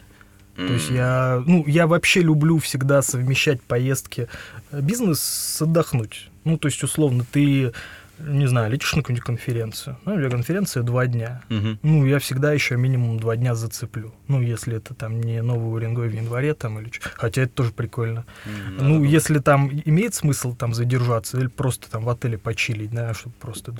То 0.55 0.73
есть 0.73 0.89
я, 0.91 1.41
ну, 1.45 1.63
я 1.65 1.87
вообще 1.87 2.21
люблю 2.21 2.59
всегда 2.59 3.01
совмещать 3.01 3.61
поездки 3.61 4.27
э, 4.71 4.81
бизнес 4.81 5.21
с 5.21 5.61
отдохнуть. 5.61 6.29
Ну, 6.43 6.57
то 6.57 6.67
есть, 6.67 6.83
условно, 6.83 7.25
ты, 7.31 7.71
не 8.19 8.47
знаю, 8.47 8.71
летишь 8.71 8.93
на 8.93 9.01
какую-нибудь 9.01 9.25
конференцию. 9.25 9.97
Ну, 10.05 10.13
у 10.13 10.17
меня 10.17 10.29
конференция 10.29 10.83
два 10.83 11.07
дня. 11.07 11.41
Мгм. 11.49 11.79
Ну, 11.81 12.05
я 12.05 12.19
всегда 12.19 12.53
еще 12.53 12.77
минимум 12.77 13.19
два 13.19 13.35
дня 13.35 13.55
зацеплю. 13.55 14.13
Ну, 14.27 14.41
если 14.41 14.77
это 14.77 14.93
там 14.93 15.21
не 15.21 15.41
новый 15.41 15.73
Уренгой 15.73 16.09
в 16.09 16.13
январе 16.13 16.53
там 16.53 16.79
или 16.79 16.89
чё. 16.89 17.01
Хотя 17.15 17.43
это 17.43 17.53
тоже 17.53 17.71
прикольно. 17.71 18.25
М, 18.45 18.77
ну, 18.77 18.93
надо 18.95 19.05
если 19.05 19.39
там 19.39 19.69
имеет 19.85 20.13
смысл 20.13 20.55
там 20.55 20.73
задержаться 20.73 21.39
или 21.39 21.47
просто 21.47 21.89
там 21.89 22.03
в 22.03 22.09
отеле 22.09 22.37
почилить, 22.37 22.91
да, 22.91 23.13
чтобы 23.13 23.35
просто... 23.39 23.73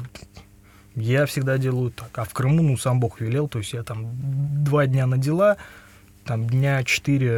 Я 0.95 1.25
всегда 1.25 1.57
делаю 1.57 1.91
так. 1.91 2.09
А 2.15 2.25
в 2.25 2.33
Крыму, 2.33 2.63
ну, 2.63 2.77
сам 2.77 2.99
Бог 2.99 3.21
велел, 3.21 3.47
то 3.47 3.59
есть 3.59 3.73
я 3.73 3.83
там 3.83 4.09
два 4.63 4.87
дня 4.87 5.07
на 5.07 5.17
дела, 5.17 5.57
там 6.25 6.45
дня 6.47 6.83
четыре 6.83 7.29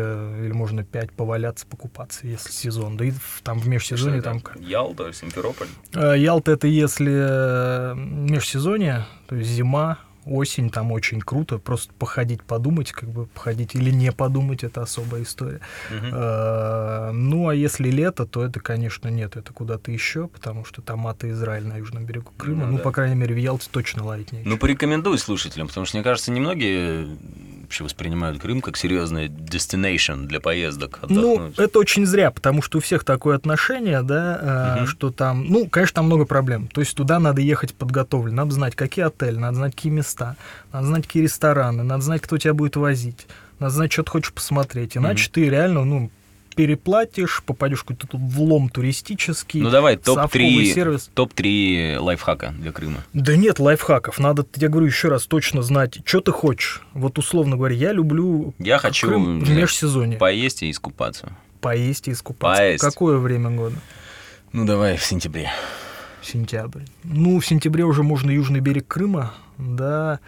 или 0.42 0.52
можно 0.52 0.84
пять 0.84 1.12
поваляться, 1.12 1.66
покупаться, 1.66 2.28
если 2.28 2.52
сезон. 2.52 2.98
Да 2.98 3.06
и 3.06 3.14
там 3.44 3.60
в 3.60 3.68
межсезонье 3.68 4.22
там... 4.22 4.42
Ялта, 4.60 5.14
Симферополь. 5.14 5.68
Э, 5.94 6.16
Ялта 6.18 6.52
это 6.52 6.68
если 6.68 7.12
э, 7.14 7.94
межсезонье, 7.96 9.06
то 9.28 9.36
есть 9.36 9.50
зима, 9.50 10.00
осень, 10.26 10.70
там 10.70 10.92
очень 10.94 11.20
круто, 11.20 11.58
просто 11.58 11.94
походить, 12.00 12.44
подумать, 12.44 12.94
как 12.94 13.10
бы 13.10 13.26
походить 13.26 13.76
или 13.76 13.92
не 13.92 14.12
подумать, 14.14 14.64
это 14.64 14.82
особая 14.82 15.24
история. 15.24 15.60
Мгм. 15.92 16.12
Э, 16.14 17.12
Ну, 17.14 17.50
а 17.50 17.56
если 17.56 17.90
лето, 17.90 18.26
то 18.26 18.44
это, 18.46 18.60
конечно, 18.60 19.10
нет, 19.10 19.36
это 19.36 19.52
куда-то 19.54 19.92
еще, 19.92 20.28
потому 20.28 20.64
что 20.66 20.82
там 20.82 21.08
ата 21.08 21.30
Израиль 21.30 21.66
на 21.68 21.78
южном 21.78 22.06
берегу 22.06 22.32
Крыма. 22.38 22.66
Ну 22.66 22.72
Ну, 22.74 22.78
да. 22.78 22.84
по 22.84 22.92
крайней 22.92 23.16
мере, 23.16 23.36
в 23.36 23.38
Ялте 23.38 23.68
точно 23.72 24.06
ловить 24.06 24.32
нечего. 24.32 24.50
Ну, 24.50 24.58
порекомендуй 24.58 25.18
слушателям, 25.18 25.68
потому 25.68 25.86
что, 25.86 25.98
мне 25.98 26.04
кажется, 26.04 26.32
немногие 26.32 27.08
вообще 27.74 27.84
воспринимают 27.84 28.40
Крым 28.40 28.62
как 28.62 28.78
серьезный 28.78 29.28
destination 29.30 30.28
для 30.28 30.40
поездок 30.40 31.00
Ну, 31.10 31.34
отдохнуть. 31.38 31.58
это 31.60 31.80
очень 31.80 32.06
зря, 32.06 32.30
потому 32.30 32.62
что 32.62 32.78
у 32.78 32.82
всех 32.82 33.04
такое 33.04 33.36
отношение, 33.36 34.04
да, 34.04 34.76
Мгм. 34.78 34.88
что 34.88 35.10
там, 35.12 35.46
ну, 35.48 35.68
конечно, 35.68 35.96
там 35.96 36.06
много 36.06 36.26
проблем. 36.26 36.68
То 36.68 36.82
есть 36.82 36.96
туда 36.96 37.18
надо 37.20 37.42
ехать 37.42 37.74
подготовлен, 37.74 38.36
надо 38.36 38.52
знать, 38.52 38.76
какие 38.76 39.06
отели, 39.06 39.38
надо 39.38 39.56
знать, 39.58 39.76
какие 39.76 39.92
места, 39.92 40.36
надо 40.72 40.86
знать, 40.88 41.08
какие 41.08 41.24
рестораны, 41.24 41.82
надо 41.82 42.04
знать, 42.04 42.22
кто 42.22 42.38
тебя 42.38 42.54
будет 42.54 42.76
возить, 42.76 43.26
надо 43.58 43.74
знать, 43.74 43.92
что 43.92 44.04
ты 44.04 44.12
хочешь 44.12 44.34
посмотреть. 44.34 44.96
Иначе 44.96 45.30
ты 45.32 45.50
реально, 45.50 45.84
ну, 45.84 46.12
переплатишь, 46.56 47.44
попадешь 47.46 47.80
в 47.80 47.84
какой-то 47.84 48.18
влом 48.18 48.70
туристический. 48.70 49.62
Ну, 49.62 49.70
давай, 49.70 49.96
совковый 49.96 50.28
топ-3 50.28 50.74
сервис. 50.74 51.10
топ-3 51.14 52.00
лайфхака 52.00 52.54
для 52.58 52.72
Крыма. 52.72 53.04
Да 53.14 53.36
нет 53.36 53.60
лайфхаков. 53.60 54.20
Надо, 54.20 54.46
я 54.56 54.70
говорю 54.70 54.88
еще 54.88 55.10
раз, 55.10 55.26
точно 55.26 55.62
знать, 55.62 56.00
что 56.06 56.22
ты 56.22 56.32
хочешь. 56.32 56.82
Вот 56.94 57.18
условно 57.18 57.56
говоря, 57.58 57.76
я 57.76 57.92
люблю 57.92 58.54
Я 58.60 58.78
хочу 58.78 59.08
Крым 59.08 59.40
в 59.40 59.50
межсезонье. 59.50 60.18
поесть 60.18 60.64
и 60.64 60.72
искупаться. 60.72 61.34
Поесть 61.62 62.08
и 62.08 62.12
искупаться. 62.12 62.62
Поесть. 62.62 62.84
Какое 62.84 63.18
время 63.18 63.50
года? 63.50 63.76
Ну, 64.52 64.66
давай 64.66 64.98
в 64.98 65.04
сентябре. 65.04 65.50
Сентябрь. 66.22 66.84
Ну, 67.04 67.40
в 67.40 67.46
сентябре 67.46 67.84
уже 67.84 68.04
можно 68.04 68.32
южный 68.32 68.60
берег 68.60 68.88
Крыма, 68.88 69.34
да. 69.58 70.20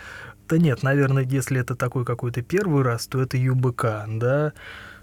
Да 0.47 0.57
нет, 0.57 0.84
наверное, 0.84 1.23
если 1.23 1.59
это 1.59 1.76
такой 1.76 2.05
какой-то 2.05 2.41
первый 2.41 2.84
раз, 2.84 3.07
то 3.07 3.21
это 3.21 3.38
ЮБК, 3.38 3.86
да. 4.07 4.53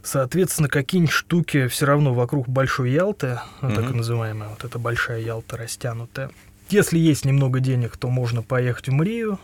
Соответственно, 0.03 0.69
какие-нибудь 0.69 1.13
штуки 1.15 1.69
все 1.69 1.87
равно 1.87 2.13
вокруг 2.13 2.49
Большой 2.49 2.91
Ялты, 2.91 3.39
ну, 3.61 3.71
так 3.71 3.85
и 3.85 3.89
Мгм. 3.89 3.97
называемая 3.99 4.49
вот 4.49 4.65
эта 4.65 4.79
Большая 4.79 5.21
Ялта 5.21 5.57
растянутая. 5.57 6.31
Если 6.71 6.99
есть 6.99 7.25
немного 7.25 7.61
денег, 7.61 7.97
то 7.97 8.09
можно 8.09 8.43
поехать 8.43 8.89
в 8.89 8.93
Мрию. 8.93 9.39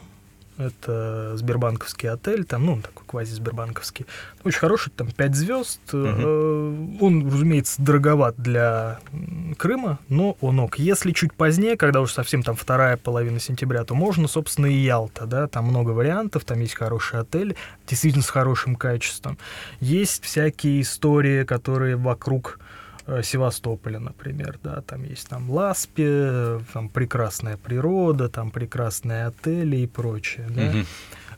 Это 0.59 1.37
Сбербанковский 1.37 2.11
отель, 2.11 2.45
там, 2.45 2.67
ну, 2.67 2.73
он 2.73 2.83
такой 2.83 3.07
квази-сбербанковский. 3.07 4.07
Очень 4.43 4.59
хороший, 4.59 4.91
там 4.91 5.09
5 5.09 5.35
звезд. 5.37 5.95
Он, 5.95 7.27
разумеется, 7.27 7.81
дороговат 7.81 8.35
для 8.37 8.99
Крыма, 9.57 10.01
но 10.09 10.37
он 10.41 10.59
ок. 10.59 10.79
Если 10.79 11.13
чуть 11.13 11.33
позднее, 11.33 11.77
когда 11.77 12.01
уже 12.01 12.13
совсем 12.13 12.43
там 12.43 12.57
вторая 12.57 12.97
половина 12.97 13.39
сентября, 13.39 13.85
то 13.85 13.95
можно, 13.95 14.27
собственно, 14.27 14.67
и 14.67 14.75
Ялта, 14.75 15.27
да, 15.27 15.47
там 15.47 15.67
много 15.67 15.93
вариантов, 15.93 16.45
там 16.45 16.59
есть 16.59 16.75
хороший 16.75 17.21
отель, 17.21 17.55
действительно 17.87 18.25
с 18.25 18.29
хорошим 18.29 18.75
качеством. 18.75 19.39
Есть 19.79 20.25
всякие 20.25 20.81
истории, 20.81 21.45
которые 21.45 21.95
вокруг 21.97 22.59
Севастополя, 23.23 23.99
например, 23.99 24.59
да, 24.63 24.83
там 24.83 25.03
есть 25.05 25.29
там 25.29 25.51
Ласпи, 25.51 26.05
э, 26.07 26.61
там 26.73 26.89
прекрасная 26.89 27.57
природа, 27.57 28.29
там 28.29 28.51
прекрасные 28.51 29.27
отели 29.27 29.77
и 29.79 29.87
прочее, 29.87 30.47
да. 30.51 30.63
Мгм. 30.63 30.87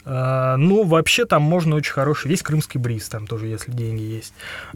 А, 0.04 0.56
Ну, 0.56 0.84
вообще 0.84 1.26
там 1.26 1.42
можно 1.42 1.76
очень 1.76 1.92
хороший, 1.92 2.28
весь 2.28 2.42
крымский 2.42 2.80
бриз 2.80 3.08
там 3.08 3.26
тоже, 3.26 3.46
если 3.46 3.70
деньги 3.72 4.02
есть. 4.02 4.32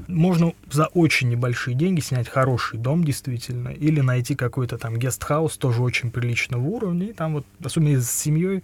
Можно 0.07 0.53
за 0.71 0.87
очень 0.87 1.31
небольшие 1.31 1.75
деньги 1.75 2.01
снять 2.01 2.29
хороший 2.29 2.79
дом, 2.79 3.05
действительно, 3.05 3.69
или 3.71 4.01
найти 4.01 4.35
какой-то 4.35 4.77
там 4.79 4.99
гестхаус, 4.99 5.57
тоже 5.57 5.83
очень 5.83 6.11
приличного 6.11 6.63
уровня, 6.63 7.07
и 7.09 7.13
там 7.13 7.35
вот, 7.35 7.47
особенно 7.65 8.01
с 8.01 8.11
семьей, 8.11 8.63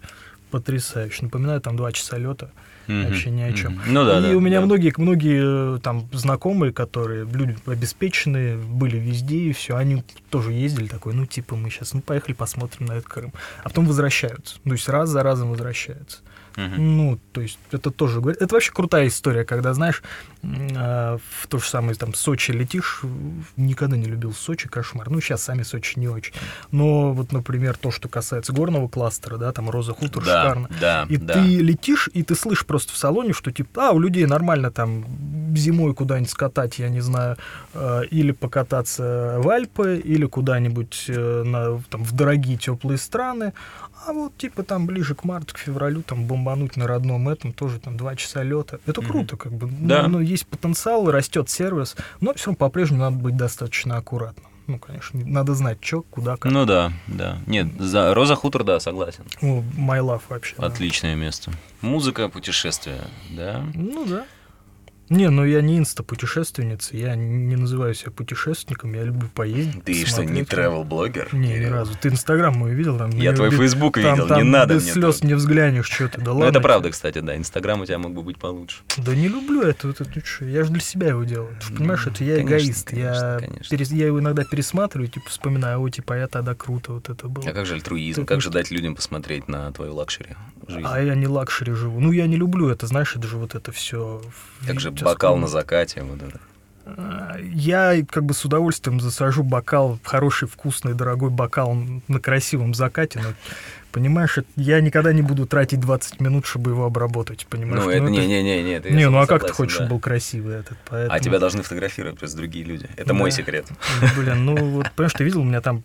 потрясающе. 0.50 1.24
Напоминаю, 1.24 1.60
там 1.60 1.76
два 1.76 1.92
часа 1.92 2.18
лета, 2.18 2.50
Мгм. 2.90 3.08
вообще 3.08 3.30
ни 3.30 3.42
о 3.42 3.52
чем. 3.52 3.72
Мгм. 3.74 3.82
Ну 3.86 4.04
да, 4.04 4.18
и 4.18 4.22
да, 4.22 4.36
у 4.36 4.40
меня 4.40 4.60
да. 4.60 4.66
многие, 4.66 4.92
многие 4.96 5.76
э, 5.76 5.78
там 5.80 6.08
знакомые, 6.12 6.72
которые 6.72 7.24
люди 7.24 7.56
обеспеченные, 7.66 8.56
были 8.56 8.96
везде 8.96 9.38
и 9.38 9.52
все, 9.52 9.76
они 9.76 10.02
тоже 10.30 10.52
ездили 10.52 10.88
такой, 10.88 11.14
ну 11.14 11.26
типа 11.26 11.56
мы 11.56 11.70
сейчас, 11.70 11.94
ну 11.94 12.00
поехали 12.00 12.34
посмотрим 12.34 12.86
на 12.86 12.92
этот 12.94 13.08
Крым, 13.08 13.32
а 13.62 13.68
потом 13.68 13.86
возвращаются, 13.86 14.56
то 14.62 14.72
есть 14.72 14.88
раз 14.88 15.08
за 15.08 15.22
разом 15.22 15.50
возвращаются. 15.50 16.18
Мгм. 16.56 16.96
Ну, 16.96 17.18
то 17.32 17.40
есть 17.40 17.58
это 17.70 17.90
тоже. 17.90 18.20
Это 18.38 18.54
вообще 18.54 18.72
крутая 18.72 19.08
история, 19.08 19.44
когда, 19.44 19.72
знаешь, 19.74 20.02
а, 20.42 21.18
в 21.40 21.46
то 21.46 21.58
же 21.58 21.64
самое 21.64 21.94
там 21.94 22.14
Сочи 22.14 22.50
летишь. 22.52 23.02
Никогда 23.56 23.96
не 23.96 24.06
любил 24.06 24.32
Сочи, 24.32 24.68
кошмар. 24.68 25.10
Ну, 25.10 25.20
сейчас 25.20 25.42
сами 25.42 25.62
Сочи 25.62 25.98
не 25.98 26.08
очень. 26.08 26.32
Но 26.70 27.12
вот, 27.12 27.32
например, 27.32 27.76
то, 27.76 27.90
что 27.90 28.08
касается 28.08 28.52
горного 28.52 28.88
кластера, 28.88 29.36
да, 29.36 29.52
там 29.52 29.70
Роза 29.70 29.92
Хутор 29.94 30.24
Да, 30.24 30.42
шикарно. 30.42 30.68
да, 30.80 31.06
И 31.08 31.16
да. 31.16 31.34
ты 31.34 31.40
летишь, 31.58 32.08
и 32.12 32.22
ты 32.22 32.34
слышишь 32.34 32.66
просто 32.66 32.92
в 32.92 32.96
салоне, 32.96 33.32
что 33.32 33.50
типа, 33.52 33.88
а, 33.88 33.92
у 33.92 33.98
людей 33.98 34.26
нормально 34.26 34.70
там 34.70 35.04
зимой 35.56 35.94
куда-нибудь 35.94 36.30
скатать, 36.30 36.78
я 36.78 36.88
не 36.88 37.00
знаю, 37.00 37.36
э, 37.74 38.02
или 38.10 38.32
покататься 38.32 39.36
в 39.38 39.48
Альпы, 39.48 40.00
или 40.02 40.24
куда-нибудь 40.26 41.06
э, 41.08 41.42
на, 41.44 41.80
там, 41.90 42.04
в 42.04 42.12
дорогие 42.12 42.56
теплые 42.56 42.98
страны. 42.98 43.52
А 44.06 44.12
вот 44.12 44.36
типа 44.38 44.62
там 44.62 44.86
ближе 44.86 45.14
к 45.14 45.24
марту, 45.24 45.54
к 45.54 45.58
февралю, 45.58 46.02
там 46.02 46.24
бомбануть 46.40 46.76
на 46.76 46.86
родном 46.86 47.28
этом 47.28 47.52
тоже 47.52 47.78
там 47.78 47.96
два 47.96 48.16
часа 48.16 48.42
лета. 48.42 48.80
Это 48.86 49.02
круто, 49.02 49.36
как 49.36 49.52
бы. 49.52 49.68
Да. 49.70 50.04
Ну, 50.04 50.18
ну, 50.18 50.20
есть 50.20 50.46
потенциал, 50.46 51.10
растет 51.10 51.50
сервис, 51.50 51.96
но 52.20 52.32
все 52.34 52.46
равно 52.46 52.56
по-прежнему 52.56 53.02
надо 53.02 53.16
быть 53.16 53.36
достаточно 53.36 53.96
аккуратным. 53.96 54.46
Ну, 54.66 54.78
конечно, 54.78 55.20
надо 55.24 55.54
знать, 55.54 55.78
что, 55.80 56.02
куда, 56.02 56.36
как. 56.36 56.50
Ну 56.50 56.64
да, 56.64 56.92
да. 57.08 57.38
Нет, 57.46 57.68
за 57.78 58.14
Роза 58.14 58.36
Хутор, 58.36 58.62
да, 58.62 58.78
согласен. 58.78 59.24
Ну, 59.42 59.64
my 59.76 60.00
love 60.00 60.22
вообще. 60.28 60.54
да. 60.56 60.66
Отличное 60.66 61.16
место. 61.16 61.50
Музыка, 61.80 62.28
путешествия, 62.28 63.00
да. 63.30 63.64
Ну 63.74 64.06
да. 64.06 64.26
Не, 65.10 65.28
ну 65.28 65.44
я 65.44 65.60
не 65.60 65.78
инста-путешественница, 65.78 66.96
я 66.96 67.14
не 67.16 67.56
называю 67.56 67.94
себя 67.94 68.12
путешественником, 68.12 68.94
я 68.94 69.02
люблю 69.02 69.28
поездить. 69.34 69.82
Ты 69.84 70.06
что, 70.06 70.24
не 70.24 70.42
travel-блогер? 70.42 71.28
Не, 71.34 71.58
ни 71.58 71.64
разу. 71.64 71.94
Ты 72.00 72.08
Инстаграм 72.10 72.56
мой 72.56 72.74
видел? 72.74 72.96
Там, 72.96 73.10
Я 73.10 73.32
твой 73.32 73.50
без- 73.50 73.58
Facebook 73.58 73.94
там- 74.00 74.04
видел, 74.14 74.22
не 74.24 74.28
там 74.28 74.50
надо 74.50 74.74
без 74.74 74.84
мне 74.84 74.92
слез 74.92 75.16
тут. 75.16 75.24
не 75.24 75.34
взглянешь, 75.34 75.90
что-то. 75.90 76.18
Да 76.20 76.26
Ну, 76.26 76.30
ладно. 76.34 76.44
это 76.44 76.52
тебе. 76.54 76.62
правда, 76.62 76.90
кстати, 76.90 77.18
да. 77.18 77.36
Инстаграм 77.36 77.80
у 77.80 77.86
тебя 77.86 77.98
мог 77.98 78.14
бы 78.14 78.22
быть 78.22 78.38
получше. 78.38 78.78
Да 78.98 79.14
не 79.14 79.26
люблю 79.28 79.62
это, 79.62 79.88
вот 79.88 80.00
это 80.00 80.22
чё, 80.22 80.44
я 80.46 80.62
же 80.64 80.70
для 80.70 80.80
себя 80.80 81.08
его 81.08 81.24
делаю. 81.24 81.56
Ты 81.66 81.74
понимаешь, 81.74 82.06
Ну, 82.06 82.12
это 82.12 82.22
я 82.24 82.36
конечно, 82.36 82.54
эгоист. 82.56 82.88
конечно, 82.90 83.24
я, 83.24 83.38
конечно. 83.40 83.76
перес- 83.76 83.92
я 83.92 84.06
его 84.06 84.20
иногда 84.20 84.44
пересматриваю, 84.44 85.08
типа 85.08 85.28
вспоминаю, 85.28 85.80
о, 85.82 85.88
типа, 85.90 86.12
я 86.14 86.28
тогда 86.28 86.54
круто 86.54 86.92
вот 86.92 87.08
это 87.08 87.26
было. 87.28 87.48
А 87.48 87.52
как 87.52 87.66
же 87.66 87.74
альтруизм? 87.74 88.26
Как 88.26 88.40
же 88.40 88.50
дать 88.50 88.70
людям 88.70 88.94
посмотреть 88.94 89.48
на 89.48 89.72
твою 89.72 89.94
luxury 89.94 90.36
жизнь? 90.68 90.86
А 90.88 91.00
я 91.00 91.16
не 91.16 91.26
luxury 91.26 91.72
живу. 91.72 91.98
Ну, 91.98 92.12
я 92.12 92.28
не 92.28 92.36
люблю 92.36 92.68
это, 92.68 92.86
знаешь, 92.86 93.16
это 93.16 93.26
же 93.26 93.36
вот 93.38 93.56
это 93.56 93.72
все. 93.72 94.22
Как 94.66 94.78
же 94.78 94.92
бокал 95.04 95.36
на 95.36 95.46
закате, 95.48 96.02
вот 96.02 96.20
это. 96.22 96.40
Я 97.42 98.02
как 98.10 98.24
бы 98.24 98.34
с 98.34 98.44
удовольствием 98.44 99.00
засажу 99.00 99.42
бокал, 99.44 99.98
хороший, 100.02 100.48
вкусный, 100.48 100.94
дорогой 100.94 101.30
бокал 101.30 101.74
на 102.08 102.18
красивом 102.20 102.74
закате, 102.74 103.20
но 103.22 103.28
понимаешь, 103.92 104.38
я 104.56 104.80
никогда 104.80 105.12
не 105.12 105.22
буду 105.22 105.46
тратить 105.46 105.78
20 105.78 106.20
минут, 106.20 106.46
чтобы 106.46 106.72
его 106.72 106.86
обработать, 106.86 107.46
понимаешь? 107.48 107.84
Ну, 107.84 107.90
это 107.90 108.00
не-не-не, 108.10 108.72
это 108.74 108.88
я 108.88 108.94
Не, 108.94 109.08
ну 109.10 109.18
а 109.18 109.26
как 109.26 109.46
ты 109.46 109.52
хочешь, 109.52 109.74
да. 109.78 109.84
чтобы 109.84 109.90
был 109.96 110.00
красивый 110.00 110.56
этот? 110.56 110.78
Поэтому... 110.88 111.14
А 111.14 111.20
тебя 111.20 111.38
должны 111.38 111.62
фотографировать 111.62 112.18
просто 112.18 112.38
другие 112.38 112.64
люди. 112.64 112.88
Это 112.96 113.14
мой 113.14 113.30
Да. 113.30 113.36
секрет. 113.36 113.66
Блин, 114.16 114.44
ну 114.44 114.56
вот, 114.56 114.90
понимаешь, 114.96 115.12
ты 115.12 115.22
видел, 115.24 115.42
у 115.42 115.44
меня 115.44 115.60
там 115.60 115.82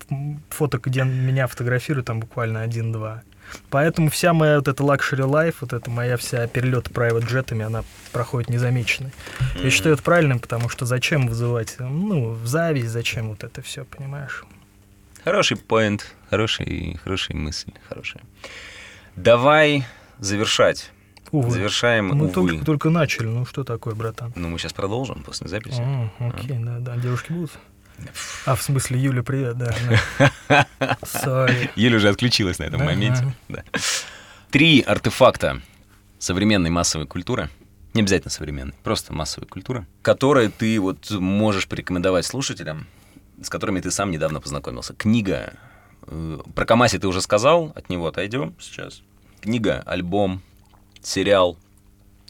фоток, 0.50 0.88
где 0.88 1.04
меня 1.04 1.46
фотографируют, 1.48 2.08
там 2.08 2.20
буквально 2.20 2.62
один-два. 2.62 3.22
Поэтому 3.70 4.10
вся 4.10 4.34
моя 4.34 4.58
вот 4.58 4.68
эта 4.68 4.84
luxury 4.84 5.24
life, 5.24 5.58
вот 5.62 5.74
эта 5.74 5.90
моя 5.90 6.18
вся 6.18 6.48
перелет 6.48 6.88
private 6.88 7.26
jet 7.28 7.44
ами, 7.44 7.66
она 7.66 7.84
проходит 8.12 8.50
незамеченной. 8.50 9.12
Я 9.56 9.62
Мгм. 9.62 9.70
считаю 9.70 9.94
это 9.96 10.04
правильным, 10.04 10.40
потому 10.40 10.70
что 10.70 10.86
зачем 10.86 11.28
вызывать, 11.28 11.76
ну, 11.80 12.36
зависть, 12.46 12.90
зачем 12.90 13.30
вот 13.30 13.44
это 13.44 13.62
все, 13.62 13.86
понимаешь? 13.86 14.44
Хороший 15.24 15.58
point, 15.58 16.14
хороший, 16.30 17.00
хорошая 17.04 17.38
мысль, 17.38 17.72
хорошая. 17.90 18.24
Давай 19.16 19.86
завершать. 20.20 20.92
Увы. 21.32 21.50
Завершаем, 21.52 22.10
Мы 22.10 22.26
увы. 22.26 22.34
только, 22.34 22.66
только 22.66 22.90
начали, 22.90 23.26
ну 23.26 23.46
что 23.46 23.64
такое, 23.64 23.96
братан? 23.96 24.32
Ну, 24.36 24.50
мы 24.50 24.60
сейчас 24.60 24.74
продолжим 24.74 25.24
после 25.24 25.48
записи. 25.48 25.82
А, 25.82 26.10
окей, 26.20 26.58
да, 26.60 26.78
да, 26.80 26.96
девушки 26.98 27.32
будут? 27.32 27.52
А, 28.46 28.56
в 28.56 28.62
смысле, 28.62 29.00
Юля, 29.00 29.24
привет, 29.24 29.58
да. 29.58 29.74
Sorry. 31.02 31.70
Юля 31.76 31.98
уже 31.98 32.10
отключилась 32.10 32.60
на 32.60 32.64
этом 32.64 32.80
Да, 32.80 32.86
моменте. 32.86 33.34
Да. 33.50 33.64
Три 34.52 34.82
артефакта 34.82 35.62
современной 36.20 36.70
массовой 36.70 37.08
культуры, 37.08 37.50
не 37.94 38.02
обязательно 38.02 38.32
современной, 38.32 38.74
просто 38.84 39.14
массовой 39.14 39.48
культуры, 39.48 39.86
которые 40.02 40.50
ты 40.50 40.80
вот 40.80 41.10
можешь 41.12 41.68
порекомендовать 41.68 42.26
слушателям, 42.26 42.88
с 43.42 43.50
которыми 43.50 43.82
ты 43.82 43.92
сам 43.92 44.12
недавно 44.12 44.40
познакомился. 44.42 44.94
Книга. 44.94 45.54
э, 46.08 46.40
Про 46.56 46.66
Камаси 46.66 46.98
ты 47.00 47.08
уже 47.08 47.22
сказал, 47.22 47.72
от 47.76 47.90
него 47.90 48.08
отойдем 48.08 48.56
сейчас. 48.60 49.02
Книга, 49.42 49.84
альбом, 49.86 50.42
сериал, 51.02 51.58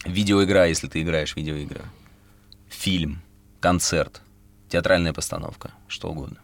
видеоигра, 0.06 0.68
если 0.68 0.88
ты 0.88 1.02
играешь 1.02 1.34
в 1.34 1.38
видеоигры, 1.38 1.82
фильм, 2.70 3.22
концерт, 3.60 4.22
театральная 4.76 5.14
постановка, 5.14 5.70
что 5.88 6.10
угодно. 6.10 6.36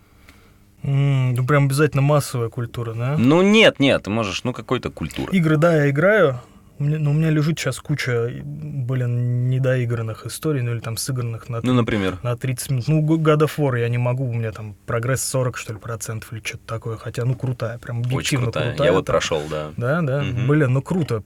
М, 0.83 1.33
Ну, 1.35 1.45
прям 1.45 1.65
обязательно 1.65 2.01
массовая 2.01 2.49
культура, 2.49 2.93
да? 2.93 3.15
Ну 3.17 3.41
нет, 3.41 3.79
нет, 3.79 4.03
ты 4.03 4.09
можешь, 4.09 4.43
ну 4.45 4.53
какой-то 4.53 4.89
культура. 4.89 5.31
Игры, 5.33 5.57
да, 5.57 5.75
я 5.83 5.89
играю. 5.89 6.39
Но 6.79 7.11
у 7.11 7.13
меня 7.13 7.29
лежит 7.29 7.59
сейчас 7.59 7.79
куча, 7.79 8.31
блин, 8.43 9.49
недоигранных 9.49 10.25
историй, 10.25 10.61
ну 10.63 10.71
или 10.71 10.79
там 10.79 10.97
сыгранных 10.97 11.47
на, 11.49 11.59
Ну, 11.61 11.73
например. 11.73 12.17
на 12.23 12.35
30 12.35 12.71
минут. 12.71 12.87
Ну, 12.87 13.01
God 13.17 13.41
of 13.41 13.51
War 13.57 13.79
я 13.79 13.87
не 13.89 13.99
могу, 13.99 14.27
у 14.27 14.33
меня 14.33 14.51
там 14.51 14.75
прогресс 14.87 15.23
40, 15.23 15.57
что 15.57 15.73
ли, 15.73 15.79
процентов 15.79 16.33
или 16.33 16.41
что-то 16.43 16.65
такое. 16.65 16.97
Хотя, 16.97 17.25
ну, 17.25 17.35
крутая, 17.35 17.77
прям 17.77 17.99
Очень 17.99 18.07
объективно 18.13 18.45
крутая. 18.45 18.69
крутая. 18.69 18.87
Я 18.87 18.93
вот 18.93 19.05
там. 19.05 19.13
прошел, 19.13 19.41
да. 19.51 19.71
Да, 19.77 20.01
да. 20.01 20.23
Мгм. 20.23 20.47
Блин, 20.47 20.73
ну 20.73 20.81
круто. 20.81 21.21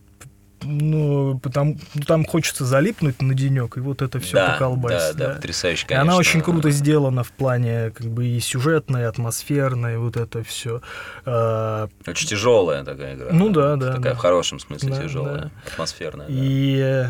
Ну, 0.63 1.37
потому, 1.39 1.77
ну, 1.93 2.01
там 2.03 2.25
хочется 2.25 2.65
залипнуть 2.65 3.21
на 3.21 3.33
денек 3.33 3.77
и 3.77 3.81
вот 3.81 4.01
это 4.01 4.19
все 4.19 4.33
да, 4.35 4.51
поколбасить. 4.53 5.17
да, 5.17 5.27
да, 5.29 5.33
потрясающе, 5.35 5.85
И 5.85 5.87
конечно. 5.89 6.11
она 6.11 6.17
очень 6.17 6.41
круто 6.41 6.71
сделана 6.71 7.23
в 7.23 7.31
плане 7.31 7.91
как 7.91 8.07
бы 8.07 8.25
и 8.25 8.39
сюжетной, 8.39 9.01
и 9.01 9.03
атмосферной, 9.03 9.97
вот 9.97 10.17
это 10.17 10.43
все. 10.43 10.81
Очень 11.25 12.27
тяжелая 12.27 12.83
такая 12.83 13.15
игра. 13.15 13.27
Ну 13.31 13.49
да, 13.49 13.75
да, 13.75 13.93
Такая 13.93 14.13
да. 14.13 14.17
в 14.17 14.21
хорошем 14.21 14.59
смысле 14.59 14.89
Да, 14.89 15.01
тяжелая, 15.03 15.51
атмосферная. 15.67 16.27
да. 16.27 16.33
И 16.33 16.77
э, 16.79 17.05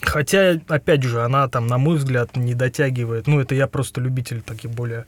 хотя, 0.00 0.58
опять 0.68 1.02
же, 1.02 1.22
она 1.22 1.48
там, 1.48 1.66
на 1.66 1.78
мой 1.78 1.98
взгляд, 1.98 2.36
не 2.36 2.54
дотягивает. 2.54 3.26
Ну, 3.26 3.40
это 3.40 3.54
я 3.54 3.66
просто 3.66 4.00
любитель 4.00 4.42
таких 4.42 4.70
более 4.70 5.06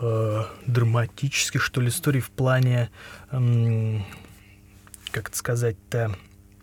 э, 0.00 0.42
драматических, 0.66 1.62
что 1.62 1.80
ли, 1.80 1.88
историй 1.88 2.20
в 2.20 2.30
плане, 2.30 2.90
м, 3.30 4.04
как 5.10 5.28
это 5.28 5.38
сказать-то, 5.38 6.14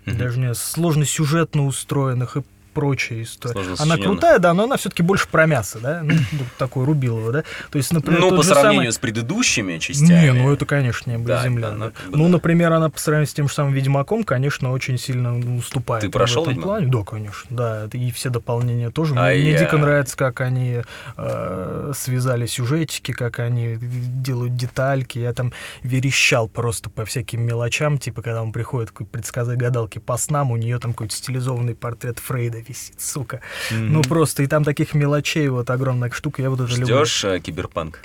Даже 0.06 0.40
не 0.40 0.54
сложно 0.54 1.06
сюжетно 1.06 1.66
устроенных 1.66 2.38
и 2.38 2.44
прочая 2.74 3.24
история. 3.24 3.76
Она 3.80 3.98
крутая, 3.98 4.40
да, 4.40 4.54
но 4.54 4.64
она 4.64 4.78
все-таки 4.78 5.04
больше 5.04 5.28
про 5.28 5.46
мясо, 5.46 5.80
да, 5.82 6.02
ну, 6.04 6.14
такой 6.58 6.86
Рубилова, 6.86 7.32
да. 7.32 7.44
То 7.72 7.78
есть, 7.78 7.92
например, 7.94 8.22
Ну, 8.22 8.36
по 8.36 8.44
сравнению 8.44 8.92
самый- 8.92 8.92
с 8.94 8.98
предыдущими 8.98 9.78
частями. 9.78 10.10
не, 10.26 10.34
ну 10.34 10.52
это, 10.52 10.66
конечно, 10.66 11.12
небо 11.12 11.26
Да, 11.26 11.44
земля. 11.44 11.70
да, 11.70 11.76
ну, 11.76 11.86
да. 11.86 11.92
как 11.92 12.12
бы 12.12 12.18
ну, 12.18 12.24
да. 12.26 12.30
например, 12.32 12.74
она 12.74 12.90
по 12.90 13.00
сравнению 13.00 13.28
с 13.28 13.34
тем 13.34 13.48
же 13.48 13.54
самым 13.54 13.74
Ведьмаком, 13.74 14.24
конечно, 14.24 14.72
очень 14.72 14.98
сильно 14.98 15.38
уступает. 15.58 16.04
Ты 16.04 16.10
прошел 16.10 16.46
в 16.46 16.50
этом 16.50 16.64
плане. 16.64 16.88
Да, 16.88 17.04
конечно, 17.04 17.50
да. 17.50 17.88
И 17.94 18.12
все 18.12 18.30
дополнения 18.30 18.90
тоже. 18.90 19.14
А 19.18 19.30
Мне, 19.30 19.52
я- 19.52 19.60
дико 19.60 19.78
нравится, 19.78 20.18
как 20.18 20.42
они 20.42 20.82
э, 21.18 21.92
связали 21.96 22.46
сюжетики, 22.46 23.12
как 23.12 23.40
они 23.40 23.78
делают 23.80 24.56
детальки. 24.56 25.20
Я 25.20 25.34
там 25.34 25.54
верещал 25.84 26.48
просто 26.48 26.90
по 26.90 27.06
всяким 27.06 27.42
мелочам, 27.42 27.98
типа, 27.98 28.22
когда 28.22 28.42
он 28.42 28.52
приходит 28.52 28.92
предсказать 29.12 29.58
гадалке 29.58 30.00
по 30.00 30.18
снам, 30.18 30.52
у 30.52 30.58
нее 30.58 30.80
там 30.80 30.92
какой-то 30.94 31.16
стилизованный 31.16 31.76
портрет 31.76 32.20
Фрейда 32.20 32.63
висит, 32.68 33.00
сука. 33.00 33.42
Ну, 33.72 34.02
просто, 34.02 34.44
и 34.44 34.48
там 34.48 34.64
таких 34.64 34.94
мелочей 34.94 35.48
вот 35.50 35.70
огромная 35.70 36.10
штука, 36.12 36.42
я 36.42 36.50
вот 36.50 36.60
это 36.62 36.72
люблю. 36.72 36.86
Ждешь 37.06 37.24
э, 37.26 37.40
киберпанк? 37.40 38.00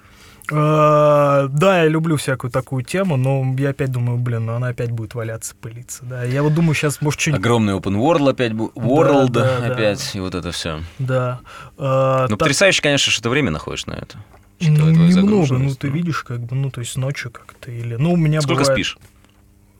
Э, 0.50 1.46
Да, 1.50 1.82
я 1.82 1.88
люблю 1.88 2.16
всякую 2.16 2.50
такую 2.50 2.82
тему, 2.84 3.16
но 3.16 3.44
я 3.58 3.70
опять 3.70 3.90
думаю, 3.90 4.18
блин, 4.18 4.46
ну 4.46 4.54
она 4.54 4.68
опять 4.68 4.90
будет 4.90 5.14
валяться, 5.14 5.54
пылиться. 5.60 6.04
Да, 6.04 6.24
я 6.24 6.42
вот 6.42 6.54
думаю, 6.54 6.74
сейчас, 6.74 7.00
может, 7.02 7.20
что-нибудь... 7.20 7.40
Огромный 7.44 7.74
open 7.74 7.94
world 7.96 8.30
опять, 8.30 8.52
бу- 8.52 8.72
world 8.74 9.28
да, 9.30 9.60
да. 9.60 9.74
опять, 9.74 10.14
и 10.14 10.20
вот 10.20 10.34
это 10.34 10.50
все. 10.52 10.80
Да. 10.98 11.40
Э, 11.76 12.26
Ну, 12.30 12.36
та- 12.36 12.36
потрясающе, 12.36 12.82
конечно, 12.82 13.12
что 13.12 13.22
ты 13.22 13.28
время 13.28 13.50
находишь 13.50 13.86
на 13.86 13.92
это. 13.92 14.18
Ну, 14.60 14.90
немного, 14.90 15.54
ну, 15.58 15.74
ты 15.74 15.88
видишь, 15.88 16.24
как 16.24 16.40
бы, 16.40 16.56
ну, 16.56 16.70
то 16.70 16.80
есть 16.80 16.96
ночью 16.96 17.30
как-то 17.30 17.70
или... 17.70 17.94
Ну, 17.94 18.12
у 18.14 18.16
меня 18.16 18.40
Сколько 18.40 18.62
бывает- 18.62 18.74
спишь? 18.76 18.98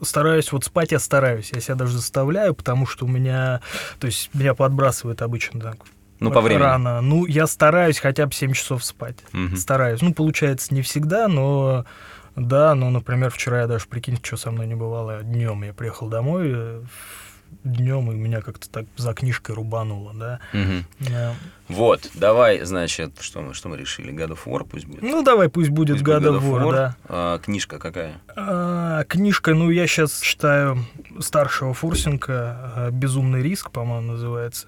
Стараюсь, 0.01 0.51
вот 0.51 0.63
спать 0.63 0.91
я 0.91 0.99
стараюсь, 0.99 1.51
я 1.53 1.59
себя 1.59 1.75
даже 1.75 1.93
заставляю, 1.93 2.53
потому 2.53 2.85
что 2.85 3.05
у 3.05 3.07
меня, 3.07 3.61
то 3.99 4.07
есть 4.07 4.29
меня 4.33 4.53
подбрасывает 4.53 5.21
обычно 5.21 5.59
так. 5.59 5.77
Ну, 6.19 6.31
по 6.31 6.41
времени. 6.41 6.63
Рано. 6.63 7.01
Ну, 7.01 7.25
я 7.25 7.47
стараюсь 7.47 7.99
хотя 7.99 8.25
бы 8.25 8.33
7 8.33 8.53
часов 8.53 8.83
спать. 8.83 9.17
Мгм. 9.31 9.55
Стараюсь. 9.55 10.01
Ну, 10.01 10.13
получается, 10.13 10.73
не 10.73 10.81
всегда, 10.81 11.27
но 11.27 11.85
да, 12.35 12.75
ну, 12.75 12.89
например, 12.89 13.29
вчера 13.31 13.61
я 13.61 13.67
даже, 13.67 13.85
прикинь, 13.87 14.19
что 14.21 14.37
со 14.37 14.51
мной 14.51 14.67
не 14.67 14.75
бывало, 14.75 15.21
днем 15.23 15.63
я 15.63 15.73
приехал 15.73 16.07
домой, 16.09 16.81
днем, 17.63 18.11
и 18.11 18.15
меня 18.15 18.41
как-то 18.41 18.69
так 18.69 18.85
за 18.95 19.13
книжкой 19.13 19.55
рубануло, 19.55 20.13
да. 20.13 20.39
Мгм. 20.53 20.85
Да. 20.99 21.33
Вот, 21.67 22.09
давай, 22.13 22.61
значит, 22.61 23.13
что 23.19 23.41
мы, 23.41 23.53
что 23.53 23.69
мы 23.69 23.77
решили? 23.77 24.13
God 24.13 24.31
of 24.31 24.39
War 24.45 24.67
пусть 24.69 24.85
будет? 24.85 25.01
Ну, 25.01 25.23
давай, 25.23 25.49
пусть 25.49 25.69
будет 25.69 25.97
Пусть 25.97 26.07
God 26.07 26.19
будет 26.19 26.41
of 26.41 26.49
War, 26.49 26.71
да. 26.71 26.95
А, 27.07 27.39
книжка 27.39 27.79
какая? 27.79 28.21
А, 28.35 29.03
книжка, 29.03 29.53
ну, 29.53 29.69
я 29.69 29.87
сейчас 29.87 30.19
читаю 30.21 30.85
старшего 31.19 31.73
Фурсенко 31.73 32.89
«Безумный 32.91 33.41
риск», 33.41 33.71
по-моему, 33.71 34.13
называется. 34.13 34.67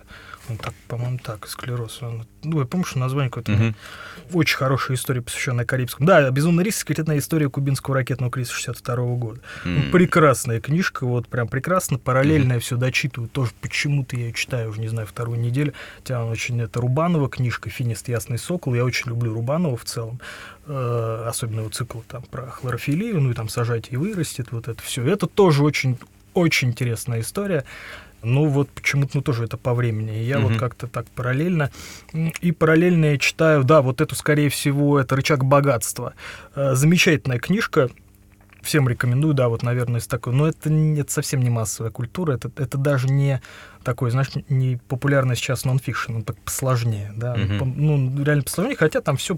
Ну, 0.52 0.58
так, 0.58 0.74
по-моему, 0.88 1.20
так, 1.24 1.48
склероз. 1.48 2.02
Он- 2.02 2.26
Ну, 2.44 2.60
я 2.60 2.66
помню, 2.66 2.86
что 2.86 3.00
название 3.00 3.30
какое-то. 3.30 3.52
Мгм. 3.52 3.76
Очень 4.34 4.58
хорошая 4.58 4.98
история, 4.98 5.22
посвященная 5.22 5.66
Карибскому. 5.66 6.08
Да, 6.08 6.30
«Безумный 6.32 6.64
риск. 6.64 6.80
Секретная 6.80 7.20
история 7.20 7.50
кубинского 7.50 7.96
ракетного 7.96 8.32
кризиса 8.32 8.56
62 8.56 9.16
года. 9.16 9.42
Ну, 9.64 9.80
М. 9.86 9.92
прекрасная 9.92 10.60
книжка, 10.60 11.06
вот 11.06 11.28
прям 11.28 11.48
прекрасно. 11.48 11.98
Параллельно 12.00 12.54
я 12.54 12.60
все 12.60 12.78
дочитываю. 12.78 13.30
Тоже 13.30 13.52
почему-то 13.62 14.16
я 14.16 14.26
ее 14.28 14.34
читаю 14.34 14.70
уже, 14.72 14.80
не 14.82 14.88
знаю, 14.88 15.08
вторую 15.08 15.40
неделю. 15.40 15.74
Хотя 15.98 16.20
она 16.22 16.32
очень... 16.32 16.60
Это 16.62 16.82
Рубанова 16.82 17.30
книжка 17.30 17.70
«Финист. 17.70 18.08
Ясный 18.10 18.38
сокол». 18.38 18.74
Я 18.74 18.84
очень 18.86 19.10
люблю 19.10 19.34
Рубанова 19.34 19.78
в 19.78 19.86
целом. 19.86 20.20
Э, 20.68 21.26
особенно 21.28 21.62
его 21.62 21.70
цикл 21.70 22.00
там 22.08 22.22
про 22.24 22.48
хлорофилию, 22.48 23.20
ну 23.20 23.32
и 23.32 23.34
там 23.34 23.50
«Сажайте 23.50 23.90
и 23.92 23.98
вырастет». 23.98 24.48
Вот 24.52 24.68
это 24.68 24.82
все. 24.82 25.04
Это 25.06 25.28
тоже 25.28 25.64
очень, 25.64 25.98
очень 26.34 26.70
интересная 26.70 27.22
история. 27.22 27.64
Ну 28.24 28.46
вот 28.48 28.70
почему-то, 28.70 29.12
ну 29.16 29.22
тоже 29.22 29.46
это 29.46 29.58
по 29.58 29.74
времени. 29.74 30.12
Я 30.18 30.40
Мгм. 30.40 30.50
вот 30.50 30.60
как-то 30.60 30.88
так 30.88 31.08
параллельно. 31.08 31.72
И 32.42 32.52
параллельно 32.52 33.06
я 33.06 33.18
читаю, 33.18 33.64
да, 33.64 33.82
вот 33.82 34.00
эту, 34.00 34.14
скорее 34.16 34.50
всего, 34.50 35.00
это 35.00 35.16
«Рычаг 35.16 35.44
богатства». 35.44 36.14
Э, 36.56 36.76
Замечательная 36.76 37.40
книжка. 37.40 37.90
Всем 38.62 38.88
рекомендую, 38.88 39.34
да, 39.34 39.50
вот, 39.50 39.64
наверное, 39.64 40.00
из 40.00 40.06
такой. 40.06 40.34
Но 40.34 40.46
это, 40.48 40.70
это 40.72 41.12
совсем 41.12 41.42
не 41.42 41.50
массовая 41.50 41.90
культура, 41.92 42.34
это, 42.34 42.52
это 42.58 42.78
даже 42.78 43.08
не 43.08 43.42
такой, 43.84 44.12
знаешь, 44.12 44.30
не 44.50 44.78
популярный 44.88 45.36
сейчас 45.36 45.66
нонфикшн, 45.66 46.18
он 46.18 46.22
так 46.24 46.38
посложнее, 46.38 47.12
да. 47.16 47.34
По- 47.58 47.66
Ну, 47.66 48.24
реально 48.24 48.44
посложнее, 48.44 48.76
хотя 48.78 49.02
там 49.02 49.18
все, 49.18 49.38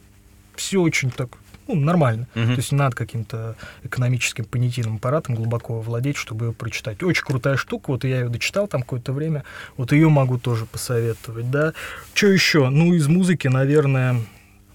все 0.55 0.81
очень 0.81 1.09
так, 1.09 1.29
ну, 1.67 1.75
нормально. 1.75 2.27
Мгм. 2.35 2.47
То 2.47 2.57
есть 2.57 2.71
не 2.71 2.77
надо 2.77 2.95
каким-то 2.95 3.55
экономическим 3.83 4.45
понятийным 4.45 4.95
аппаратом 4.95 5.35
глубоко 5.35 5.79
владеть, 5.79 6.17
чтобы 6.17 6.47
ее 6.47 6.53
прочитать. 6.53 7.03
Очень 7.03 7.23
крутая 7.23 7.57
штука, 7.57 7.91
вот 7.91 8.03
я 8.03 8.21
ее 8.21 8.29
дочитал 8.29 8.67
там 8.67 8.81
какое-то 8.81 9.13
время, 9.13 9.43
вот 9.77 9.91
ее 9.91 10.09
могу 10.09 10.37
тоже 10.37 10.65
посоветовать, 10.65 11.49
да. 11.51 11.73
Что 12.13 12.27
еще? 12.27 12.69
Ну, 12.69 12.93
из 12.93 13.07
музыки, 13.07 13.47
наверное... 13.47 14.17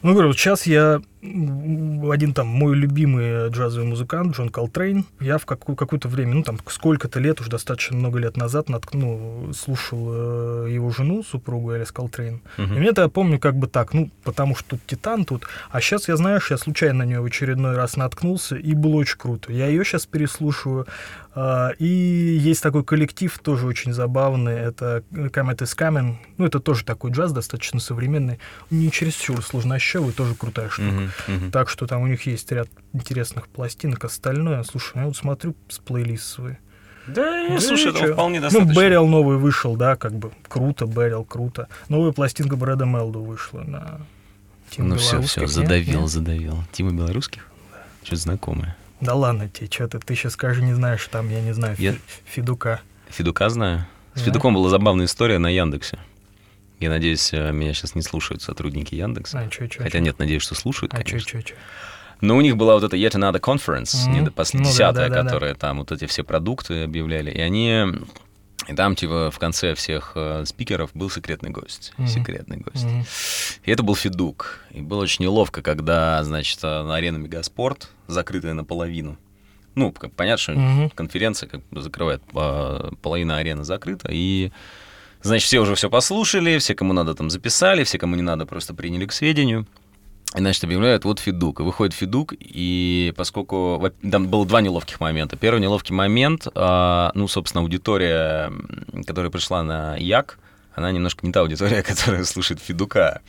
Ну, 0.02 0.12
говорю, 0.12 0.28
вот 0.28 0.38
сейчас 0.38 0.66
я 0.66 1.00
один 1.22 2.32
там 2.32 2.46
мой 2.46 2.74
любимый 2.76 3.48
джазовый 3.50 3.86
музыкант 3.88 4.36
Джон 4.36 4.48
Колтрейн. 4.50 5.04
Я 5.20 5.38
в 5.38 5.46
какую- 5.46 5.76
какое-то 5.76 6.08
время, 6.08 6.34
ну 6.34 6.42
там 6.42 6.58
сколько-то 6.68 7.20
лет, 7.20 7.40
уже 7.40 7.50
достаточно 7.50 7.96
много 7.96 8.18
лет 8.18 8.36
назад, 8.36 8.68
натк- 8.68 8.90
ну, 8.92 9.52
слушал 9.52 10.08
э, 10.66 10.68
его 10.70 10.90
жену, 10.90 11.22
супругу 11.22 11.72
Элис 11.72 11.90
Колтрейн. 11.92 12.40
Мгм. 12.56 12.74
И 12.74 12.78
мне 12.78 12.88
это 12.90 13.02
я 13.02 13.08
помню 13.08 13.38
как 13.38 13.56
бы 13.56 13.66
так, 13.66 13.94
ну, 13.94 14.10
потому 14.24 14.54
что 14.54 14.70
тут 14.70 14.80
Титан 14.86 15.24
тут. 15.24 15.44
А 15.70 15.80
сейчас 15.80 16.08
я, 16.08 16.16
знаешь, 16.16 16.50
я 16.50 16.58
случайно 16.58 16.98
на 17.00 17.02
нее 17.04 17.20
в 17.20 17.24
очередной 17.24 17.74
раз 17.76 17.96
наткнулся, 17.96 18.56
и 18.56 18.74
было 18.74 18.96
очень 18.96 19.18
круто. 19.18 19.52
Я 19.52 19.66
ее 19.66 19.84
сейчас 19.84 20.06
переслушиваю. 20.06 20.86
а, 21.34 21.70
И 21.78 21.86
есть 21.86 22.62
такой 22.62 22.82
коллектив, 22.84 23.36
тоже 23.38 23.66
очень 23.66 23.92
забавный, 23.92 24.54
это 24.54 25.02
Comet 25.12 25.58
is 25.58 25.76
Coming. 25.76 26.16
Ну, 26.36 26.46
это 26.46 26.58
тоже 26.58 26.84
такой 26.84 27.12
джаз, 27.12 27.32
достаточно 27.32 27.78
современный. 27.80 28.38
Не 28.70 28.90
чересчур 28.90 29.42
сложнощавый, 29.44 30.12
тоже 30.12 30.34
крутая 30.34 30.68
штука. 30.68 30.88
Мгм. 30.88 31.10
Мгм. 31.26 31.50
Так 31.50 31.68
что 31.68 31.86
там 31.86 32.02
у 32.02 32.06
них 32.06 32.26
есть 32.26 32.50
ряд 32.52 32.68
интересных 32.92 33.48
пластинок. 33.48 34.04
Остальное, 34.04 34.62
слушай, 34.62 34.92
я 34.96 35.06
вот 35.06 35.16
смотрю 35.16 35.54
с 35.68 35.78
плейлист 35.78 36.24
свой. 36.24 36.58
Да, 37.06 37.48
Да 37.48 37.60
слушай, 37.60 37.88
этого 37.90 38.06
чё? 38.08 38.12
вполне 38.12 38.38
Ну, 38.38 38.42
достаточно. 38.48 38.78
Берил 38.80 39.06
новый 39.06 39.38
вышел, 39.38 39.76
да, 39.76 39.96
как 39.96 40.12
бы 40.12 40.30
круто, 40.46 40.84
Берил 40.86 41.24
круто. 41.24 41.68
Новая 41.88 42.12
пластинка 42.12 42.56
Брэда 42.56 42.84
Мелду 42.84 43.22
вышла 43.22 43.60
на 43.62 44.00
Тима 44.70 44.88
Ну 44.88 44.96
все, 44.98 45.20
все, 45.22 45.46
задавил, 45.46 46.02
Нет? 46.02 46.10
задавил. 46.10 46.62
Тима 46.72 46.92
Белорусских? 46.92 47.48
Что-то 48.02 48.20
знакомое. 48.22 48.76
Да 49.00 49.14
ладно 49.14 49.48
тебе, 49.48 49.68
что 49.70 49.88
ты, 49.88 49.98
ты 50.00 50.14
сейчас 50.14 50.34
скажи, 50.34 50.62
не 50.62 50.74
знаешь, 50.74 51.06
там, 51.10 51.30
я 51.30 51.40
не 51.40 51.52
знаю, 51.54 51.76
Я- 51.78 51.92
Фи- 51.92 52.00
Федука. 52.26 52.80
Федука 53.08 53.48
знаю. 53.48 53.86
С 54.14 54.18
Да. 54.18 54.24
Федуком 54.26 54.52
была 54.54 54.68
забавная 54.68 55.06
история 55.06 55.38
на 55.38 55.46
Яндексе. 55.48 55.98
Я 56.80 56.90
надеюсь, 56.90 57.32
э, 57.32 57.50
меня 57.52 57.74
сейчас 57.74 57.94
не 57.94 58.02
слушают 58.02 58.42
сотрудники 58.42 58.94
Яндекса. 58.94 59.40
А, 59.40 59.48
чё, 59.48 59.66
чё, 59.66 59.82
Хотя 59.82 59.98
чё? 59.98 60.04
нет, 60.04 60.18
надеюсь, 60.18 60.42
что 60.42 60.54
слушают, 60.54 60.94
А 60.94 60.98
чё, 60.98 61.04
конечно. 61.10 61.30
чё, 61.30 61.42
чё? 61.42 61.54
Но 62.20 62.36
у 62.36 62.40
них 62.40 62.56
была 62.56 62.74
вот 62.74 62.84
эта 62.84 62.96
Yet 62.96 63.12
Another 63.14 63.40
Conference, 63.40 64.04
Мгм. 64.06 64.12
не 64.12 64.20
до- 64.22 64.30
пос- 64.30 64.50
Ну 64.52 64.64
да, 64.64 64.68
десятая, 64.70 65.08
да, 65.08 65.14
да, 65.16 65.22
да. 65.22 65.24
которая 65.24 65.54
там 65.54 65.78
вот 65.78 65.92
эти 65.92 66.06
все 66.06 66.22
продукты 66.24 66.84
объявляли. 66.84 67.30
И 67.30 67.40
они... 67.40 67.84
И 68.68 68.74
там, 68.74 68.96
типа, 68.96 69.30
в 69.30 69.38
конце 69.38 69.74
всех 69.74 70.12
э, 70.14 70.44
спикеров 70.44 70.90
был 70.92 71.08
секретный 71.10 71.48
гость. 71.50 71.92
Мгм. 71.96 72.08
Секретный 72.08 72.58
гость. 72.58 72.84
Мгм. 72.84 73.04
И 73.64 73.70
это 73.70 73.82
был 73.82 73.94
Федук. 73.94 74.60
И 74.72 74.80
было 74.82 75.02
очень 75.02 75.24
неловко, 75.24 75.62
когда, 75.62 76.22
значит, 76.22 76.58
э, 76.62 76.82
на 76.82 76.96
арену 76.96 77.18
Мегаспорт, 77.18 77.88
закрытая 78.08 78.52
наполовину, 78.54 79.16
ну, 79.74 79.90
понятно, 79.92 80.36
что 80.42 80.52
Мгм. 80.52 80.90
конференция 80.90 81.48
как 81.48 81.62
бы 81.70 81.80
закрывает, 81.80 82.20
а, 82.34 82.90
половина 83.00 83.38
арены 83.38 83.64
закрыта, 83.64 84.08
и, 84.10 84.50
значит, 85.22 85.46
все 85.46 85.60
уже 85.60 85.74
все 85.74 85.90
послушали, 85.90 86.58
все, 86.58 86.74
кому 86.74 86.92
надо, 86.92 87.14
там 87.14 87.30
записали, 87.30 87.84
все, 87.84 87.98
кому 87.98 88.16
не 88.16 88.22
надо, 88.22 88.46
просто 88.46 88.74
приняли 88.74 89.06
к 89.06 89.12
сведению. 89.12 89.66
И, 90.34 90.38
значит, 90.38 90.62
объявляют, 90.64 91.04
вот 91.04 91.20
Федук. 91.20 91.60
И 91.60 91.62
выходит 91.62 91.94
Федук, 91.94 92.34
и 92.38 93.14
поскольку... 93.16 93.90
Там 94.10 94.28
было 94.28 94.44
два 94.44 94.60
неловких 94.60 95.00
момента. 95.00 95.36
Первый 95.36 95.60
неловкий 95.60 95.94
момент, 95.94 96.46
а, 96.54 97.12
ну, 97.14 97.28
собственно, 97.28 97.62
аудитория, 97.62 98.52
которая 99.06 99.30
пришла 99.30 99.62
на 99.62 99.96
Як, 99.96 100.38
она 100.74 100.92
немножко 100.92 101.26
не 101.26 101.32
та 101.32 101.40
аудитория, 101.40 101.82
которая 101.86 102.24
слушает 102.24 102.60
Федука. 102.60 103.22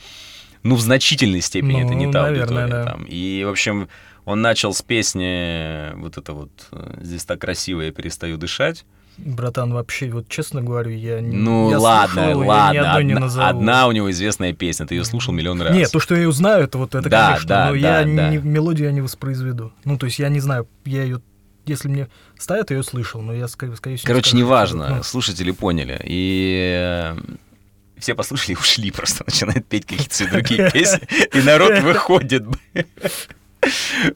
Ну, 0.63 0.75
в 0.75 0.81
значительной 0.81 1.39
степени 1.39 1.81
Ну, 1.81 1.85
это 1.85 1.95
не 1.95 2.11
та 2.11 2.23
наверное, 2.23 2.63
аудитория. 2.63 2.83
да. 2.85 2.91
Там. 2.91 3.05
И, 3.05 3.43
в 3.45 3.49
общем, 3.49 3.87
он 4.25 4.41
начал 4.41 4.73
с 4.73 4.81
песни 4.81 5.95
вот 5.95 6.17
это 6.17 6.33
вот 6.33 6.51
э, 6.73 6.97
«Здесь 7.01 7.23
так 7.23 7.39
красиво, 7.39 7.81
я 7.81 7.91
перестаю 7.93 8.37
дышать». 8.37 8.85
Братан, 9.25 9.73
вообще, 9.73 10.09
вот 10.09 10.27
честно 10.29 10.61
говорю, 10.61 10.91
я 10.91 11.19
не 11.21 11.35
Ну, 11.35 11.69
я 11.69 11.79
ладно, 11.79 12.13
слушал 12.13 12.29
его, 12.31 12.43
я 12.43 12.47
ладно. 12.49 12.73
ни 12.73 12.77
одной 12.77 13.03
не 13.03 13.13
одна, 13.13 13.25
назову. 13.25 13.47
одна 13.47 13.87
у 13.87 13.91
него 13.91 14.09
известная 14.11 14.53
песня, 14.53 14.85
ты 14.87 14.95
ее 14.95 15.03
слушал 15.03 15.33
миллион 15.33 15.61
раз. 15.61 15.73
Нет, 15.75 15.91
то, 15.91 15.99
что 15.99 16.15
я 16.15 16.21
ее 16.21 16.31
знаю, 16.31 16.63
это 16.63 16.77
вот 16.77 16.95
это, 16.95 17.09
Да, 17.09 17.27
конечно, 17.27 17.47
да, 17.47 17.65
но 17.67 17.71
да, 17.73 17.77
я 17.77 18.03
да. 18.03 18.29
не, 18.29 18.37
мелодию 18.37 18.87
я 18.87 18.93
не 18.93 19.01
воспроизведу. 19.01 19.73
Ну, 19.83 19.97
то 19.97 20.05
есть 20.05 20.19
я 20.19 20.29
не 20.29 20.39
знаю, 20.39 20.67
я 20.85 21.03
ее, 21.03 21.21
если 21.65 21.87
мне 21.89 22.07
ставят, 22.37 22.69
я 22.71 22.77
ее 22.77 22.83
слышал, 22.83 23.21
но 23.21 23.33
я, 23.33 23.47
скорее, 23.47 23.75
всего, 23.75 23.91
не 23.91 23.97
Короче, 23.97 24.29
скажу, 24.29 24.37
неважно, 24.37 24.95
ну, 24.97 25.03
слушатели 25.03 25.51
поняли. 25.51 25.99
И 26.03 26.73
э, 26.79 27.17
все 27.97 28.15
послушали 28.15 28.53
и 28.53 28.57
ушли 28.59 28.91
просто, 28.91 29.23
начинают 29.27 29.65
петь 29.67 29.85
какие-то 29.85 30.15
свои 30.15 30.29
другие 30.29 30.71
песни, 30.73 31.01
и 31.33 31.41
народ 31.41 31.79
выходит. 31.79 32.45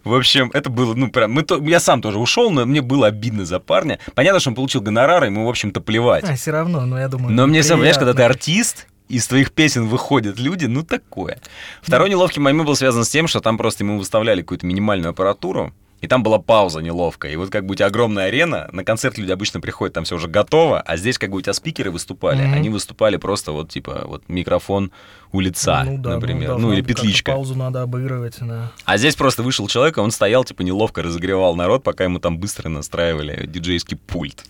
В 0.03 0.13
общем, 0.13 0.51
это 0.53 0.69
было, 0.69 0.93
ну, 0.93 1.09
прям, 1.09 1.31
мы 1.31 1.43
то, 1.43 1.57
я 1.57 1.79
сам 1.79 2.01
тоже 2.01 2.19
ушел, 2.19 2.49
но 2.51 2.65
мне 2.65 2.81
было 2.81 3.07
обидно 3.07 3.45
за 3.45 3.59
парня. 3.59 3.99
Понятно, 4.15 4.39
что 4.39 4.49
он 4.49 4.55
получил 4.55 4.81
гонорар, 4.81 5.23
ему, 5.25 5.45
в 5.45 5.49
общем-то, 5.49 5.81
плевать. 5.81 6.23
А, 6.23 6.35
все 6.35 6.51
равно, 6.51 6.85
но 6.85 6.99
я 6.99 7.07
думаю... 7.07 7.33
Но 7.33 7.47
мне 7.47 7.61
все, 7.61 7.73
понимаешь, 7.73 7.97
когда 7.97 8.13
ты 8.13 8.23
артист, 8.23 8.87
из 9.09 9.27
твоих 9.27 9.51
песен 9.51 9.87
выходят 9.87 10.39
люди, 10.39 10.65
ну 10.65 10.83
такое. 10.83 11.39
Второй 11.81 12.09
неловкий 12.09 12.41
момент 12.41 12.67
был 12.67 12.75
связан 12.75 13.03
с 13.03 13.09
тем, 13.09 13.27
что 13.27 13.41
там 13.41 13.57
просто 13.57 13.83
ему 13.83 13.97
выставляли 13.97 14.41
какую-то 14.41 14.65
минимальную 14.65 15.11
аппаратуру, 15.11 15.73
и 16.03 16.07
там 16.07 16.21
была 16.21 16.37
пауза 16.37 16.81
неловкая. 16.81 17.31
И 17.31 17.37
вот 17.37 17.49
как 17.49 17.65
бы 17.65 17.71
у 17.71 17.75
тебя 17.75 17.85
огромная 17.85 18.25
арена, 18.25 18.67
на 18.73 18.83
концерт 18.83 19.17
люди 19.17 19.31
обычно 19.31 19.61
приходят, 19.61 19.93
там 19.93 20.03
все 20.03 20.15
уже 20.17 20.27
готово, 20.27 20.81
а 20.81 20.97
здесь 20.97 21.17
как 21.17 21.29
бы 21.31 21.37
у 21.37 21.41
тебя 21.41 21.53
спикеры 21.53 21.91
выступали, 21.91 22.43
Мгм. 22.43 22.53
они 22.53 22.69
выступали 22.69 23.15
просто 23.15 23.53
вот 23.53 23.69
типа 23.69 24.03
вот 24.05 24.27
микрофон 24.27 24.91
у 25.31 25.39
лица, 25.39 25.85
Ну 25.85 25.97
да, 25.97 26.15
например, 26.15 26.49
ну, 26.49 26.57
должна 26.59 26.73
или 26.73 26.81
петличка. 26.81 27.31
Паузу 27.31 27.55
надо 27.55 27.81
обыгрывать, 27.83 28.35
да. 28.41 28.73
А 28.83 28.97
здесь 28.97 29.15
просто 29.15 29.43
вышел 29.43 29.65
человек, 29.69 29.97
и 29.97 30.01
он 30.01 30.11
стоял, 30.11 30.43
типа, 30.43 30.61
неловко 30.61 31.01
разогревал 31.01 31.55
народ, 31.55 31.83
пока 31.83 32.03
ему 32.03 32.19
там 32.19 32.37
быстро 32.37 32.67
настраивали 32.67 33.45
диджейский 33.47 33.95
пульт. 33.95 34.43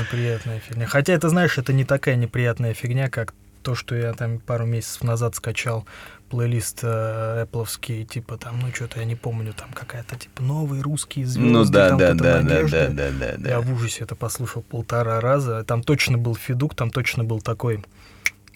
Неприятная 0.00 0.58
фигня. 0.60 0.86
Хотя 0.86 1.12
это, 1.12 1.28
знаешь, 1.28 1.58
это 1.58 1.72
не 1.72 1.84
такая 1.84 2.16
неприятная 2.16 2.74
фигня, 2.74 3.08
как 3.08 3.34
то, 3.62 3.74
что 3.74 3.94
я 3.94 4.12
там 4.14 4.38
пару 4.38 4.66
месяцев 4.66 5.02
назад 5.02 5.34
скачал 5.36 5.86
плейлист 6.28 6.80
э, 6.82 7.44
Apple'овский, 7.44 8.04
типа 8.04 8.36
там, 8.36 8.60
ну 8.60 8.68
что-то 8.74 9.00
я 9.00 9.04
не 9.04 9.16
помню, 9.16 9.52
там 9.52 9.70
какая-то 9.72 10.16
типа 10.16 10.42
новые 10.42 10.82
русские 10.82 11.26
звезды. 11.26 11.50
Ну 11.50 11.64
да, 11.64 11.88
там 11.90 11.98
да, 11.98 12.14
да, 12.14 12.14
да, 12.14 12.42
надежда. 12.42 12.88
да, 12.90 13.10
да, 13.10 13.34
да, 13.38 13.48
Я 13.48 13.56
да. 13.56 13.60
в 13.60 13.72
ужасе 13.72 14.04
это 14.04 14.14
послушал 14.14 14.62
полтора 14.62 15.20
раза. 15.20 15.64
Там 15.64 15.82
точно 15.82 16.18
был 16.18 16.34
Федук, 16.34 16.74
там 16.74 16.90
точно 16.90 17.24
был 17.24 17.40
такой 17.40 17.84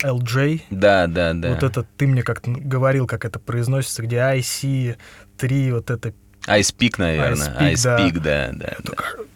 LJ. 0.03 0.62
Да, 0.70 1.07
да, 1.07 1.33
да. 1.33 1.51
Вот 1.51 1.62
это 1.62 1.87
ты 1.97 2.07
мне 2.07 2.23
как-то 2.23 2.51
говорил, 2.51 3.07
как 3.07 3.25
это 3.25 3.39
произносится, 3.39 4.03
где 4.03 4.16
IC3, 4.16 5.73
вот 5.73 5.91
это... 5.91 6.12
Ice 6.47 6.75
Peak, 6.77 6.95
наверное. 6.99 7.49
Ice 7.61 7.75
Ice 7.75 7.99
Peak, 7.99 8.12
Peak, 8.12 8.20
да, 8.20 8.51
да. 8.53 8.77
да. 8.83 8.93
А! 8.97 9.32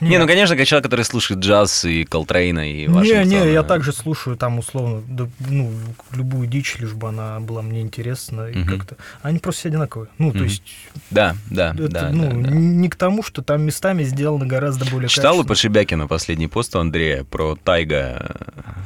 Не, 0.00 0.18
ну, 0.18 0.26
конечно, 0.26 0.56
как 0.56 0.66
человек, 0.66 0.84
который 0.84 1.04
слушает 1.04 1.40
джаз 1.40 1.84
и 1.84 2.04
Колтрейна, 2.04 2.70
и 2.70 2.86
Не, 2.86 2.88
Вашингтона. 2.88 3.24
не, 3.24 3.52
я 3.52 3.62
также 3.62 3.92
слушаю 3.92 4.36
там 4.36 4.58
условно, 4.58 5.02
да, 5.06 5.28
ну, 5.40 5.70
любую 6.12 6.46
дичь, 6.46 6.76
лишь 6.78 6.92
бы 6.92 7.08
она 7.08 7.38
была 7.40 7.60
мне 7.62 7.82
интересна 7.82 8.48
и 8.48 8.64
как-то. 8.64 8.96
Они 9.22 9.38
просто 9.38 9.60
все 9.60 9.68
одинаковые. 9.68 10.08
Ну, 10.18 10.32
то 10.32 10.44
есть, 10.44 10.62
Да, 11.10 11.36
да, 11.50 11.72
это, 11.74 11.88
да, 11.88 12.10
ну, 12.10 12.42
да, 12.42 12.48
да. 12.48 12.54
не 12.54 12.88
к 12.88 12.96
тому, 12.96 13.22
что 13.22 13.42
там 13.42 13.62
местами 13.62 14.02
сделано 14.02 14.46
гораздо 14.46 14.86
более 14.86 15.08
Читал 15.08 15.38
у. 15.40 15.44
Подшибякина 15.44 16.06
последний 16.06 16.48
пост 16.48 16.74
у 16.76 16.78
Андрея 16.78 17.24
про 17.24 17.56
Тайга? 17.56 18.36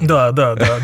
Да, 0.01 0.33
да, 0.33 0.55
да, 0.55 0.79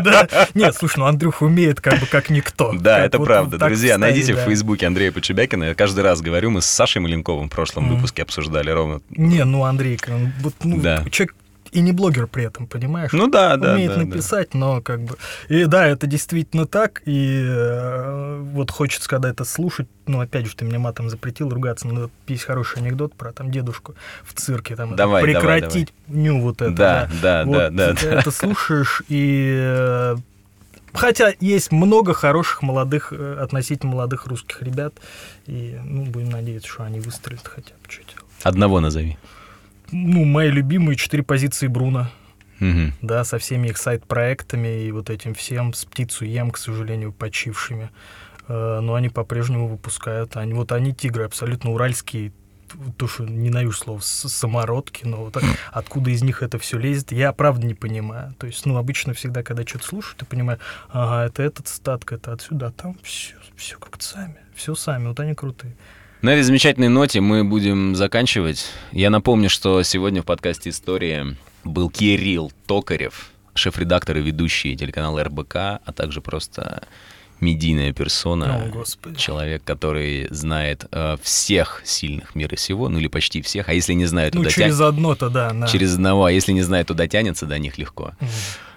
да. 0.00 0.48
Нет, 0.54 0.74
слушай, 0.76 0.98
ну 0.98 1.06
Андрюха 1.06 1.44
умеет 1.44 1.80
как 1.80 2.00
бы 2.00 2.06
как 2.06 2.30
никто. 2.30 2.72
Да, 2.72 3.04
это 3.04 3.18
правда. 3.18 3.58
Друзья, 3.58 3.98
найдите 3.98 4.34
в. 4.34 4.44
Фейсбуке 4.44 4.86
Андрея 4.86 5.10
Подшибякина. 5.10 5.64
Я 5.64 5.74
каждый 5.74 6.04
раз 6.04 6.20
говорю, 6.20 6.50
мы 6.50 6.60
с 6.60 6.66
Сашей 6.66 7.00
Маленковым 7.00 7.48
в 7.48 7.50
прошлом 7.50 7.88
выпуске 7.94 8.22
обсуждали 8.22 8.70
ровно. 8.70 8.93
Не, 9.10 9.44
ну 9.44 9.64
Андрей, 9.64 9.98
он 10.08 10.32
вот, 10.40 10.54
ну, 10.62 10.80
Да. 10.80 11.04
человек 11.10 11.34
и 11.74 11.80
не 11.80 11.90
блогер 11.90 12.28
при 12.28 12.44
этом, 12.44 12.68
понимаешь? 12.68 13.12
Ну 13.12 13.26
да, 13.26 13.56
да. 13.56 13.74
Умеет 13.74 13.90
да, 13.90 13.96
да. 13.96 14.04
написать, 14.04 14.54
но 14.54 14.80
как 14.80 15.00
бы... 15.00 15.16
И 15.48 15.64
да, 15.64 15.86
это 15.86 16.06
действительно 16.06 16.66
так, 16.66 17.02
и 17.04 17.42
э, 17.44 18.40
вот 18.52 18.70
хочется, 18.70 19.08
когда 19.08 19.28
это 19.28 19.44
слушать, 19.44 19.88
ну, 20.06 20.20
опять 20.20 20.46
же, 20.46 20.54
ты 20.54 20.64
мне 20.64 20.78
матом 20.78 21.10
запретил 21.10 21.48
ругаться, 21.48 21.88
но 21.88 22.10
есть 22.28 22.44
хороший 22.44 22.78
анекдот 22.78 23.14
про 23.14 23.32
там 23.32 23.50
дедушку 23.50 23.96
в 24.22 24.34
цирке, 24.34 24.76
там, 24.76 24.94
Давай, 24.94 25.22
давай, 25.22 25.22
прекратить 25.24 25.92
ню 26.06 26.40
вот 26.40 26.62
это. 26.62 26.70
Да, 26.70 27.10
да, 27.20 27.44
Вот 27.44 27.56
да, 27.56 27.70
да, 27.70 27.94
ты 27.94 28.08
да. 28.08 28.20
это 28.20 28.30
слушаешь, 28.30 29.02
и... 29.08 29.58
э, 29.60 30.16
Хотя 30.92 31.32
есть 31.40 31.72
много 31.72 32.14
хороших 32.14 32.62
молодых, 32.62 33.12
э, 33.12 33.38
относительно 33.40 33.90
молодых 33.90 34.26
русских 34.26 34.62
ребят, 34.62 34.94
и 35.46 35.76
ну, 35.82 36.04
будем 36.04 36.30
надеяться, 36.30 36.68
что 36.68 36.84
они 36.84 37.00
выстрелят 37.00 37.48
хотя 37.48 37.72
бы 37.82 37.88
чуть. 37.88 38.14
Одного 38.44 38.80
назови. 38.80 39.16
Ну, 39.92 40.24
мои 40.24 40.50
любимые 40.50 40.96
четыре 40.96 41.22
позиции 41.22 41.66
Бруно, 41.68 42.08
Мгм. 42.60 42.92
да, 43.02 43.24
со 43.24 43.38
всеми 43.38 43.68
их 43.68 43.76
сайт-проектами 43.78 44.84
и 44.86 44.92
вот 44.92 45.10
этим 45.10 45.34
всем, 45.34 45.72
с 45.72 45.84
птицу 45.84 46.24
ем, 46.24 46.50
к 46.50 46.58
сожалению, 46.58 47.12
почившими. 47.12 47.90
Э, 48.48 48.80
Но 48.82 48.94
они 48.94 49.08
по-прежнему 49.08 49.68
выпускают. 49.68 50.36
Они, 50.36 50.52
вот 50.52 50.72
они 50.72 50.92
тигры, 50.94 51.24
абсолютно 51.24 51.70
уральские, 51.70 52.32
то, 52.98 53.06
что 53.08 53.24
ненавижу 53.24 53.72
слово, 53.76 54.00
самородки, 54.00 55.04
но 55.06 55.16
вот 55.24 55.36
откуда 55.72 56.10
из 56.10 56.22
них 56.22 56.42
это 56.42 56.58
все 56.58 56.78
лезет, 56.78 57.12
я 57.12 57.32
правда 57.32 57.66
не 57.66 57.74
понимаю. 57.74 58.34
То 58.38 58.46
есть, 58.46 58.66
ну, 58.66 58.76
обычно 58.76 59.14
всегда, 59.14 59.42
когда 59.42 59.64
что-то 59.64 59.86
слушаю, 59.86 60.16
ты 60.18 60.26
понимаешь, 60.26 60.60
ага, 60.90 61.26
это 61.26 61.42
этот 61.42 61.68
статка, 61.68 62.16
это 62.16 62.32
отсюда, 62.32 62.66
а 62.66 62.70
там 62.72 62.96
все, 63.02 63.34
все 63.56 63.78
как-то 63.78 64.04
сами, 64.04 64.36
все 64.54 64.74
сами, 64.74 65.06
вот 65.08 65.20
они 65.20 65.34
крутые. 65.34 65.74
На 66.24 66.30
этой 66.30 66.42
замечательной 66.42 66.88
ноте 66.88 67.20
мы 67.20 67.44
будем 67.44 67.94
заканчивать. 67.94 68.64
Я 68.92 69.10
напомню, 69.10 69.50
что 69.50 69.82
сегодня 69.82 70.22
в 70.22 70.24
подкасте 70.24 70.70
«История» 70.70 71.36
был 71.64 71.90
Кирилл 71.90 72.50
Токарев, 72.66 73.28
шеф-редактор 73.52 74.16
и 74.16 74.22
ведущий 74.22 74.74
телеканала 74.74 75.22
РБК, 75.22 75.54
а 75.54 75.92
также 75.94 76.22
просто 76.22 76.84
медийная 77.40 77.92
персона. 77.92 78.64
О, 78.64 78.68
Господи. 78.70 79.18
Человек, 79.18 79.64
который 79.64 80.26
знает 80.30 80.86
э, 80.92 81.18
всех 81.22 81.82
сильных 81.84 82.34
мира 82.34 82.56
сего, 82.56 82.88
ну 82.88 82.98
или 82.98 83.08
почти 83.08 83.42
всех, 83.42 83.68
а 83.68 83.74
если 83.74 83.92
не 83.92 84.06
знает, 84.06 84.34
Ну, 84.34 84.44
дотя- 84.44 84.50
через 84.54 84.80
одно-то, 84.80 85.28
да. 85.28 85.50
да. 85.52 85.66
через 85.66 85.92
одного, 85.92 86.24
а 86.24 86.32
если 86.32 86.52
не 86.52 86.62
знает, 86.62 86.86
то 86.86 86.94
дотянется 86.94 87.44
до 87.44 87.58
них 87.58 87.76
легко. 87.76 88.12
Мгм. 88.18 88.30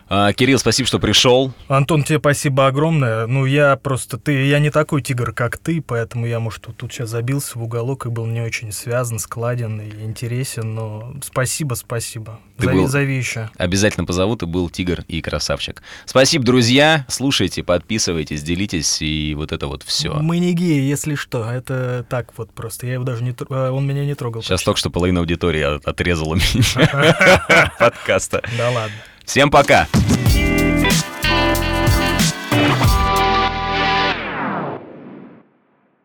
А, 0.09 0.31
Кирилл, 0.31 0.57
спасибо, 0.57 0.87
что 0.87 0.99
пришел. 0.99 1.51
Антон, 1.67 2.03
тебе 2.03 2.19
спасибо 2.19 2.67
огромное. 2.67 3.27
Ну, 3.27 3.45
я 3.45 3.75
просто... 3.75 4.17
ты, 4.17 4.45
Я 4.47 4.59
не 4.59 4.69
такой 4.69 5.01
тигр, 5.01 5.33
как 5.33 5.57
ты, 5.57 5.81
поэтому 5.81 6.25
я, 6.25 6.39
может, 6.39 6.67
тут, 6.77 6.93
сейчас 6.93 7.09
забился 7.09 7.59
в 7.59 7.63
уголок 7.63 8.05
и 8.05 8.09
был 8.09 8.25
не 8.25 8.39
очень 8.41 8.71
связан, 8.71 9.19
складен 9.19 9.81
и 9.81 9.89
интересен, 10.05 10.73
но 10.75 11.13
спасибо, 11.21 11.73
спасибо. 11.73 12.39
Ты 12.57 12.65
зови, 12.65 12.77
был- 12.77 12.87
зови 12.87 13.17
еще. 13.17 13.49
Обязательно 13.57 14.05
позову, 14.05 14.37
ты 14.37 14.45
был 14.45 14.69
тигр 14.69 15.03
и 15.09 15.21
красавчик. 15.21 15.83
Спасибо, 16.05 16.45
друзья. 16.45 17.05
Слушайте, 17.09 17.63
подписывайтесь, 17.63 18.43
делитесь 18.43 19.01
и 19.01 19.33
вот 19.35 19.51
это 19.51 19.67
вот 19.67 19.83
все. 19.83 20.13
Мы 20.13 20.39
не 20.39 20.53
геи, 20.53 20.81
если 20.87 21.15
что. 21.15 21.51
Это 21.51 22.05
так 22.09 22.31
вот 22.37 22.51
просто. 22.53 22.87
Я 22.87 22.93
его 22.93 23.03
даже 23.03 23.23
не... 23.23 23.35
а, 23.49 23.71
Он 23.71 23.85
меня 23.85 24.05
не 24.05 24.15
трогал. 24.15 24.41
Сейчас 24.41 24.51
почти. 24.59 24.65
только 24.65 24.79
что 24.79 24.89
половина 24.89 25.19
аудитории 25.19 25.61
от- 25.63 25.85
отрезала 25.85 26.35
меня 26.35 27.71
подкаста. 27.79 28.41
Да 28.57 28.69
ладно. 28.69 28.95
Всем 29.27 29.51
пока! 29.51 29.87